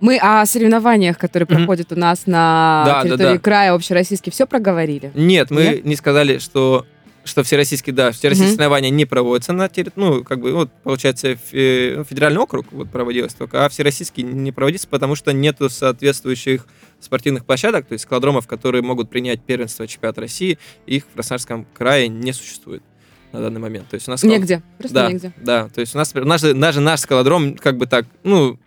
Мы 0.00 0.18
о 0.18 0.44
соревнованиях, 0.46 1.16
которые 1.16 1.46
Мгм. 1.48 1.56
проходят 1.58 1.92
у 1.92 1.96
нас 1.96 2.26
на 2.26 2.82
Да, 2.84 3.02
да, 3.02 3.08
территории 3.08 3.34
да. 3.34 3.38
края 3.38 3.72
общероссийский, 3.72 4.32
все 4.32 4.46
проговорили? 4.48 5.12
Нет, 5.14 5.52
мы 5.52 5.62
Нет? 5.62 5.84
не 5.84 5.94
сказали, 5.94 6.38
что 6.38 6.84
что 7.24 7.42
всероссийские, 7.42 7.94
да, 7.94 8.10
всероссийские 8.12 8.48
Мгм. 8.48 8.56
соревнования 8.56 8.90
не 8.90 9.04
проводятся 9.04 9.52
на 9.52 9.68
территории, 9.68 10.06
ну, 10.06 10.24
как 10.24 10.40
бы, 10.40 10.52
вот, 10.52 10.70
получается, 10.82 11.32
фе- 11.32 11.94
ну, 11.98 12.04
федеральный 12.04 12.40
округ 12.40 12.66
вот 12.72 12.90
проводилось 12.90 13.34
только, 13.34 13.64
а 13.64 13.68
всероссийские 13.68 14.26
не 14.26 14.50
проводится, 14.52 14.88
потому 14.88 15.14
что 15.14 15.32
нету 15.32 15.68
соответствующих 15.70 16.66
спортивных 17.00 17.44
площадок, 17.44 17.86
то 17.86 17.92
есть 17.94 18.04
скалодромов, 18.04 18.46
которые 18.46 18.82
могут 18.82 19.10
принять 19.10 19.42
первенство 19.42 19.86
чемпионат 19.86 20.18
России, 20.18 20.58
их 20.86 21.04
в 21.04 21.14
Краснодарском 21.14 21.66
крае 21.74 22.08
не 22.08 22.32
существует 22.32 22.82
на 23.32 23.40
данный 23.40 23.60
момент. 23.60 23.88
То 23.88 23.94
есть 23.94 24.08
у 24.08 24.10
нас 24.10 24.22
Негде. 24.22 24.62
Просто 24.78 24.94
да, 24.94 25.10
негде. 25.10 25.32
да, 25.38 25.68
то 25.68 25.80
есть 25.80 25.94
у 25.94 25.98
нас, 25.98 26.12
даже 26.12 26.80
наш 26.80 27.00
скалодром, 27.00 27.54
как 27.56 27.76
бы 27.78 27.86
так, 27.86 28.06
ну, 28.24 28.58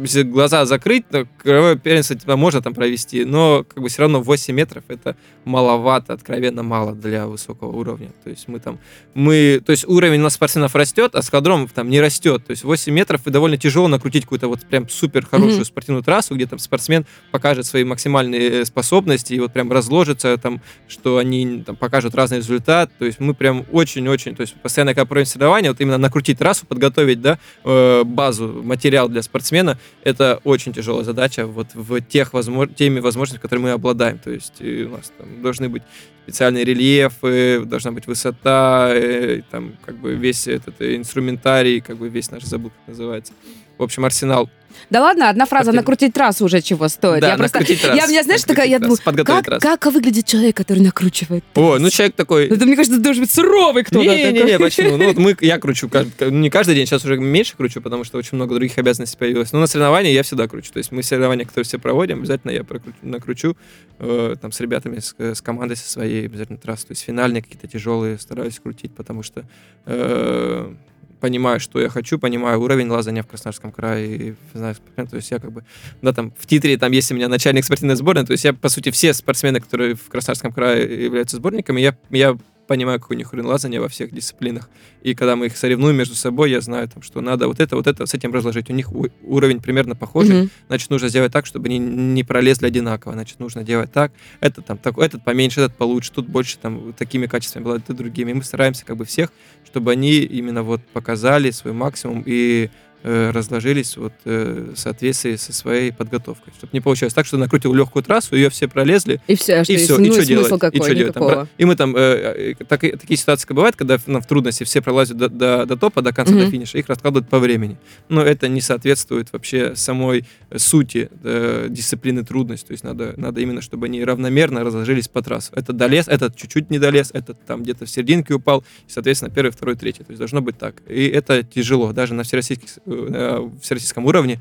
если 0.00 0.22
глаза 0.22 0.64
закрыть, 0.64 1.08
то 1.08 1.26
кровое 1.42 1.76
первенство 1.76 2.16
типа, 2.16 2.36
можно 2.36 2.62
там 2.62 2.74
провести, 2.74 3.24
но 3.24 3.64
как 3.64 3.82
бы 3.82 3.88
все 3.88 4.02
равно 4.02 4.20
8 4.20 4.54
метров 4.54 4.84
это 4.88 5.16
маловато, 5.44 6.12
откровенно 6.12 6.62
мало 6.62 6.92
для 6.94 7.26
высокого 7.26 7.74
уровня. 7.76 8.10
То 8.24 8.30
есть 8.30 8.48
мы 8.48 8.60
там, 8.60 8.78
мы, 9.14 9.60
то 9.64 9.72
есть 9.72 9.86
уровень 9.88 10.20
у 10.20 10.24
нас 10.24 10.34
спортсменов 10.34 10.74
растет, 10.74 11.14
а 11.14 11.22
скалодром 11.22 11.68
там 11.68 11.88
не 11.90 12.00
растет. 12.00 12.44
То 12.46 12.50
есть 12.50 12.64
8 12.64 12.92
метров 12.92 13.26
и 13.26 13.30
довольно 13.30 13.56
тяжело 13.56 13.88
накрутить 13.88 14.24
какую-то 14.24 14.48
вот 14.48 14.60
прям 14.66 14.88
супер 14.88 15.24
хорошую 15.26 15.56
Мгм. 15.56 15.64
спортивную 15.64 16.02
трассу, 16.04 16.34
где 16.34 16.46
там 16.46 16.58
спортсмен 16.58 17.06
покажет 17.30 17.66
свои 17.66 17.84
максимальные 17.84 18.60
э, 18.60 18.64
способности 18.64 19.34
и 19.34 19.40
вот 19.40 19.52
прям 19.52 19.72
разложится 19.72 20.36
там, 20.36 20.60
что 20.86 21.18
они 21.18 21.62
там 21.64 21.76
покажут 21.76 22.14
разный 22.14 22.38
результат. 22.38 22.90
То 22.98 23.04
есть 23.04 23.20
мы 23.20 23.34
прям 23.34 23.64
очень-очень, 23.72 24.34
то 24.36 24.42
есть 24.42 24.54
постоянно, 24.54 24.94
когда 24.94 25.06
проводим 25.06 25.26
соревнования, 25.26 25.70
вот 25.70 25.80
именно 25.80 25.98
накрутить 25.98 26.38
трассу, 26.38 26.66
подготовить, 26.66 27.20
да, 27.20 27.38
э, 27.64 28.04
базу, 28.04 28.62
материал 28.62 29.08
для 29.08 29.22
спортсмена, 29.22 29.78
это 30.02 30.40
очень 30.44 30.72
тяжелая 30.72 31.04
задача 31.04 31.46
вот 31.46 31.74
в 31.74 32.00
тех 32.00 32.32
возможно, 32.32 32.72
теми 32.72 33.00
возможностями, 33.00 33.42
которые 33.42 33.64
мы 33.64 33.70
обладаем. 33.70 34.18
То 34.18 34.30
есть 34.30 34.60
э, 34.60 34.84
у 34.84 34.90
нас 34.90 35.12
там 35.16 35.42
должны 35.42 35.68
быть 35.68 35.82
специальные 36.24 36.64
рельефы, 36.64 37.64
должна 37.64 37.92
быть 37.92 38.06
высота, 38.06 38.90
э, 38.92 39.42
там 39.50 39.74
как 39.84 39.96
бы 39.96 40.14
весь 40.14 40.46
этот 40.46 40.80
инструментарий, 40.80 41.80
как 41.80 41.96
бы 41.96 42.08
весь 42.08 42.30
наш 42.30 42.44
забыл, 42.44 42.70
как 42.70 42.88
называется. 42.88 43.32
В 43.78 43.82
общем, 43.82 44.04
арсенал. 44.04 44.50
Да 44.90 45.00
ладно, 45.02 45.28
одна 45.28 45.44
фраза 45.44 45.64
Спортивный. 45.64 45.80
«накрутить 45.80 46.14
трассу» 46.14 46.44
уже 46.44 46.60
чего 46.62 46.86
стоит. 46.88 47.20
Да, 47.20 47.30
я 47.32 47.36
просто... 47.36 47.58
накрутить 47.58 47.82
Я, 47.82 47.94
трассу, 47.94 48.10
меня, 48.10 48.22
знаешь, 48.22 48.40
накрутить 48.42 48.46
такая, 48.46 48.66
я 48.68 48.78
трассу, 48.78 49.02
думаю, 49.04 49.24
как, 49.26 49.44
трассу. 49.44 49.66
как 49.66 49.86
выглядит 49.92 50.24
человек, 50.26 50.56
который 50.56 50.78
накручивает 50.82 51.44
О, 51.56 51.60
ну 51.74 51.78
трассу? 51.80 51.96
человек 51.96 52.14
такой... 52.14 52.46
Это, 52.46 52.64
мне 52.64 52.76
кажется, 52.76 52.98
должен 53.00 53.22
быть 53.24 53.30
суровый 53.30 53.82
кто-то. 53.82 54.04
Не-не-не, 54.04 54.52
такой. 54.52 54.58
почему? 54.58 54.96
Ну 54.96 55.06
вот 55.08 55.16
мы, 55.16 55.36
я 55.40 55.58
кручу, 55.58 55.88
кажд- 55.92 56.30
не 56.30 56.48
каждый 56.48 56.74
день, 56.76 56.86
сейчас 56.86 57.04
уже 57.04 57.16
меньше 57.18 57.56
кручу, 57.56 57.82
потому 57.82 58.04
что 58.04 58.18
очень 58.18 58.36
много 58.36 58.54
других 58.54 58.78
обязанностей 58.78 59.18
появилось. 59.18 59.52
Но 59.52 59.58
на 59.60 59.66
соревнования 59.66 60.12
я 60.12 60.22
всегда 60.22 60.46
кручу. 60.46 60.72
То 60.72 60.78
есть 60.78 60.92
мы 60.92 61.02
соревнования, 61.02 61.44
которые 61.44 61.64
все 61.64 61.78
проводим, 61.78 62.20
обязательно 62.20 62.52
я 62.52 62.60
прокручу- 62.60 62.94
накручу 63.02 63.56
э, 63.98 64.36
там 64.40 64.52
с 64.52 64.60
ребятами, 64.60 65.00
с, 65.00 65.14
с 65.18 65.40
командой 65.42 65.76
со 65.76 65.90
своей, 65.90 66.24
обязательно 66.26 66.58
трассу. 66.58 66.86
То 66.86 66.92
есть 66.92 67.02
финальные 67.02 67.42
какие-то 67.42 67.66
тяжелые 67.66 68.18
стараюсь 68.18 68.58
крутить, 68.60 68.94
потому 68.94 69.22
что 69.24 69.44
э, 69.86 70.72
понимаю, 71.20 71.60
что 71.60 71.80
я 71.80 71.88
хочу, 71.88 72.18
понимаю 72.18 72.60
уровень 72.60 72.88
лазания 72.88 73.22
в 73.22 73.26
Краснодарском 73.26 73.72
крае, 73.72 74.16
и 74.16 74.34
знаю, 74.54 74.76
то 74.96 75.16
есть 75.16 75.30
я 75.30 75.38
как 75.38 75.52
бы, 75.52 75.64
да, 76.02 76.12
там 76.12 76.32
в 76.38 76.46
титре 76.46 76.76
там 76.76 76.92
есть 76.92 77.10
у 77.12 77.14
меня 77.14 77.28
начальник 77.28 77.64
спортивной 77.64 77.96
сборной, 77.96 78.26
то 78.26 78.32
есть 78.32 78.44
я, 78.44 78.52
по 78.52 78.68
сути, 78.68 78.90
все 78.90 79.12
спортсмены, 79.12 79.60
которые 79.60 79.94
в 79.94 80.08
Краснодарском 80.08 80.52
крае 80.52 81.04
являются 81.04 81.36
сборниками, 81.36 81.80
я, 81.80 81.96
я 82.10 82.36
понимаю, 82.68 83.00
какой 83.00 83.16
у 83.16 83.18
них 83.18 83.32
уровень 83.32 83.48
лазания 83.48 83.80
во 83.80 83.88
всех 83.88 84.12
дисциплинах. 84.12 84.68
И 85.02 85.14
когда 85.14 85.34
мы 85.34 85.46
их 85.46 85.56
соревнуем 85.56 85.96
между 85.96 86.14
собой, 86.14 86.50
я 86.50 86.60
знаю, 86.60 86.88
там, 86.88 87.02
что 87.02 87.20
надо 87.20 87.48
вот 87.48 87.58
это, 87.58 87.74
вот 87.74 87.86
это 87.86 88.06
с 88.06 88.14
этим 88.14 88.32
разложить. 88.32 88.70
У 88.70 88.74
них 88.74 88.90
уровень 89.22 89.60
примерно 89.60 89.96
похожий, 89.96 90.42
Мгм. 90.42 90.50
значит, 90.68 90.90
нужно 90.90 91.08
сделать 91.08 91.32
так, 91.32 91.46
чтобы 91.46 91.66
они 91.66 91.78
не 91.78 92.22
пролезли 92.22 92.66
одинаково. 92.66 93.14
Значит, 93.14 93.40
нужно 93.40 93.64
делать 93.64 93.90
так, 93.90 94.12
этот 94.40 94.66
там, 94.66 94.78
так, 94.78 94.96
этот 94.98 95.24
поменьше, 95.24 95.62
этот 95.62 95.76
получше, 95.76 96.12
тут 96.12 96.28
больше 96.28 96.58
там 96.58 96.92
такими 96.92 97.26
качествами 97.26 97.64
было, 97.64 97.80
тут 97.80 97.96
другими. 97.96 98.30
И 98.30 98.34
мы 98.34 98.44
стараемся 98.44 98.84
как 98.84 98.96
бы 98.98 99.04
всех, 99.06 99.32
чтобы 99.64 99.90
они 99.90 100.18
именно 100.18 100.62
вот 100.62 100.80
показали 100.92 101.50
свой 101.50 101.72
максимум 101.72 102.22
и 102.26 102.68
разложились 103.04 103.96
вот 103.96 104.12
э, 104.24 104.72
в 104.74 104.78
соответствии 104.78 105.36
со 105.36 105.52
своей 105.52 105.92
подготовкой. 105.92 106.52
Чтобы 106.56 106.70
не 106.72 106.80
получилось 106.80 107.14
так, 107.14 107.26
что 107.26 107.36
накрутил 107.36 107.72
легкую 107.74 108.02
трассу, 108.02 108.36
ее 108.36 108.50
все 108.50 108.68
пролезли, 108.68 109.20
И 109.26 109.34
все, 109.36 109.62
что 109.64 109.72
и 109.72 109.76
все, 109.76 109.98
и 109.98 110.10
что 110.12 110.24
делать? 110.24 110.48
какой, 110.60 110.78
и 110.78 110.82
что 110.82 110.94
делать? 110.94 111.14
Там, 111.14 111.48
и 111.58 111.64
мы 111.64 111.76
там, 111.76 111.94
э, 111.96 112.54
э, 112.58 112.64
так- 112.64 112.80
такие 112.80 113.16
ситуации 113.16 113.52
бывают, 113.52 113.76
когда 113.76 113.98
нам 114.06 114.20
в 114.22 114.26
трудности 114.26 114.64
все 114.64 114.82
пролазят 114.82 115.16
до, 115.16 115.28
до- 115.28 115.66
до 115.66 115.76
топа, 115.76 116.02
до 116.02 116.12
конца, 116.12 116.32
Мгм. 116.34 116.44
до 116.44 116.50
финиша, 116.50 116.78
их 116.78 116.88
раскладывают 116.88 117.28
по 117.28 117.38
времени. 117.38 117.78
Но 118.08 118.22
это 118.22 118.48
не 118.48 118.60
соответствует 118.60 119.32
вообще 119.32 119.74
самой 119.76 120.24
э, 120.50 120.58
сути 120.58 121.10
э, 121.24 121.66
дисциплины 121.70 122.24
трудность. 122.24 122.66
То 122.66 122.72
есть 122.72 122.84
надо, 122.84 123.14
надо 123.16 123.40
именно, 123.40 123.60
чтобы 123.62 123.86
они 123.86 124.02
равномерно 124.04 124.64
разложились 124.64 125.08
по 125.08 125.22
трассу. 125.22 125.52
Этот 125.54 125.76
долез, 125.76 126.08
этот 126.08 126.36
чуть-чуть 126.36 126.70
не 126.70 126.78
долез, 126.78 127.10
этот 127.12 127.38
там 127.46 127.62
где-то 127.62 127.84
в 127.86 127.90
серединке 127.90 128.34
упал, 128.34 128.64
и, 128.86 128.90
соответственно, 128.90 129.30
первый, 129.32 129.50
второй, 129.50 129.76
третий. 129.76 130.04
То 130.04 130.10
есть 130.10 130.18
должно 130.18 130.40
быть 130.42 130.58
так. 130.58 130.74
И 130.88 131.06
это 131.06 131.42
тяжело. 131.42 131.92
Даже 131.92 132.14
на 132.14 132.22
всероссийских, 132.22 132.68
э, 132.90 133.50
всероссийском 133.62 134.04
уровне 134.06 134.40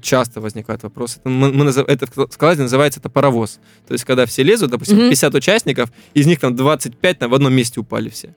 часто 0.00 0.40
возникают 0.40 0.82
вопросы. 0.82 1.20
Это, 1.20 1.28
мы, 1.28 1.52
мы 1.52 1.64
назов- 1.64 1.86
это 1.88 2.06
в 2.06 2.32
скалолазании 2.32 2.64
называется 2.64 2.98
это 3.00 3.08
паровоз. 3.08 3.60
То 3.86 3.92
есть, 3.92 4.04
когда 4.04 4.26
все 4.26 4.42
лезут, 4.42 4.70
допустим. 4.70 4.96
50 4.98 5.34
участников, 5.34 5.92
из 6.14 6.26
них 6.26 6.40
там 6.40 6.56
25 6.56 7.18
там, 7.18 7.30
в 7.30 7.34
одном 7.34 7.54
месте 7.54 7.78
упали 7.80 8.08
все. 8.08 8.34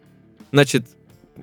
Значит, 0.51 0.85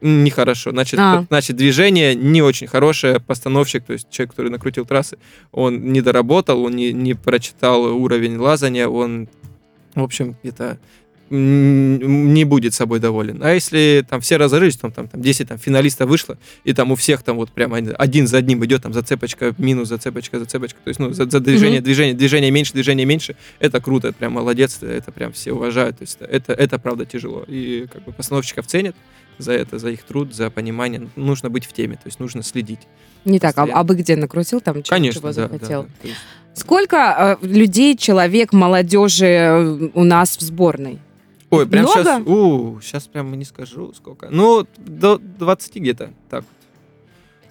нехорошо. 0.01 0.71
Значит, 0.71 1.01
А. 1.01 1.25
значит, 1.29 1.57
движение 1.57 2.15
не 2.15 2.43
очень 2.43 2.67
хорошее. 2.67 3.19
Постановщик, 3.21 3.85
то 3.85 3.95
есть 3.95 4.09
человек, 4.11 4.31
который 4.31 4.51
накрутил 4.51 4.85
трассы, 4.85 5.19
он 5.53 5.93
не 5.93 6.01
доработал, 6.03 6.63
он 6.65 6.77
не, 6.77 6.93
не 6.93 7.15
прочитал 7.15 7.83
уровень 7.97 8.37
лазания, 8.37 8.87
он, 8.89 9.29
в 9.95 10.03
общем, 10.03 10.37
м, 10.43 10.79
не 11.31 12.45
будет 12.45 12.75
собой 12.75 13.01
доволен. 13.01 13.43
А 13.43 13.53
если 13.53 14.05
там 14.09 14.21
все 14.21 14.37
разорылись, 14.37 14.77
там, 14.77 14.93
там, 14.93 15.09
там 15.09 15.21
10 15.21 15.49
там, 15.49 15.59
финалистов 15.59 16.09
вышло, 16.09 16.39
и 16.65 16.73
там 16.73 16.93
у 16.93 16.95
всех 16.97 17.23
там 17.23 17.37
вот 17.37 17.51
прям 17.51 17.73
один- 17.75 18.27
за 18.27 18.39
одним 18.39 18.65
идет, 18.65 18.83
там 18.83 18.93
зацепочка, 18.93 19.55
минус, 19.59 19.89
зацепочка, 19.89 20.39
зацепочка, 20.39 20.79
то 20.85 20.89
есть, 20.89 21.01
ну, 21.01 21.13
за, 21.13 21.29
за 21.29 21.41
движение, 21.41 21.81
Мгм. 21.81 21.85
движение, 21.85 22.15
движение 22.15 22.51
меньше, 22.51 22.73
движение 22.73 23.07
меньше, 23.07 23.37
это 23.59 23.81
круто, 23.81 24.09
это 24.09 24.17
прям 24.19 24.33
молодец, 24.35 24.79
это 24.83 25.11
прям 25.13 25.33
все 25.33 25.53
уважают, 25.53 25.99
то 25.99 26.03
есть 26.03 26.19
это, 26.21 26.53
это 26.53 26.79
правда 26.79 27.05
тяжело. 27.07 27.45
И 27.49 27.87
как 27.93 28.05
бы 28.05 28.13
постановщиков 28.13 28.67
ценят 28.67 28.95
за 29.39 29.53
это, 29.53 29.79
за 29.79 29.91
их 29.91 30.03
труд, 30.05 30.35
за 30.35 30.49
понимание. 30.51 31.09
Нужно 31.17 31.51
быть 31.51 31.67
в 31.67 31.73
теме, 31.73 31.97
то 31.97 32.03
есть 32.07 32.21
нужно 32.21 32.43
следить. 32.43 32.81
Не 33.25 33.39
так, 33.39 33.59
а, 33.59 33.65
а 33.71 33.83
вы 33.83 33.97
где 33.97 34.17
накрутил 34.17 34.61
там, 34.61 34.83
чего- 34.83 34.97
Конечно, 34.97 35.21
чего 35.21 35.33
да, 35.33 35.49
да, 35.49 35.53
захотел? 35.53 35.83
да. 35.83 35.89
То 36.03 36.09
есть 36.09 36.21
Сколько 36.55 37.37
э, 37.43 37.47
людей, 37.47 37.99
человек, 37.99 38.55
молодежи 38.55 39.27
э, 39.27 39.89
у 39.93 40.05
нас 40.05 40.39
в 40.39 40.41
сборной? 40.41 41.01
Ой, 41.51 41.67
прям 41.67 41.85
Много? 41.85 42.03
сейчас, 42.03 42.23
у, 42.27 42.81
сейчас 42.81 43.07
прям 43.07 43.33
не 43.35 43.45
скажу 43.45 43.93
сколько. 43.93 44.29
Ну, 44.31 44.67
до 44.79 45.19
20 45.19 45.77
где-то, 45.77 46.11
так. 46.29 46.45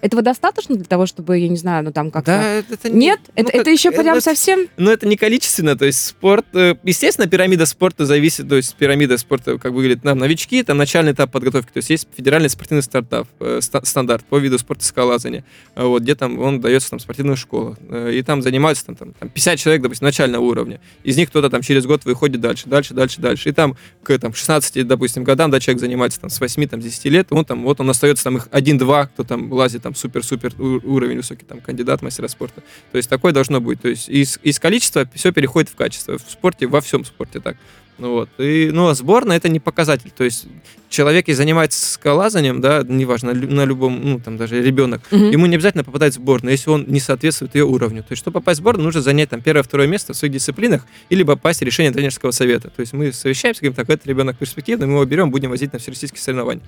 Этого 0.00 0.22
достаточно 0.22 0.74
для 0.76 0.84
того, 0.84 1.06
чтобы, 1.06 1.38
я 1.38 1.48
не 1.48 1.56
знаю, 1.56 1.84
ну 1.84 1.92
там 1.92 2.10
как-то... 2.10 2.32
Да, 2.32 2.74
это, 2.74 2.90
не- 2.90 3.06
Нет? 3.06 3.20
ну, 3.28 3.32
это, 3.36 3.52
как- 3.52 3.60
это 3.62 3.70
еще 3.70 3.90
прям 3.90 4.16
это- 4.16 4.20
совсем... 4.20 4.66
Но 4.76 4.92
это 4.92 5.06
не 5.06 5.16
количественно, 5.16 5.76
то 5.76 5.84
есть 5.84 6.04
спорт, 6.04 6.46
э, 6.54 6.74
естественно, 6.84 7.26
пирамида 7.28 7.66
спорта 7.66 8.04
зависит, 8.06 8.48
то 8.48 8.56
есть 8.56 8.74
пирамида 8.76 9.18
спорта, 9.18 9.58
как 9.58 9.72
выглядит, 9.72 10.02
там 10.02 10.18
новички, 10.18 10.62
там 10.62 10.76
начальный 10.78 11.12
этап 11.12 11.30
подготовки, 11.32 11.72
то 11.72 11.78
есть 11.78 11.90
есть 11.90 12.08
федеральный 12.16 12.50
спортивный 12.50 12.82
стартап, 12.82 13.28
э, 13.40 13.60
ста- 13.62 13.84
стандарт 13.84 14.24
по 14.24 14.38
виду 14.38 14.58
спорта 14.58 14.84
скалолазания, 14.84 15.44
А 15.74 15.84
вот, 15.86 16.02
где 16.02 16.14
там 16.14 16.38
он 16.38 16.60
дается 16.60 16.90
там 16.90 16.98
спортивных 16.98 17.38
школах, 17.38 17.78
э, 17.88 18.12
и 18.14 18.22
там 18.22 18.42
занимаются 18.42 18.86
там, 18.86 18.96
там, 18.96 19.12
там 19.12 19.28
50 19.28 19.58
человек, 19.58 19.82
допустим, 19.82 20.04
начального 20.06 20.42
уровня, 20.44 20.80
из 21.04 21.16
них 21.16 21.28
кто-то 21.30 21.50
там 21.50 21.62
через 21.62 21.86
год 21.86 22.04
выходит 22.04 22.40
дальше, 22.40 22.64
дальше, 22.68 22.94
дальше, 22.94 23.20
дальше, 23.20 23.48
и 23.48 23.52
там 23.52 23.76
к 24.02 24.18
там 24.18 24.34
16, 24.34 24.86
допустим, 24.86 25.24
годам, 25.24 25.50
да, 25.50 25.60
человек 25.60 25.80
занимается 25.80 26.20
там 26.20 26.30
с 26.30 26.40
8, 26.40 26.66
там, 26.68 26.80
с 26.80 26.84
10 26.84 27.04
лет, 27.06 27.26
он 27.30 27.44
там, 27.44 27.62
вот 27.64 27.80
он 27.80 27.88
остается 27.90 28.24
там 28.24 28.36
их 28.36 28.48
один-два, 28.50 29.06
кто 29.06 29.24
там 29.24 29.52
лазит 29.52 29.82
там 29.86 29.94
супер-супер 29.94 30.52
уровень 30.60 31.18
высокий, 31.18 31.44
там, 31.44 31.60
кандидат, 31.60 32.02
мастера 32.02 32.26
спорта, 32.26 32.60
то 32.90 32.96
есть 32.96 33.08
такое 33.08 33.32
должно 33.32 33.60
быть. 33.60 33.80
То 33.80 33.88
есть 33.88 34.08
из, 34.08 34.40
из 34.42 34.58
количества 34.58 35.08
все 35.14 35.30
переходит 35.30 35.70
в 35.70 35.76
качество. 35.76 36.18
В 36.18 36.28
спорте, 36.28 36.66
во 36.66 36.80
всем 36.80 37.04
спорте 37.04 37.38
так. 37.38 37.56
Ну 37.98 38.10
вот. 38.10 38.28
И, 38.38 38.70
ну, 38.72 38.88
а 38.88 38.94
сборная 38.94 39.36
это 39.36 39.48
не 39.48 39.60
показатель. 39.60 40.10
То 40.10 40.24
есть 40.24 40.48
человек, 40.88 41.28
если 41.28 41.38
занимается 41.38 41.92
скалазанием, 41.92 42.60
да, 42.60 42.84
неважно, 42.86 43.32
на 43.32 43.64
любом, 43.64 44.02
ну, 44.02 44.18
там 44.18 44.36
даже 44.36 44.60
ребенок, 44.60 45.02
Мгм. 45.12 45.30
ему 45.30 45.46
не 45.46 45.54
обязательно 45.54 45.84
попадать 45.84 46.14
в 46.14 46.16
сборную, 46.16 46.52
если 46.52 46.68
он 46.68 46.84
не 46.88 46.98
соответствует 46.98 47.54
ее 47.54 47.64
уровню. 47.64 48.02
То 48.02 48.10
есть, 48.10 48.20
чтобы 48.20 48.40
попасть 48.40 48.58
в 48.58 48.62
сборную, 48.62 48.84
нужно 48.84 49.02
занять 49.02 49.30
там 49.30 49.40
первое-второе 49.40 49.86
место 49.86 50.14
в 50.14 50.16
своих 50.16 50.34
дисциплинах 50.34 50.84
или 51.10 51.22
попасть 51.22 51.60
в 51.60 51.62
решение 51.62 51.92
тренерского 51.92 52.32
совета. 52.32 52.70
То 52.70 52.80
есть 52.80 52.92
мы 52.92 53.12
совещаемся, 53.12 53.60
говорим, 53.62 53.76
так, 53.76 53.88
этот 53.88 54.06
ребенок 54.08 54.36
перспективный, 54.36 54.88
мы 54.88 54.94
его 54.94 55.04
берем, 55.04 55.30
будем 55.30 55.50
возить 55.50 55.72
на 55.72 55.78
всероссийские 55.78 56.20
соревнования. 56.20 56.64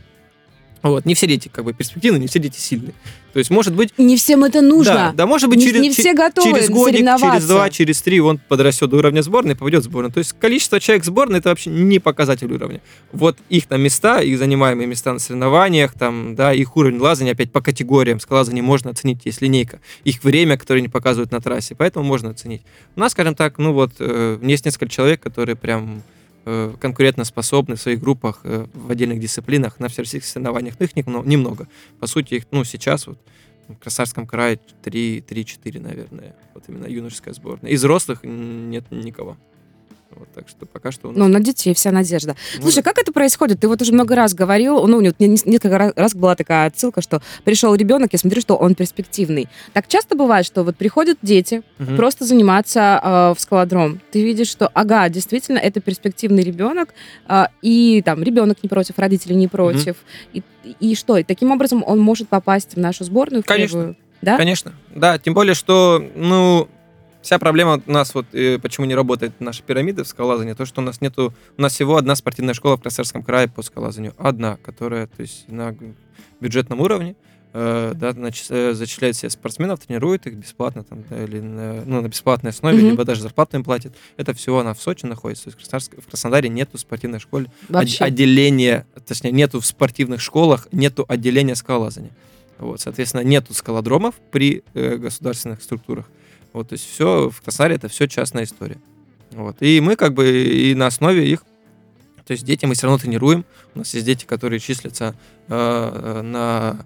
Вот, 0.83 1.05
не 1.07 1.14
все 1.14 1.26
дети 1.26 1.49
как 1.53 1.64
бы 1.64 1.72
перспективные, 1.72 2.20
не 2.20 2.26
все 2.29 2.39
дети 2.39 2.59
сильные. 2.59 2.95
То 3.33 3.41
есть, 3.41 3.51
может 3.51 3.74
быть, 3.74 3.97
Не 3.99 4.16
всем 4.16 4.45
это 4.45 4.61
нужно. 4.61 4.95
да, 4.95 5.12
да, 5.12 5.26
может 5.26 5.49
быть, 5.51 5.59
не, 5.59 5.66
через, 5.66 5.81
не 5.81 5.91
все 5.91 6.14
готовы 6.14 6.51
через 6.51 6.70
годик, 6.70 7.01
через 7.01 7.47
два, 7.47 7.68
через 7.70 8.01
три 8.03 8.20
он 8.20 8.39
подрастет 8.39 8.91
до 8.91 8.97
уровня 8.97 9.22
сборной 9.22 9.53
и 9.53 9.57
попадет 9.57 9.83
в 9.83 9.85
сборную. 9.85 10.12
То 10.12 10.18
есть 10.18 10.35
количество 10.39 10.81
человек 10.81 11.03
в 11.05 11.07
сборной 11.07 11.41
это 11.41 11.51
вообще 11.51 11.70
не 11.70 11.99
показатель 11.99 12.53
уровня. 12.53 12.81
Вот 13.12 13.37
их 13.49 13.66
там 13.66 13.83
места, 13.83 14.20
их 14.20 14.39
занимаемые 14.39 14.87
места 14.87 15.12
на 15.12 15.18
соревнованиях, 15.18 15.93
там, 15.93 16.35
да, 16.35 16.53
их 16.53 16.76
уровень 16.76 16.99
лазания 16.99 17.33
опять 17.33 17.53
по 17.53 17.61
категориям. 17.61 18.18
Скалазание 18.18 18.62
можно 18.62 18.91
оценить, 18.91 19.20
есть 19.24 19.43
линейка. 19.43 19.81
Их 20.05 20.24
время, 20.24 20.57
которое 20.57 20.81
они 20.81 20.89
показывают 20.89 21.31
на 21.31 21.41
трассе, 21.41 21.74
поэтому 21.74 22.05
можно 22.05 22.31
оценить. 22.31 22.62
У 22.97 23.01
нас, 23.01 23.12
скажем 23.12 23.35
так, 23.35 23.59
ну 23.59 23.72
вот, 23.72 23.93
э, 23.99 24.39
есть 24.43 24.64
несколько 24.64 24.89
человек, 24.89 25.20
которые 25.20 25.57
прям 25.57 26.03
конкурентоспособны 26.80 27.76
в 27.76 27.80
своих 27.80 28.01
группах 28.01 28.41
э, 28.45 28.66
в 28.72 28.91
отдельных 28.91 29.20
дисциплинах 29.20 29.80
на 29.80 29.89
всероссийских 29.89 30.28
соревнованиях, 30.28 30.78
но 30.78 30.84
их 30.86 30.97
не- 30.97 31.05
немного. 31.24 31.68
По 32.01 32.07
сути, 32.07 32.34
их, 32.34 32.47
ну, 32.51 32.64
сейчас 32.64 33.07
вот 33.07 33.18
в 33.68 33.76
Красавском 33.76 34.26
крае 34.26 34.59
3-4, 34.82 35.80
наверное. 35.80 36.34
Вот 36.55 36.64
именно 36.68 36.86
юношеская 36.86 37.34
сборная. 37.34 37.70
Из 37.70 37.80
взрослых 37.80 38.20
нет 38.24 38.84
никого. 38.91 39.36
Вот, 40.11 40.27
так 40.35 40.49
что 40.49 40.65
пока 40.67 40.91
что 40.91 41.09
у 41.09 41.11
нас... 41.13 41.19
Ну, 41.19 41.29
на 41.29 41.41
детей 41.41 41.75
вся 41.75 41.93
надежда. 41.93 42.35
ну, 42.57 42.63
Слушай, 42.63 42.77
да. 42.77 42.83
как 42.91 42.99
это 42.99 43.13
происходит? 43.13 43.61
Ты 43.61 43.69
вот 43.69 43.81
уже 43.83 43.93
много 43.93 44.17
раз 44.17 44.35
говорил, 44.35 44.87
ну, 44.87 45.01
не- 45.01 45.13
не- 45.19 45.29
несколько 45.29 45.69
ра- 45.77 45.93
раз 45.95 46.15
была 46.15 46.35
такая 46.35 46.67
отсылка, 46.69 47.03
что 47.03 47.21
пришел 47.45 47.75
ребенок, 47.75 48.09
я 48.13 48.19
смотрю, 48.19 48.41
что 48.41 48.57
он 48.57 48.75
перспективный. 48.75 49.49
Так 49.75 49.87
часто 49.87 50.17
бывает, 50.17 50.47
что 50.47 50.65
вот 50.65 50.77
приходят 50.77 51.19
дети 51.23 51.63
Мгм. 51.79 51.97
просто 51.97 52.25
заниматься 52.25 53.01
э, 53.03 53.35
в 53.37 53.41
скалодром. 53.41 54.01
Ты 54.11 54.25
видишь, 54.25 54.49
что, 54.49 54.69
ага, 54.73 55.09
действительно, 55.11 55.59
это 55.59 55.81
перспективный 55.81 56.43
ребенок, 56.43 56.95
э, 57.29 57.45
и 57.61 58.03
там 58.05 58.23
ребенок 58.23 58.59
не 58.63 58.69
против, 58.69 58.99
родители 58.99 59.35
не 59.35 59.47
против. 59.47 59.97
И, 60.33 60.43
и 60.81 60.95
что? 60.95 61.19
И 61.19 61.23
таким 61.23 61.51
образом 61.53 61.85
он 61.87 62.01
может 62.01 62.29
попасть 62.29 62.75
в 62.75 62.79
нашу 62.79 63.05
сборную? 63.05 63.43
В 63.43 63.47
Конечно. 63.47 63.77
первую? 63.79 63.97
Да? 64.21 64.37
Конечно, 64.37 64.73
да, 64.95 65.17
тем 65.19 65.33
более, 65.35 65.55
что, 65.55 66.03
ну, 66.17 66.67
вся 67.29 67.39
проблема 67.39 67.83
у 67.87 67.93
нас, 67.93 68.14
вот, 68.14 68.24
э, 68.33 68.59
почему 68.59 68.87
не 68.87 68.95
работает 68.95 69.39
наша 69.39 69.62
пирамида 69.62 70.03
в 70.03 70.09
скалолазании, 70.09 70.55
то, 70.55 70.64
что 70.64 70.81
у 70.81 70.85
нас 70.85 71.03
нету, 71.03 71.35
у 71.59 71.61
нас 71.61 71.74
всего 71.74 71.99
одна 71.99 72.14
спортивная 72.16 72.55
школа 72.55 72.79
в 72.79 72.81
Красноярском 72.81 73.22
крае 73.22 73.49
по 73.49 73.61
скалолазанию, 73.61 74.14
одна, 74.16 74.57
которая, 74.57 75.09
то 75.09 75.20
есть, 75.20 75.47
на 75.47 75.76
бюджетном 76.41 76.81
уровне, 76.81 77.16
э, 77.53 77.93
да, 77.95 78.12
нач- 78.12 78.47
э, 78.49 78.72
зачисляет 78.72 79.14
себе 79.16 79.29
спортсменов, 79.29 79.81
тренирует 79.81 80.26
их 80.26 80.37
бесплатно, 80.37 80.85
там, 80.85 81.05
да, 81.11 81.22
или 81.22 81.41
на, 81.41 81.83
ну, 81.85 82.01
на 82.01 82.09
бесплатной 82.09 82.51
основе, 82.51 82.79
Мгм. 82.79 82.91
либо 82.93 83.05
даже 83.05 83.20
зарплату 83.20 83.59
им 83.59 83.62
платит. 83.64 83.93
Это 84.16 84.33
всего 84.33 84.61
она 84.61 84.72
в 84.72 84.81
Сочи 84.81 85.05
находится, 85.05 85.45
то 85.45 85.51
есть 85.51 85.59
в, 85.59 85.62
Краснодарск- 85.70 86.01
в 86.01 86.07
Краснодаре 86.07 86.49
нету 86.49 86.79
спортивной 86.79 87.20
школы 87.20 87.49
Вообще. 87.68 88.05
отделения, 88.05 88.87
точнее, 89.07 89.33
нету 89.33 89.61
в 89.61 89.66
спортивных 89.66 90.22
школах, 90.22 90.66
нету 90.72 91.05
отделения 91.07 91.57
скалолазания. 91.57 92.11
Вот, 92.59 92.81
соответственно, 92.81 93.20
нету 93.20 93.53
скалодромов 93.53 94.14
при 94.31 94.64
э, 94.72 94.97
государственных 94.97 95.62
структурах. 95.62 96.07
Вот, 96.59 96.71
то 96.71 96.73
есть 96.73 96.91
все 96.91 97.31
в 97.31 97.41
Краснодаре 97.41 97.77
это 97.77 97.87
все 97.87 98.09
частная 98.09 98.43
история. 98.43 98.79
Вот. 99.31 99.59
И 99.61 99.81
мы 99.81 99.95
как 99.95 100.13
бы 100.13 100.29
и 100.29 100.75
на 100.75 100.89
основе 100.89 101.25
их, 101.25 101.45
то 102.27 102.33
есть 102.33 102.45
дети 102.45 102.67
мы 102.67 102.75
все 102.75 102.89
равно 102.89 102.99
тренируем. 102.99 103.45
У 103.77 103.79
нас 103.79 103.95
есть 103.95 104.05
дети, 104.05 104.25
которые 104.25 104.59
числятся 104.59 105.15
э, 105.47 105.55
э, 105.55 106.23
на 106.23 106.85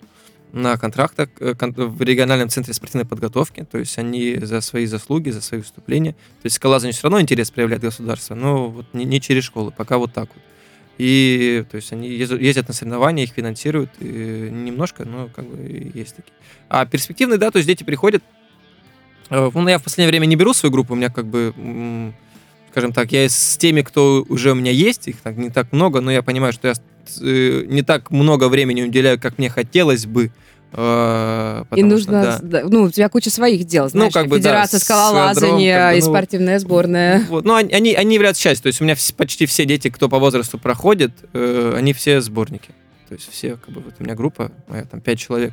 на 0.52 0.76
контрактах 0.76 1.30
э, 1.40 1.54
в 1.58 2.02
региональном 2.02 2.50
центре 2.50 2.74
спортивной 2.74 3.06
подготовки, 3.06 3.64
то 3.64 3.78
есть 3.78 3.96
они 3.96 4.36
за 4.42 4.60
свои 4.60 4.84
заслуги, 4.84 5.30
за 5.30 5.40
свои 5.40 5.60
выступления, 5.60 6.12
то 6.12 6.44
есть 6.44 6.56
скалазанию 6.56 6.92
все 6.92 7.04
равно 7.04 7.22
интерес 7.22 7.50
проявляет 7.50 7.80
государство, 7.80 8.34
но 8.34 8.68
вот 8.68 8.84
не, 8.92 9.06
не 9.06 9.22
через 9.22 9.44
школы, 9.44 9.72
пока 9.74 9.96
вот 9.96 10.12
так 10.12 10.28
вот. 10.34 10.42
И 10.98 11.64
то 11.70 11.76
есть 11.76 11.90
они 11.94 12.10
ездят, 12.10 12.68
на 12.68 12.74
соревнования, 12.74 13.24
их 13.24 13.30
финансируют 13.30 13.90
и 14.00 14.50
немножко, 14.52 15.06
но 15.06 15.30
как 15.34 15.46
бы 15.46 15.90
есть 15.94 16.16
такие. 16.16 16.34
А 16.68 16.84
перспективные, 16.84 17.38
да, 17.38 17.50
то 17.50 17.56
есть 17.56 17.66
дети 17.66 17.82
приходят. 17.82 18.22
Э, 19.32 19.50
Ну, 19.54 19.68
я 19.68 19.78
в 19.78 19.82
последнее 19.82 20.10
время 20.10 20.26
не 20.26 20.36
беру 20.36 20.52
свою 20.54 20.72
группу, 20.72 20.92
у 20.94 20.96
меня 20.96 21.10
как 21.10 21.26
бы, 21.26 21.52
скажем 22.70 22.92
так, 22.92 23.12
я 23.12 23.28
с 23.28 23.56
теми, 23.58 23.82
кто 23.82 24.24
уже 24.28 24.52
у 24.52 24.54
меня 24.54 24.70
есть, 24.70 25.08
их 25.08 25.16
так, 25.22 25.36
не 25.36 25.50
так 25.50 25.72
много, 25.72 26.00
но 26.00 26.10
я 26.10 26.22
понимаю, 26.22 26.52
что 26.52 26.68
я 26.68 26.74
э, 27.20 27.64
не 27.66 27.82
так 27.82 28.10
много 28.10 28.48
времени 28.48 28.82
уделяю, 28.82 29.20
как 29.20 29.38
мне 29.38 29.48
хотелось 29.50 30.06
бы. 30.06 30.30
э, 30.72 31.64
И 31.76 31.82
нужно, 31.82 32.32
что, 32.32 32.42
да. 32.42 32.62
да, 32.62 32.68
ну, 32.68 32.84
у 32.84 32.90
тебя 32.90 33.08
куча 33.08 33.30
своих 33.30 33.64
дел, 33.64 33.88
знаешь, 33.90 34.12
как 34.12 34.26
бы, 34.28 34.36
да, 34.38 34.42
Федерация 34.42 34.80
с 34.80 34.84
скалолазания 34.84 35.78
как 35.78 35.92
бы, 35.92 35.98
и 35.98 36.02
ну, 36.02 36.06
спортивная 36.06 36.58
сборная. 36.58 37.26
Вот. 37.28 37.44
Ну, 37.44 37.54
они, 37.54 37.94
они, 37.94 38.14
являются 38.14 38.42
частью. 38.42 38.62
То 38.62 38.66
есть 38.68 38.80
у 38.80 38.84
меня 38.84 38.96
почти 39.16 39.46
все 39.46 39.64
дети, 39.64 39.90
кто 39.90 40.08
по 40.08 40.18
возрасту 40.18 40.58
проходит, 40.58 41.12
они 41.34 41.92
все 41.92 42.20
сборники. 42.20 42.70
То 43.08 43.14
есть 43.16 43.30
все, 43.30 43.56
как 43.56 43.74
бы, 43.74 43.82
вот 43.82 43.94
у 43.98 44.02
меня 44.04 44.14
группа, 44.14 44.50
моя 44.68 44.84
там 44.84 45.02
пять 45.02 45.18
человек. 45.18 45.52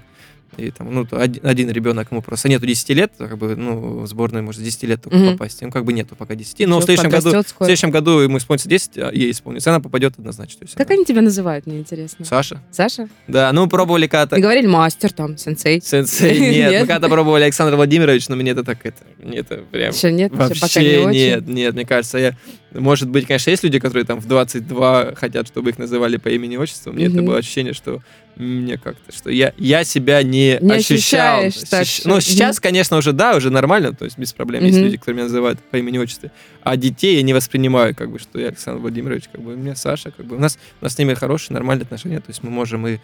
И 0.58 0.72
там, 0.72 0.94
ну, 0.94 1.08
один, 1.12 1.46
один 1.46 1.70
ребенок, 1.72 2.12
ему 2.12 2.22
просто 2.22 2.50
нету 2.50 2.66
10 2.66 2.90
лет, 2.90 3.12
как 3.18 3.38
бы, 3.38 3.56
ну, 3.56 4.00
в 4.00 4.08
сборную 4.08 4.44
может 4.44 4.62
с 4.62 4.64
10 4.64 4.84
лет 4.84 5.02
только 5.02 5.18
Мгм. 5.18 5.32
попасть. 5.34 5.62
Ну, 5.62 5.72
как 5.72 5.86
бы 5.86 5.94
нету 5.94 6.16
пока 6.16 6.36
10. 6.36 6.60
Но 6.68 6.78
в 6.78 6.82
Чё, 6.82 6.86
следующем, 6.88 7.10
году, 7.10 7.30
в 7.44 7.58
следующем 7.66 7.92
году 7.92 8.20
ему 8.20 8.38
исполнится 8.38 8.68
10, 8.70 8.98
а 8.98 9.12
ей 9.12 9.32
исполнится, 9.32 9.70
она 9.70 9.80
попадет 9.80 10.14
однозначно. 10.18 10.66
Как 10.76 10.88
она- 10.88 10.96
они 10.96 11.06
тебя 11.06 11.22
называют, 11.22 11.66
мне 11.68 11.80
интересно? 11.80 12.26
Саша? 12.26 12.62
Саша? 12.72 13.10
Да, 13.28 13.52
ну, 13.54 13.68
пробовали 13.68 14.08
когда-то. 14.08 14.36
Ты 14.36 14.42
говорили 14.42 14.68
мастер 14.68 15.12
там, 15.14 15.38
сенсей. 15.38 15.82
Сенсей, 15.82 16.40
нет, 16.40 16.52
Нет? 16.72 16.82
мы 16.82 16.88
когда-то 16.88 17.10
пробовали 17.10 17.44
Александр 17.44 17.76
Владимирович, 17.76 18.28
но 18.30 18.36
мне 18.36 18.52
это 18.52 18.64
так, 18.64 18.80
это, 18.86 18.98
мне 19.18 19.40
это 19.40 19.58
прям... 19.72 19.94
Еще 19.94 20.12
нет, 20.12 20.32
еще 20.32 20.44
Вообще 20.44 20.62
пока 20.62 20.82
не 20.82 20.98
очень. 20.98 21.10
нет, 21.12 21.48
нет, 21.48 21.74
мне 21.76 21.86
кажется, 21.86 22.18
я... 22.18 22.36
Может 22.74 23.10
быть, 23.10 23.26
конечно, 23.28 23.50
есть 23.50 23.64
люди, 23.64 23.80
которые 23.80 24.06
там 24.06 24.20
в 24.20 24.28
22 24.28 25.16
хотят, 25.16 25.48
чтобы 25.48 25.72
их 25.72 25.78
называли 25.80 26.18
по 26.18 26.30
имени 26.30 26.58
отчеству. 26.58 26.92
Мне 26.94 27.06
это 27.06 27.18
Мгм. 27.18 27.26
было 27.26 27.38
ощущение, 27.40 27.74
что 27.74 28.02
мне 28.36 28.78
как-то, 28.78 29.12
что 29.14 29.30
я, 29.30 29.54
я 29.58 29.84
себя 29.84 30.24
не, 30.24 30.58
Не 30.62 30.74
ощущал. 30.76 31.42
так, 31.70 31.82
Ощущ- 31.82 32.04
Ну, 32.06 32.22
сейчас, 32.22 32.60
конечно, 32.62 32.96
уже 32.98 33.12
да, 33.12 33.36
уже 33.36 33.50
нормально, 33.50 33.94
то 33.94 34.06
есть 34.06 34.18
без 34.18 34.32
проблем. 34.32 34.64
Есть 34.64 34.78
Мгм. 34.78 34.86
люди, 34.86 34.98
которые 34.98 35.16
меня 35.16 35.24
называют 35.26 35.60
по 35.60 35.76
имени 35.78 35.98
отчеству. 35.98 36.32
А 36.62 36.78
детей 36.78 37.18
я 37.18 37.22
не 37.24 37.34
воспринимаю, 37.34 37.94
как 37.96 38.12
бы, 38.12 38.20
что 38.20 38.40
я 38.40 38.48
Александр 38.48 38.80
Владимирович, 38.82 39.26
как 39.30 39.42
бы, 39.42 39.56
у 39.56 39.58
меня 39.58 39.76
Саша, 39.76 40.12
как 40.12 40.26
бы. 40.26 40.38
У 40.38 40.40
нас, 40.40 40.58
у 40.80 40.86
нас 40.86 40.94
с 40.94 40.98
ними 40.98 41.16
хорошие, 41.16 41.54
нормальные 41.56 41.84
отношения, 41.84 42.20
то 42.20 42.30
есть 42.30 42.42
мы 42.44 42.50
можем 42.50 42.88
и, 42.88 43.00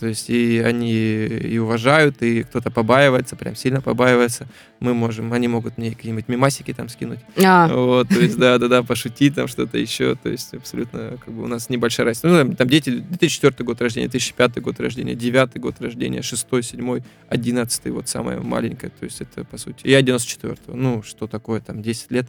то 0.00 0.06
есть 0.08 0.28
и 0.28 0.58
они 0.58 0.92
и 0.92 1.58
уважают, 1.58 2.20
и 2.22 2.42
кто-то 2.42 2.70
побаивается, 2.72 3.36
прям 3.36 3.54
сильно 3.54 3.80
побаивается. 3.80 4.48
Мы 4.80 4.94
можем, 4.94 5.32
они 5.32 5.46
могут 5.46 5.78
мне 5.78 5.90
какие-нибудь 5.94 6.26
мимасики 6.28 6.72
там 6.72 6.88
скинуть. 6.88 7.20
А, 7.44 7.68
Вот, 7.72 8.08
то 8.08 8.18
есть, 8.20 8.36
да-да-да, 8.38 8.82
пошутить 8.82 9.09
пошутить, 9.10 9.34
там 9.34 9.48
что-то 9.48 9.78
еще. 9.78 10.14
То 10.16 10.28
есть 10.28 10.54
абсолютно 10.54 11.18
как 11.24 11.34
бы 11.34 11.42
у 11.42 11.46
нас 11.46 11.68
небольшая 11.68 12.06
разница. 12.06 12.28
Ну, 12.28 12.36
там, 12.38 12.56
там 12.56 12.68
дети 12.68 12.90
2004 12.90 13.64
год 13.64 13.80
рождения, 13.80 14.08
2005 14.08 14.60
год 14.62 14.80
рождения, 14.80 15.14
9 15.14 15.58
год 15.60 15.80
рождения, 15.80 16.22
6, 16.22 16.46
7, 16.62 17.00
11, 17.28 17.86
вот 17.90 18.08
самая 18.08 18.40
маленькая. 18.40 18.90
То 18.90 19.04
есть 19.04 19.20
это, 19.20 19.44
по 19.44 19.58
сути... 19.58 19.86
Я 19.86 20.02
94 20.02 20.56
Ну, 20.68 21.02
что 21.02 21.26
такое, 21.26 21.60
там, 21.60 21.82
10 21.82 22.10
лет 22.10 22.26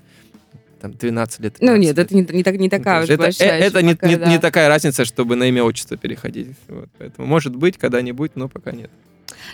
там 0.81 0.93
12 0.93 1.39
лет. 1.41 1.57
Ну 1.61 1.75
нет, 1.75 1.95
лет. 1.95 1.99
это 2.07 2.15
не, 2.15 2.21
не, 2.23 2.43
так, 2.43 2.55
не 2.57 2.67
такая 2.67 2.97
Ну, 2.97 3.03
уж 3.03 3.09
это, 3.11 3.21
большая. 3.21 3.59
э- 3.59 3.65
это 3.65 3.83
не, 3.83 3.93
пока, 3.93 4.07
не- 4.07 4.15
да. 4.15 4.25
не 4.25 4.39
такая 4.39 4.67
разница, 4.67 5.05
чтобы 5.05 5.35
на 5.35 5.43
имя 5.43 5.63
отчество 5.63 5.95
переходить. 5.95 6.47
Вот, 6.67 6.89
поэтому 6.97 7.27
может 7.27 7.55
быть 7.55 7.77
когда-нибудь, 7.77 8.31
но 8.33 8.49
пока 8.49 8.71
нет. 8.71 8.89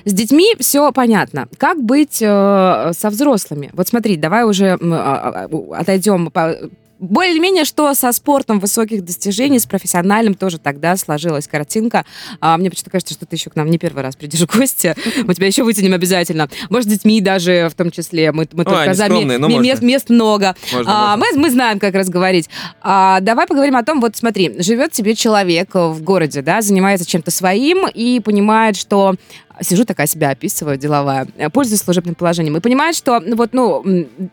С 0.06 0.14
детьми 0.14 0.56
все 0.60 0.90
понятно. 0.94 1.50
Как 1.58 1.84
быть 1.84 2.22
э, 2.22 2.92
со 2.98 3.10
взрослыми? 3.10 3.72
Вот 3.74 3.90
смотри, 3.90 4.16
давай 4.16 4.46
уже 4.46 4.78
м, 4.80 4.94
а, 4.94 5.48
а, 5.52 5.80
отойдем 5.82 6.32
по- 6.32 6.56
более-менее, 7.00 7.66
что 7.66 7.94
со 7.94 8.12
спортом 8.12 8.60
высоких 8.60 9.04
достижений, 9.04 9.60
с 9.60 9.66
профессиональным 9.66 10.34
тоже 10.34 10.58
тогда 10.60 10.96
сложилась 10.98 11.48
картинка. 11.48 12.06
А, 12.40 12.58
мне 12.58 12.70
почему-то 12.70 12.92
кажется, 12.92 13.14
что 13.14 13.26
ты 13.26 13.36
еще 13.36 13.50
к 13.50 13.56
нам 13.56 13.70
не 13.70 13.78
первый 13.78 14.04
раз 14.04 14.16
придешь 14.16 14.42
в 14.42 14.58
гости. 14.58 14.96
Мы 15.24 15.36
тебя 15.36 15.48
еще 15.48 15.64
вытянем 15.64 15.94
обязательно. 15.94 16.50
Может, 16.70 16.90
с 16.90 16.94
детьми 16.94 17.22
даже 17.22 17.70
в 17.72 17.76
том 17.76 17.92
числе. 17.92 18.32
Мы, 18.32 18.48
мы 18.52 18.64
Ну, 18.64 18.70
только 18.72 18.94
за 18.94 19.06
скромные, 19.06 19.38
но 19.38 19.48
мест, 19.48 19.82
мест 19.82 20.10
много. 20.10 20.56
Можно, 20.74 20.92
А, 21.14 21.18
можно. 21.18 21.36
мы, 21.38 21.42
мы 21.44 21.50
знаем, 21.52 21.80
как 21.80 21.94
раз 21.94 22.10
говорить. 22.10 22.50
А, 22.82 23.20
давай 23.22 23.48
поговорим 23.48 23.76
о 23.78 23.84
том, 23.84 24.02
вот 24.02 24.16
смотри, 24.16 24.56
живет 24.62 24.96
себе 24.96 25.16
человек 25.16 25.74
в 25.74 26.02
городе, 26.02 26.42
да, 26.42 26.62
занимается 26.62 27.06
чем-то 27.06 27.32
своим 27.32 27.88
и 27.88 28.20
понимает, 28.20 28.76
что 28.76 29.16
сижу 29.62 29.86
такая 29.86 30.08
себя 30.08 30.30
описываю, 30.30 30.78
деловая, 30.78 31.28
э, 31.38 31.50
пользуюсь 31.50 31.82
служебным 31.82 32.16
положением, 32.16 32.58
и 32.58 32.60
понимает, 32.60 32.96
что 32.96 33.20
ну, 33.20 33.36
вот, 33.36 33.54
ну, 33.54 33.84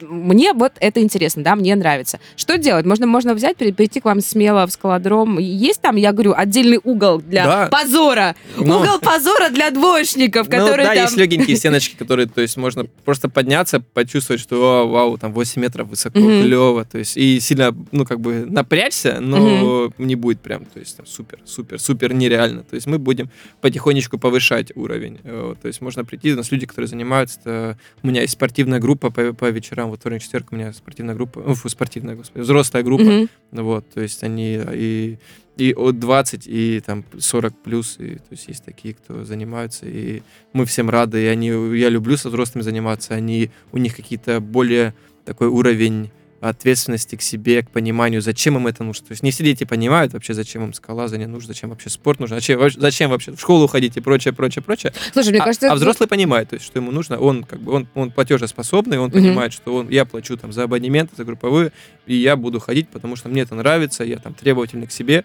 мне 0.01 0.53
вот 0.53 0.73
это 0.81 1.01
интересно, 1.01 1.43
да, 1.43 1.57
мне 1.57 1.75
нравится. 1.77 2.19
Что 2.37 2.59
делать? 2.59 2.87
Можно, 2.87 3.07
можно 3.07 3.35
взять, 3.35 3.57
прийти 3.57 4.01
к 4.01 4.05
вам 4.05 4.21
смело 4.21 4.67
в 4.67 4.71
скалодром. 4.71 5.39
Есть 5.39 5.81
там, 5.81 5.97
я 5.97 6.13
говорю, 6.13 6.35
отдельный 6.37 6.81
угол 6.83 7.21
для 7.21 7.45
Да. 7.45 7.67
позора. 7.69 8.35
Ну. 8.57 8.81
Угол 8.81 8.99
позора 9.01 9.51
для 9.51 9.71
двоечников, 9.71 10.47
Ну, 10.47 10.51
которые 10.53 10.87
да, 10.87 10.95
там... 10.95 11.05
есть 11.05 11.17
легенькие 11.17 11.57
стеночки, 11.57 11.97
которые, 11.97 12.27
то 12.27 12.41
есть, 12.41 12.57
можно 12.57 12.85
просто 13.05 13.29
подняться, 13.29 13.81
почувствовать, 13.81 14.41
что, 14.41 14.83
о, 14.83 14.87
вау, 14.87 15.19
там 15.19 15.33
8 15.33 15.61
метров 15.63 15.89
высоко, 15.89 16.19
Мгм. 16.19 16.43
клево, 16.43 16.85
то 16.85 16.99
есть, 16.99 17.17
и 17.17 17.41
сильно, 17.41 17.75
ну, 17.93 18.05
как 18.05 18.21
бы 18.21 18.45
напрячься, 18.49 19.19
но 19.21 19.93
не 19.99 20.15
будет 20.15 20.41
прям, 20.41 20.65
то 20.65 20.81
есть, 20.81 20.97
там, 20.97 21.07
супер, 21.07 21.39
супер, 21.45 21.79
супер 21.81 22.13
нереально. 22.15 22.63
То 22.63 22.75
есть, 22.75 22.87
мы 22.87 22.99
будем 22.99 23.31
потихонечку 23.61 24.19
повышать 24.19 24.73
уровень. 24.77 25.14
Э, 25.23 25.49
вот, 25.49 25.61
То 25.61 25.69
есть, 25.69 25.81
можно 25.81 26.05
прийти, 26.05 26.33
у 26.33 26.37
нас 26.37 26.51
люди, 26.51 26.67
которые 26.67 26.89
занимаются, 26.89 27.79
у 28.03 28.07
меня 28.07 28.23
есть 28.23 28.35
спортивная 28.35 28.81
группа 28.81 29.11
по, 29.11 29.33
по 29.33 29.51
вечерам, 29.51 29.91
вот 29.91 30.01
вторник, 30.01 30.23
четверг 30.23 30.49
у 30.51 30.57
меня 30.57 30.73
спортивная 30.73 31.15
группа, 31.15 31.43
ну, 31.47 31.55
фу, 31.55 31.69
спортивная, 31.69 32.17
господи, 32.17 32.43
взрослая 32.43 32.83
группа, 32.83 33.29
ну 33.53 33.65
Вот, 33.65 33.89
то 33.91 34.01
есть 34.01 34.23
они 34.25 34.61
и, 34.73 35.19
и 35.57 35.75
от 35.75 35.99
20, 35.99 36.47
и 36.47 36.83
там 36.85 37.05
40 37.19 37.63
плюс, 37.63 37.97
и, 37.99 38.17
то 38.17 38.33
есть 38.33 38.49
есть 38.49 38.65
такие, 38.65 38.95
кто 38.95 39.25
занимаются, 39.25 39.87
и 39.87 40.23
мы 40.53 40.67
всем 40.67 40.91
рады, 40.91 41.23
и 41.23 41.27
они, 41.27 41.49
я 41.79 41.89
люблю 41.89 42.17
со 42.17 42.29
взрослыми 42.29 42.63
заниматься, 42.63 43.15
они, 43.15 43.51
у 43.73 43.79
них 43.79 43.95
какие-то 43.95 44.41
более 44.41 44.95
такой 45.25 45.49
уровень 45.49 46.11
ответственности 46.49 47.17
к 47.17 47.23
себе, 47.23 47.63
к 47.63 47.71
пониманию, 47.71 48.21
зачем 48.21 48.57
им 48.57 48.67
это 48.67 48.85
нужно. 48.85 49.07
То 49.07 49.13
есть 49.13 49.23
не 49.23 49.31
все 49.31 49.45
дети 49.45 49.65
понимают 49.65 50.13
вообще, 50.13 50.35
зачем 50.35 50.65
им 50.65 50.75
скалазание 50.75 51.27
нужно, 51.27 51.49
зачем 51.49 51.71
вообще 51.71 51.89
спорт 51.91 52.21
нужен, 52.21 52.37
зачем, 52.37 52.59
вообще- 52.59 52.81
зачем 52.81 53.11
вообще 53.11 53.33
в 53.33 53.41
школу 53.41 53.67
ходить 53.67 53.97
и 53.97 54.01
прочее, 54.01 54.35
прочее, 54.35 54.63
прочее. 54.63 54.93
Слушай, 55.13 55.31
мне 55.31 55.41
а, 55.41 55.45
кажется... 55.45 55.71
а 55.73 55.75
взрослый 55.75 56.09
понимает, 56.09 56.51
то 56.51 56.55
есть, 56.55 56.67
что 56.67 56.79
ему 56.79 56.91
нужно, 56.91 57.19
он 57.19 57.45
как 57.45 57.61
бы 57.61 57.73
он, 57.73 57.89
он 57.95 58.11
платежеспособный, 58.11 58.99
он 58.99 59.07
Мгм. 59.09 59.13
понимает, 59.23 59.53
что 59.53 59.75
он, 59.75 59.89
я 59.89 60.05
плачу 60.05 60.37
там 60.37 60.53
за 60.53 60.65
абонементы, 60.65 61.15
за 61.17 61.25
групповые, 61.25 61.73
и 62.07 62.15
я 62.15 62.37
буду 62.37 62.61
ходить, 62.61 62.89
потому 62.89 63.17
что 63.17 63.29
мне 63.29 63.43
это 63.43 63.55
нравится, 63.55 64.05
я 64.05 64.19
там 64.19 64.35
требовательный 64.35 64.87
к 64.87 64.93
себе, 64.93 65.25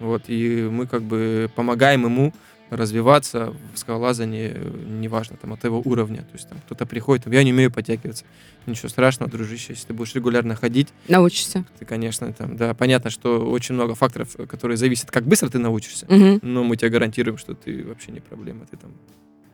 вот, 0.00 0.24
и 0.28 0.68
мы 0.70 0.86
как 0.86 1.02
бы 1.02 1.50
помогаем 1.56 2.04
ему 2.04 2.34
развиваться 2.70 3.54
в 3.74 3.78
скалолазании, 3.78 4.52
э, 4.54 4.84
неважно, 4.86 5.36
там, 5.40 5.52
от 5.52 5.64
его 5.64 5.80
уровня. 5.84 6.18
То 6.18 6.34
есть 6.34 6.48
там 6.48 6.58
кто-то 6.66 6.86
приходит, 6.86 7.24
там, 7.24 7.32
я 7.32 7.42
не 7.42 7.52
умею 7.52 7.70
подтягиваться. 7.72 8.24
Ничего 8.66 8.88
страшного, 8.88 9.30
дружище, 9.30 9.72
если 9.72 9.86
ты 9.88 9.94
будешь 9.94 10.14
регулярно 10.14 10.54
ходить, 10.54 10.88
Научишься. 11.08 11.64
ты, 11.78 11.84
конечно, 11.86 12.32
там, 12.32 12.56
да, 12.56 12.74
понятно, 12.74 13.10
что 13.10 13.40
очень 13.50 13.74
много 13.74 13.94
факторов, 13.94 14.34
э, 14.38 14.46
которые 14.46 14.76
зависят, 14.76 15.10
как 15.10 15.24
быстро 15.26 15.48
ты 15.48 15.58
научишься, 15.58 16.06
Мгм. 16.08 16.40
но 16.42 16.64
мы 16.64 16.76
тебе 16.76 16.90
гарантируем, 16.90 17.38
что 17.38 17.54
ты 17.54 17.84
вообще 17.84 18.12
не 18.12 18.20
проблема, 18.20 18.66
ты 18.70 18.76
там 18.76 18.92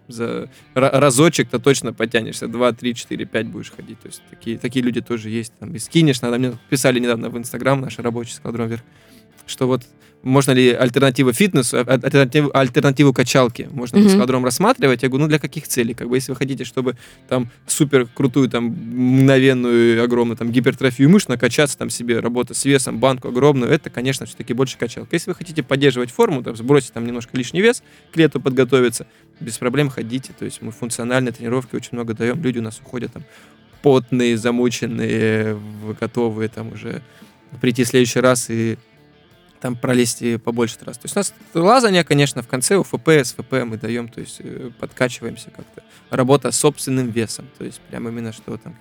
за 0.07 0.51
ра- 0.75 0.91
разочек-то 0.99 1.59
точно 1.59 1.95
потянешься, 1.95 2.47
два, 2.47 2.73
три, 2.73 2.95
четыре, 2.95 3.25
пять 3.25 3.47
будешь 3.47 3.71
ходить. 3.71 3.99
То 4.01 4.09
есть 4.09 4.21
такие, 4.29 4.59
такие 4.59 4.85
люди 4.85 5.01
тоже 5.01 5.31
есть. 5.31 5.55
Там, 5.59 5.75
и 5.75 5.79
скинешь, 5.79 6.21
надо 6.21 6.39
мне 6.39 6.53
писали 6.69 6.99
недавно 6.99 7.31
в 7.31 7.39
Инстаграм, 7.39 7.81
наш 7.81 7.99
рабочий 7.99 8.35
складром 8.35 8.69
вверх, 8.69 8.83
что 9.47 9.67
вот 9.67 9.83
можно 10.25 10.53
ли 10.53 10.71
альтернативу 10.73 11.33
фитнесу, 11.33 11.79
а- 11.79 12.01
альтернативу, 12.03 12.51
альтернативу 12.55 13.13
качалке 13.13 13.69
можно 13.71 13.99
Мгм. 13.99 14.09
mm 14.09 14.13
складром 14.15 14.45
рассматривать? 14.45 15.03
Я 15.03 15.09
говорю, 15.09 15.25
ну 15.25 15.29
для 15.29 15.39
каких 15.39 15.69
целей? 15.69 15.95
Как 15.95 16.09
бы 16.09 16.17
если 16.17 16.33
вы 16.33 16.37
хотите, 16.37 16.65
чтобы 16.65 16.97
там 17.29 17.51
супер 17.67 18.07
крутую, 18.07 18.49
там 18.49 18.65
мгновенную, 18.65 20.03
огромную 20.03 20.37
там 20.37 20.51
гипертрофию 20.51 21.11
мышц 21.11 21.29
накачаться, 21.29 21.79
там 21.79 21.91
себе 21.91 22.21
работа 22.21 22.55
с 22.55 22.65
весом, 22.65 22.99
банку 22.99 23.29
огромную, 23.29 23.71
это, 23.71 23.91
конечно, 23.91 24.27
все-таки 24.27 24.55
больше 24.55 24.79
качалка. 24.79 25.15
Если 25.15 25.31
вы 25.31 25.35
хотите 25.37 25.63
поддерживать 25.63 26.11
форму, 26.11 26.43
там, 26.43 26.57
сбросить 26.57 26.93
там 26.93 27.07
немножко 27.07 27.37
лишний 27.37 27.61
вес, 27.61 27.83
к 28.13 28.17
лету 28.17 28.41
подготовиться, 28.41 29.07
без 29.41 29.59
проблем 29.59 29.91
ходите. 29.91 30.33
То 30.39 30.45
есть 30.45 30.63
мы 30.63 30.73
функциональные 30.73 31.33
тренировки 31.33 31.77
очень 31.77 31.91
много 31.93 32.15
даем. 32.15 32.43
Люди 32.43 32.59
у 32.59 32.63
нас 32.63 32.81
уходят 32.81 33.13
там 33.13 33.25
потные, 33.83 34.37
замученные, 34.39 35.59
готовые 36.01 36.49
там 36.49 36.73
уже 36.73 37.03
прийти 37.61 37.85
в 37.85 37.89
следующий 37.89 38.21
раз 38.21 38.49
и 38.49 38.79
там 39.65 39.77
пролезть 39.77 40.23
побольше 40.43 40.77
раз. 40.83 40.99
То 40.99 41.07
есть 41.07 41.17
у 41.17 41.21
нас 41.21 41.35
лазание, 41.55 42.05
конечно, 42.05 42.43
в 42.43 42.47
конце 42.47 42.77
УФП, 42.77 43.09
СФП 43.23 43.65
мы 43.65 43.79
даем, 43.79 44.09
то 44.09 44.21
есть 44.21 44.37
э, 44.41 44.71
подкачиваемся 44.79 45.51
как-то. 45.51 45.83
Работа 46.11 46.51
с 46.51 46.59
собственным 46.59 47.09
весом, 47.09 47.47
то 47.57 47.65
есть 47.65 47.81
прямо 47.89 48.11
именно 48.11 48.35
что 48.35 48.59
там 48.59 48.77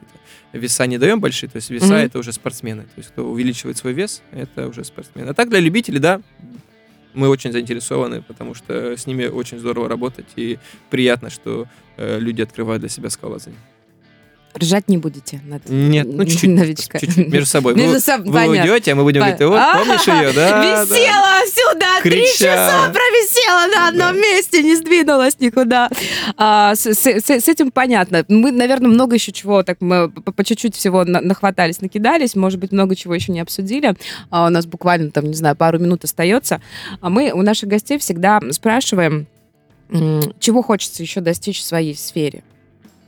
веса 0.52 0.86
не 0.86 0.98
даем 0.98 1.22
большие, 1.22 1.50
то 1.50 1.56
есть 1.56 1.70
веса 1.70 1.86
Мгм. 1.86 1.94
это 1.94 2.20
уже 2.20 2.34
спортсмены, 2.34 2.82
то 2.84 2.98
есть 2.98 3.12
кто 3.12 3.24
увеличивает 3.32 3.78
свой 3.78 3.94
вес, 3.94 4.24
это 4.32 4.68
уже 4.68 4.84
спортсмены. 4.84 5.30
А 5.30 5.34
так 5.34 5.48
для 5.50 5.62
любителей, 5.62 6.00
да, 6.00 6.22
мы 7.14 7.30
очень 7.30 7.54
заинтересованы, 7.54 8.22
потому 8.22 8.54
что 8.54 8.98
с 8.98 9.08
ними 9.08 9.28
очень 9.28 9.60
здорово 9.60 9.88
работать 9.88 10.28
и 10.36 10.60
приятно, 10.90 11.30
что 11.30 11.66
э, 11.96 12.20
люди 12.20 12.42
открывают 12.42 12.82
для 12.82 12.90
себя 12.90 13.10
скалолазание. 13.10 13.62
Ржать 14.58 14.88
не 14.88 14.98
будете 14.98 15.42
над 15.46 15.68
Нет, 15.68 16.08
ну 16.12 16.26
чуть-чуть. 16.26 16.50
новичка. 16.50 17.00
Чуть-чуть 17.00 17.28
между 17.28 17.48
собой. 17.48 17.74
Между 17.76 17.94
вы, 17.94 18.00
собой, 18.00 18.28
вы 18.28 18.34
понятно. 18.34 18.72
уйдете, 18.72 18.92
а 18.92 18.96
мы 18.96 19.04
будем 19.04 19.22
говорить, 19.22 19.40
вот, 19.42 19.60
помнишь 19.74 20.08
ее, 20.08 20.32
да? 20.34 20.84
Висела 20.84 21.40
сюда, 21.48 22.02
три 22.04 22.26
часа 22.38 22.92
провисела 22.94 23.68
на 23.74 23.88
одном 23.88 24.16
месте, 24.22 24.62
не 24.62 24.76
сдвинулась 24.76 25.40
никуда. 25.40 25.90
А, 26.38 26.76
с, 26.76 26.88
этим 26.88 27.72
понятно. 27.72 28.24
Мы, 28.28 28.52
наверное, 28.52 28.90
много 28.90 29.16
еще 29.16 29.32
чего, 29.32 29.64
так 29.64 29.78
мы 29.82 30.10
по, 30.10 30.44
чуть-чуть 30.44 30.76
всего 30.76 31.04
на- 31.04 31.22
нахватались, 31.22 31.82
накидались, 31.82 32.36
может 32.36 32.60
быть, 32.60 32.72
много 32.72 32.96
чего 32.96 33.16
еще 33.16 33.32
не 33.32 33.40
обсудили. 33.40 33.96
А 34.30 34.46
у 34.46 34.50
нас 34.50 34.66
буквально 34.68 35.10
там, 35.10 35.26
не 35.26 35.34
знаю, 35.36 35.56
пару 35.56 35.80
минут 35.80 36.04
остается. 36.04 36.62
А 37.02 37.10
мы 37.10 37.32
у 37.32 37.42
наших 37.42 37.70
гостей 37.70 37.98
всегда 37.98 38.40
спрашиваем, 38.52 39.26
чего 40.40 40.62
хочется 40.62 41.02
еще 41.02 41.22
достичь 41.22 41.60
в 41.60 41.64
своей 41.64 41.96
сфере. 41.96 42.44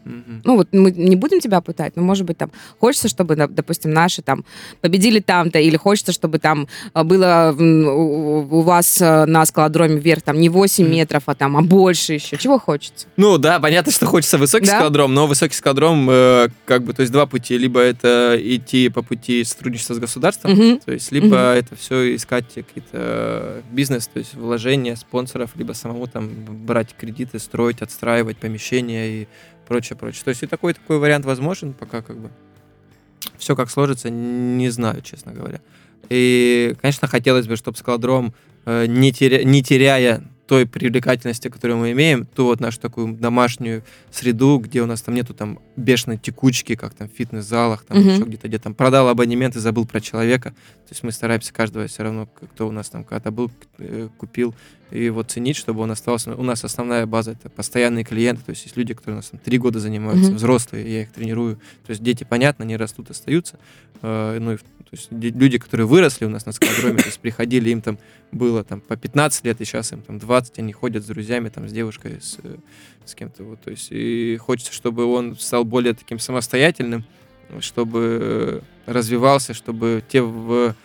Ну 0.05 0.55
вот 0.55 0.69
мы 0.71 0.91
не 0.91 1.15
будем 1.15 1.39
тебя 1.39 1.61
пытать, 1.61 1.95
но 1.95 2.03
может 2.03 2.25
быть 2.25 2.37
там 2.37 2.51
хочется, 2.79 3.07
чтобы, 3.09 3.35
допустим, 3.35 3.91
наши 3.91 4.21
там 4.21 4.45
победили 4.81 5.19
там-то, 5.19 5.59
или 5.59 5.77
хочется, 5.77 6.11
чтобы 6.11 6.37
там 6.39 6.67
а, 6.93 7.03
было 7.03 7.55
у 7.57 8.61
вас 8.61 8.99
а, 9.01 9.25
на 9.25 9.45
скалодроме 9.45 9.97
вверх 9.97 10.21
там 10.21 10.39
не 10.39 10.49
8 10.49 10.83
Мгм. 10.85 10.93
метров, 10.93 11.23
а 11.25 11.35
там, 11.35 11.57
а 11.57 11.61
больше 11.61 12.13
еще. 12.13 12.37
Чего 12.37 12.59
хочется? 12.59 13.07
Ну 13.17 13.37
да, 13.37 13.59
понятно, 13.59 13.91
что 13.91 14.05
хочется 14.05 14.37
высокий 14.37 14.67
Да? 14.67 14.75
скалодром, 14.77 15.13
но 15.13 15.25
высокий 15.27 15.55
скалодром, 15.55 16.07
э, 16.09 16.49
как 16.65 16.83
бы, 16.83 16.93
то 16.93 17.01
есть 17.01 17.11
два 17.11 17.25
пути. 17.25 17.57
Либо 17.57 17.79
это 17.79 18.37
идти 18.39 18.89
по 18.89 19.01
пути 19.01 19.43
сотрудничества 19.43 19.95
с 19.95 19.99
государством, 19.99 20.51
Мгм. 20.51 20.79
то 20.79 20.91
есть 20.91 21.11
либо 21.11 21.27
Мгм. 21.27 21.35
это 21.37 21.75
все 21.75 22.15
искать 22.15 22.45
какие-то 22.53 22.89
э, 22.93 23.61
бизнес, 23.71 24.07
то 24.07 24.19
есть 24.19 24.35
вложения 24.35 24.95
спонсоров, 24.95 25.51
либо 25.55 25.73
самому 25.73 26.07
там 26.07 26.29
брать 26.65 26.95
кредиты, 26.97 27.39
строить, 27.39 27.81
отстраивать 27.81 28.37
помещения 28.37 29.21
и 29.23 29.27
прочее, 29.67 29.97
прочее. 29.97 30.23
То 30.23 30.29
есть 30.29 30.43
и 30.43 30.47
такой 30.47 30.73
такой 30.73 30.99
вариант 30.99 31.25
возможен, 31.25 31.73
пока 31.73 32.01
как 32.01 32.17
бы 32.17 32.29
все 33.37 33.55
как 33.55 33.69
сложится, 33.69 34.09
не 34.09 34.69
знаю, 34.69 35.01
честно 35.01 35.33
говоря. 35.33 35.59
И, 36.09 36.75
конечно, 36.81 37.07
хотелось 37.07 37.47
бы, 37.47 37.55
чтобы 37.55 37.77
скалодром, 37.77 38.33
э, 38.65 38.85
не, 38.85 39.11
теря- 39.11 39.43
не 39.43 39.63
теряя 39.63 40.23
той 40.45 40.67
привлекательности, 40.67 41.47
которую 41.47 41.79
мы 41.79 41.91
имеем, 41.93 42.27
ту 42.27 42.45
вот 42.45 42.59
нашу 42.59 42.79
такую 42.79 43.13
домашнюю 43.15 43.83
среду, 44.11 44.59
где 44.59 44.83
у 44.83 44.85
нас 44.85 45.01
там 45.01 45.15
нету 45.15 45.33
там 45.33 45.57
бешеной 45.75 46.17
текучки, 46.19 46.75
как 46.75 46.93
там 46.93 47.09
в 47.09 47.13
фитнес-залах, 47.13 47.83
там 47.85 47.97
Мгм. 47.99 48.09
еще 48.09 48.23
где-то, 48.25 48.47
где 48.47 48.59
там 48.59 48.75
продал 48.75 49.09
абонемент 49.09 49.55
и 49.55 49.59
забыл 49.59 49.87
про 49.87 49.99
человека. 50.01 50.51
То 50.51 50.91
есть 50.91 51.01
мы 51.01 51.11
стараемся 51.11 51.51
каждого 51.51 51.87
все 51.87 52.03
равно, 52.03 52.27
кто 52.27 52.67
у 52.67 52.71
нас 52.71 52.89
там 52.89 53.03
когда-то 53.03 53.31
был, 53.31 53.51
э, 53.79 54.09
купил, 54.19 54.53
и 54.91 55.09
вот 55.09 55.31
ценить, 55.31 55.57
чтобы 55.57 55.81
он 55.81 55.91
оставался. 55.91 56.35
У 56.35 56.43
нас 56.43 56.63
основная 56.63 57.05
база 57.05 57.31
это 57.31 57.49
постоянные 57.49 58.03
клиенты, 58.03 58.43
то 58.43 58.51
есть 58.51 58.63
есть 58.65 58.77
люди, 58.77 58.93
которые 58.93 59.15
у 59.15 59.17
нас 59.17 59.29
там 59.29 59.39
три 59.39 59.57
года 59.57 59.79
занимаются, 59.79 60.27
Мгм. 60.29 60.35
взрослые, 60.37 60.93
я 60.93 61.01
их 61.03 61.11
тренирую. 61.11 61.55
То 61.85 61.89
есть 61.89 62.03
дети, 62.03 62.23
понятно, 62.23 62.63
они 62.65 62.77
растут, 62.77 63.09
остаются. 63.09 63.57
Э, 64.01 64.37
ну, 64.39 64.53
и, 64.53 64.57
то 64.57 64.63
есть 64.91 65.07
люди, 65.11 65.57
которые 65.57 65.87
выросли 65.87 66.25
у 66.25 66.29
нас 66.29 66.45
на 66.45 66.51
скалодроме, 66.51 66.97
то 66.99 67.05
есть 67.07 67.19
приходили, 67.19 67.69
им 67.71 67.81
там 67.81 67.97
было 68.31 68.63
там 68.63 68.79
по 68.79 68.95
15 68.95 69.43
лет, 69.45 69.59
и 69.59 69.65
сейчас 69.65 69.91
им 69.91 70.01
там 70.01 70.19
20, 70.19 70.59
они 70.59 70.71
ходят 70.73 71.03
с 71.03 71.07
друзьями, 71.07 71.49
там, 71.49 71.67
с 71.67 71.71
девушкой, 71.71 72.19
с, 72.21 72.37
э, 72.43 72.55
с 73.05 73.15
кем-то, 73.15 73.43
вот, 73.43 73.61
то 73.61 73.71
есть, 73.71 73.87
и 73.91 74.37
хочется, 74.37 74.71
чтобы 74.73 75.05
он 75.05 75.35
стал 75.37 75.63
более 75.65 75.93
таким 75.93 76.19
самостоятельным, 76.19 77.05
чтобы 77.59 78.61
э, 78.87 78.91
развивался, 78.91 79.53
чтобы 79.53 80.03
те 80.07 80.21
в- 80.21 80.75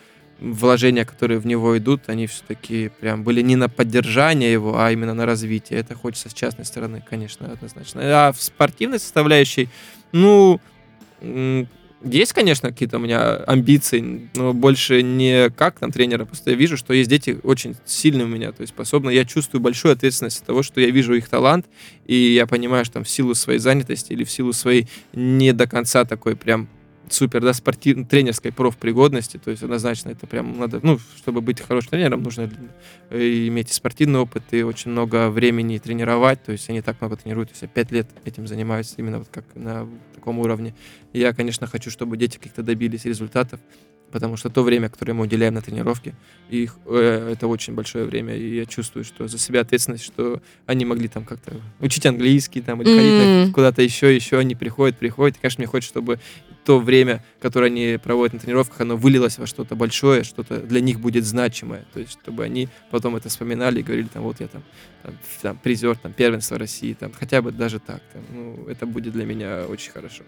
вложения, 0.41 1.05
которые 1.05 1.39
в 1.39 1.47
него 1.47 1.77
идут, 1.79 2.09
они 2.09 2.27
все-таки 2.27 2.91
прям 3.01 3.23
были 3.23 3.43
не 3.43 3.57
на 3.57 3.69
поддержание 3.69 4.51
его, 4.53 4.79
а 4.79 4.91
именно 4.91 5.15
на 5.15 5.27
развитие. 5.27 5.79
Это 5.79 5.95
хочется 5.95 6.31
с 6.31 6.35
частной 6.35 6.65
стороны, 6.65 7.05
конечно, 7.09 7.53
однозначно. 7.53 8.01
А 8.05 8.33
в 8.33 8.43
спортивной 8.43 8.99
составляющей, 8.99 9.69
ну, 10.13 10.61
есть, 12.03 12.33
конечно, 12.33 12.71
какие-то 12.71 12.97
у 12.97 13.01
меня 13.01 13.37
амбиции, 13.45 14.31
но 14.35 14.55
больше 14.55 15.03
не 15.03 15.51
как 15.51 15.79
там 15.79 15.93
тренера, 15.93 16.25
просто 16.25 16.51
я 16.51 16.57
вижу, 16.57 16.79
что 16.79 16.95
есть 16.95 17.11
дети 17.11 17.39
очень 17.43 17.77
сильные 17.85 18.25
у 18.25 18.29
меня, 18.29 18.53
то 18.53 18.63
есть 18.63 18.73
способны. 18.73 19.11
Я 19.11 19.27
чувствую 19.27 19.61
большую 19.61 19.93
ответственность 19.93 20.41
от 20.41 20.47
того, 20.47 20.63
что 20.63 20.81
я 20.81 20.91
вижу 20.91 21.13
их 21.15 21.29
талант, 21.29 21.67
и 22.07 22.15
я 22.15 22.47
понимаю, 22.47 22.87
что 22.87 22.95
там 22.95 23.05
в 23.05 23.11
силу 23.11 23.35
своей 23.35 23.59
занятости 23.59 24.13
или 24.13 24.25
в 24.25 24.31
силу 24.31 24.55
своей 24.55 24.89
не 25.13 25.53
до 25.53 25.67
конца 25.67 26.07
такой 26.07 26.37
прям 26.37 26.69
супер, 27.13 27.41
да, 27.41 27.53
спортивной, 27.53 28.05
тренерской 28.05 28.53
профпригодности, 28.53 29.37
то 29.39 29.51
есть 29.51 29.63
однозначно 29.63 30.11
это 30.11 30.27
прям 30.27 30.59
надо, 30.59 30.81
ну, 30.83 30.99
чтобы 31.17 31.41
быть 31.41 31.61
хорошим 31.61 31.91
тренером, 31.91 32.23
нужно 32.23 32.51
э, 33.11 33.47
иметь 33.49 33.71
и 33.71 33.73
спортивный 33.73 34.21
опыт, 34.21 34.43
и 34.53 34.63
очень 34.63 34.91
много 34.91 35.29
времени 35.31 35.79
тренировать, 35.79 36.43
то 36.43 36.53
есть 36.53 36.69
они 36.71 36.83
так 36.83 37.01
много 37.01 37.17
тренируют, 37.17 37.51
то 37.51 37.53
есть 37.55 37.63
я 37.63 37.69
пять 37.69 37.91
лет 37.93 38.07
этим 38.25 38.47
занимаюсь 38.47 38.95
именно 38.97 39.19
вот 39.19 39.29
как 39.31 39.45
на 39.55 39.89
таком 40.15 40.39
уровне. 40.39 40.75
И 41.13 41.19
я, 41.21 41.33
конечно, 41.33 41.67
хочу, 41.67 41.91
чтобы 41.91 42.17
дети 42.17 42.39
как-то 42.43 42.63
добились 42.63 43.05
результатов, 43.05 43.61
потому 44.13 44.37
что 44.37 44.51
то 44.51 44.63
время, 44.65 44.89
которое 44.89 45.13
мы 45.13 45.23
уделяем 45.25 45.55
на 45.55 45.63
тренировке, 45.63 46.15
их, 46.49 46.77
э, 46.87 47.31
это 47.33 47.47
очень 47.47 47.75
большое 47.75 48.05
время, 48.05 48.37
и 48.37 48.57
я 48.57 48.67
чувствую, 48.67 49.05
что 49.05 49.29
за 49.29 49.39
себя 49.39 49.61
ответственность, 49.61 50.05
что 50.05 50.43
они 50.67 50.85
могли 50.85 51.07
там 51.09 51.25
как-то 51.25 51.53
учить 51.81 52.07
английский 52.07 52.61
там, 52.61 52.83
или 52.83 52.89
ходить 52.97 53.15
на- 53.15 53.45
М. 53.47 53.53
куда-то 53.53 53.83
еще, 53.83 54.15
еще 54.15 54.39
они 54.39 54.55
приходят, 54.57 54.99
приходят, 54.99 55.37
и, 55.37 55.41
конечно, 55.41 55.61
мне 55.63 55.69
хочется, 55.69 55.93
чтобы 55.93 56.19
то 56.71 56.79
время, 56.79 57.21
которое 57.41 57.67
они 57.67 57.99
проводят 58.01 58.35
на 58.35 58.39
тренировках, 58.39 58.81
оно 58.81 58.97
вылилось 58.97 59.39
во 59.39 59.47
что-то 59.49 59.75
большое, 59.75 60.23
что-то 60.23 60.59
для 60.59 60.81
них 60.81 61.01
будет 61.01 61.25
значимое. 61.25 61.85
То 61.93 61.99
есть, 61.99 62.13
чтобы 62.13 62.45
они 62.45 62.69
потом 62.93 63.17
это 63.17 63.29
вспоминали 63.29 63.81
и 63.81 63.83
говорили, 63.83 64.07
там, 64.07 64.23
вот 64.23 64.39
я 64.39 64.47
там, 64.47 64.63
там, 65.03 65.19
там, 65.43 65.59
призер 65.59 65.99
там, 65.99 66.13
первенства 66.13 66.59
России, 66.59 66.93
там, 66.95 67.11
хотя 67.19 67.43
бы 67.43 67.51
даже 67.51 67.81
так. 67.81 68.01
там, 68.13 68.23
ну, 68.33 68.69
это 68.69 68.87
будет 68.87 69.15
для 69.15 69.25
меня 69.25 69.67
очень 69.69 69.91
хорошо. 69.91 70.23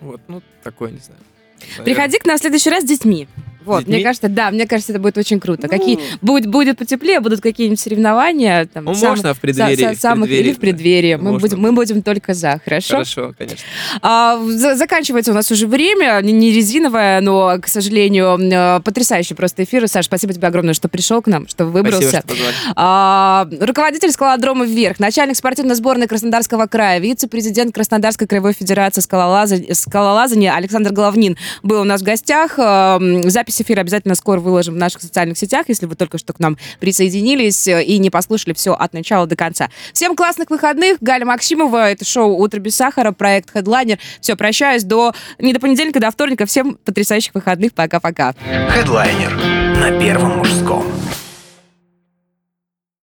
Вот, 0.00 0.20
ну, 0.28 0.40
такое, 0.62 0.92
не 0.92 1.00
знаю. 1.00 1.20
Наверное. 1.60 1.84
Приходи 1.84 2.18
к 2.20 2.26
нам 2.26 2.36
в 2.36 2.40
следующий 2.40 2.70
раз 2.70 2.84
с 2.84 2.86
детьми. 2.86 3.26
Вот, 3.64 3.80
детьми? 3.80 3.96
мне 3.96 4.04
кажется, 4.04 4.28
да, 4.28 4.50
мне 4.50 4.66
кажется, 4.66 4.92
это 4.92 5.00
будет 5.00 5.18
очень 5.18 5.38
круто. 5.40 5.68
Ну, 5.70 5.78
Какие 5.78 5.98
будет, 6.22 6.46
будет 6.46 6.78
потеплее, 6.78 7.20
будут 7.20 7.40
какие-нибудь 7.40 7.80
соревнования. 7.80 8.66
Там, 8.66 8.84
Ну, 8.84 8.94
сам- 8.94 9.10
можно 9.10 9.34
в 9.34 9.36
са- 9.36 9.40
преддверии. 9.40 9.88
са- 9.90 9.94
в 9.96 10.00
самых 10.00 10.28
преддверии, 10.28 10.48
или 10.48 10.54
в 10.54 10.60
преддверии. 10.60 11.14
Мы 11.16 11.32
Можно. 11.32 11.40
будем, 11.40 11.60
мы 11.60 11.72
будем 11.72 12.02
только 12.02 12.34
за, 12.34 12.60
хорошо? 12.64 12.94
Хорошо, 12.94 13.34
конечно. 13.36 13.58
А, 14.02 14.38
за- 14.46 14.76
заканчивается 14.76 15.32
у 15.32 15.34
нас 15.34 15.50
уже 15.50 15.66
время, 15.66 16.20
не- 16.22 16.32
не 16.32 16.52
резиновое, 16.52 17.20
но, 17.20 17.58
к 17.60 17.68
сожалению, 17.68 18.38
э, 18.40 18.80
потрясающий 18.82 19.34
просто 19.34 19.64
эфир. 19.64 19.86
Саш, 19.88 20.06
спасибо 20.06 20.32
тебе 20.32 20.48
огромное, 20.48 20.74
что 20.74 20.88
пришел 20.88 21.20
к 21.22 21.26
нам, 21.26 21.46
что 21.48 21.66
выбрался. 21.66 22.22
Спасибо, 22.24 22.34
что. 22.52 22.72
А, 22.76 23.48
руководитель 23.60 24.10
скалодрома 24.10 24.64
«Вверх», 24.64 24.98
начальник 25.00 25.36
спортивной 25.36 25.74
сборной 25.74 26.06
Краснодарского 26.06 26.66
края, 26.66 26.98
вице-президент 27.00 27.74
Краснодарской 27.74 28.26
краевой 28.26 28.52
федерации 28.52 29.00
скалолаза- 29.00 29.74
скалолазания 29.74 30.54
Александр 30.54 30.92
Головнин 30.92 31.36
был 31.62 31.80
у 31.80 31.84
нас 31.84 32.00
в 32.00 32.04
гостях. 32.04 32.54
А, 32.58 32.96
м, 32.96 33.28
Запись 33.50 33.62
эфира 33.62 33.80
обязательно 33.80 34.14
скоро 34.14 34.38
выложим 34.38 34.74
в 34.74 34.76
наших 34.76 35.02
социальных 35.02 35.36
сетях, 35.36 35.64
если 35.66 35.86
вы 35.86 35.96
только 35.96 36.18
что 36.18 36.32
к 36.32 36.38
нам 36.38 36.56
присоединились 36.78 37.66
э, 37.66 37.82
и 37.82 37.98
не 37.98 38.08
послушали 38.08 38.54
все 38.54 38.74
от 38.74 38.92
начала 38.92 39.26
до 39.26 39.34
конца. 39.34 39.70
Всем 39.92 40.14
классных 40.14 40.50
выходных. 40.50 40.98
Галя 41.00 41.26
Максимова, 41.26 41.90
это 41.90 42.04
шоу 42.04 42.36
«Утро 42.36 42.60
без 42.60 42.76
сахара», 42.76 43.10
проект 43.10 43.50
«Хедлайнер». 43.50 43.98
Все, 44.20 44.36
прощаюсь 44.36 44.84
до... 44.84 45.14
Не 45.40 45.52
до 45.52 45.58
понедельника, 45.58 45.98
до 45.98 46.12
вторника. 46.12 46.46
Всем 46.46 46.78
потрясающих 46.84 47.34
выходных. 47.34 47.72
Пока-пока. 47.72 48.36
Хедлайнер 48.68 49.34
на 49.80 49.98
Первом 49.98 50.38
мужском. 50.38 50.86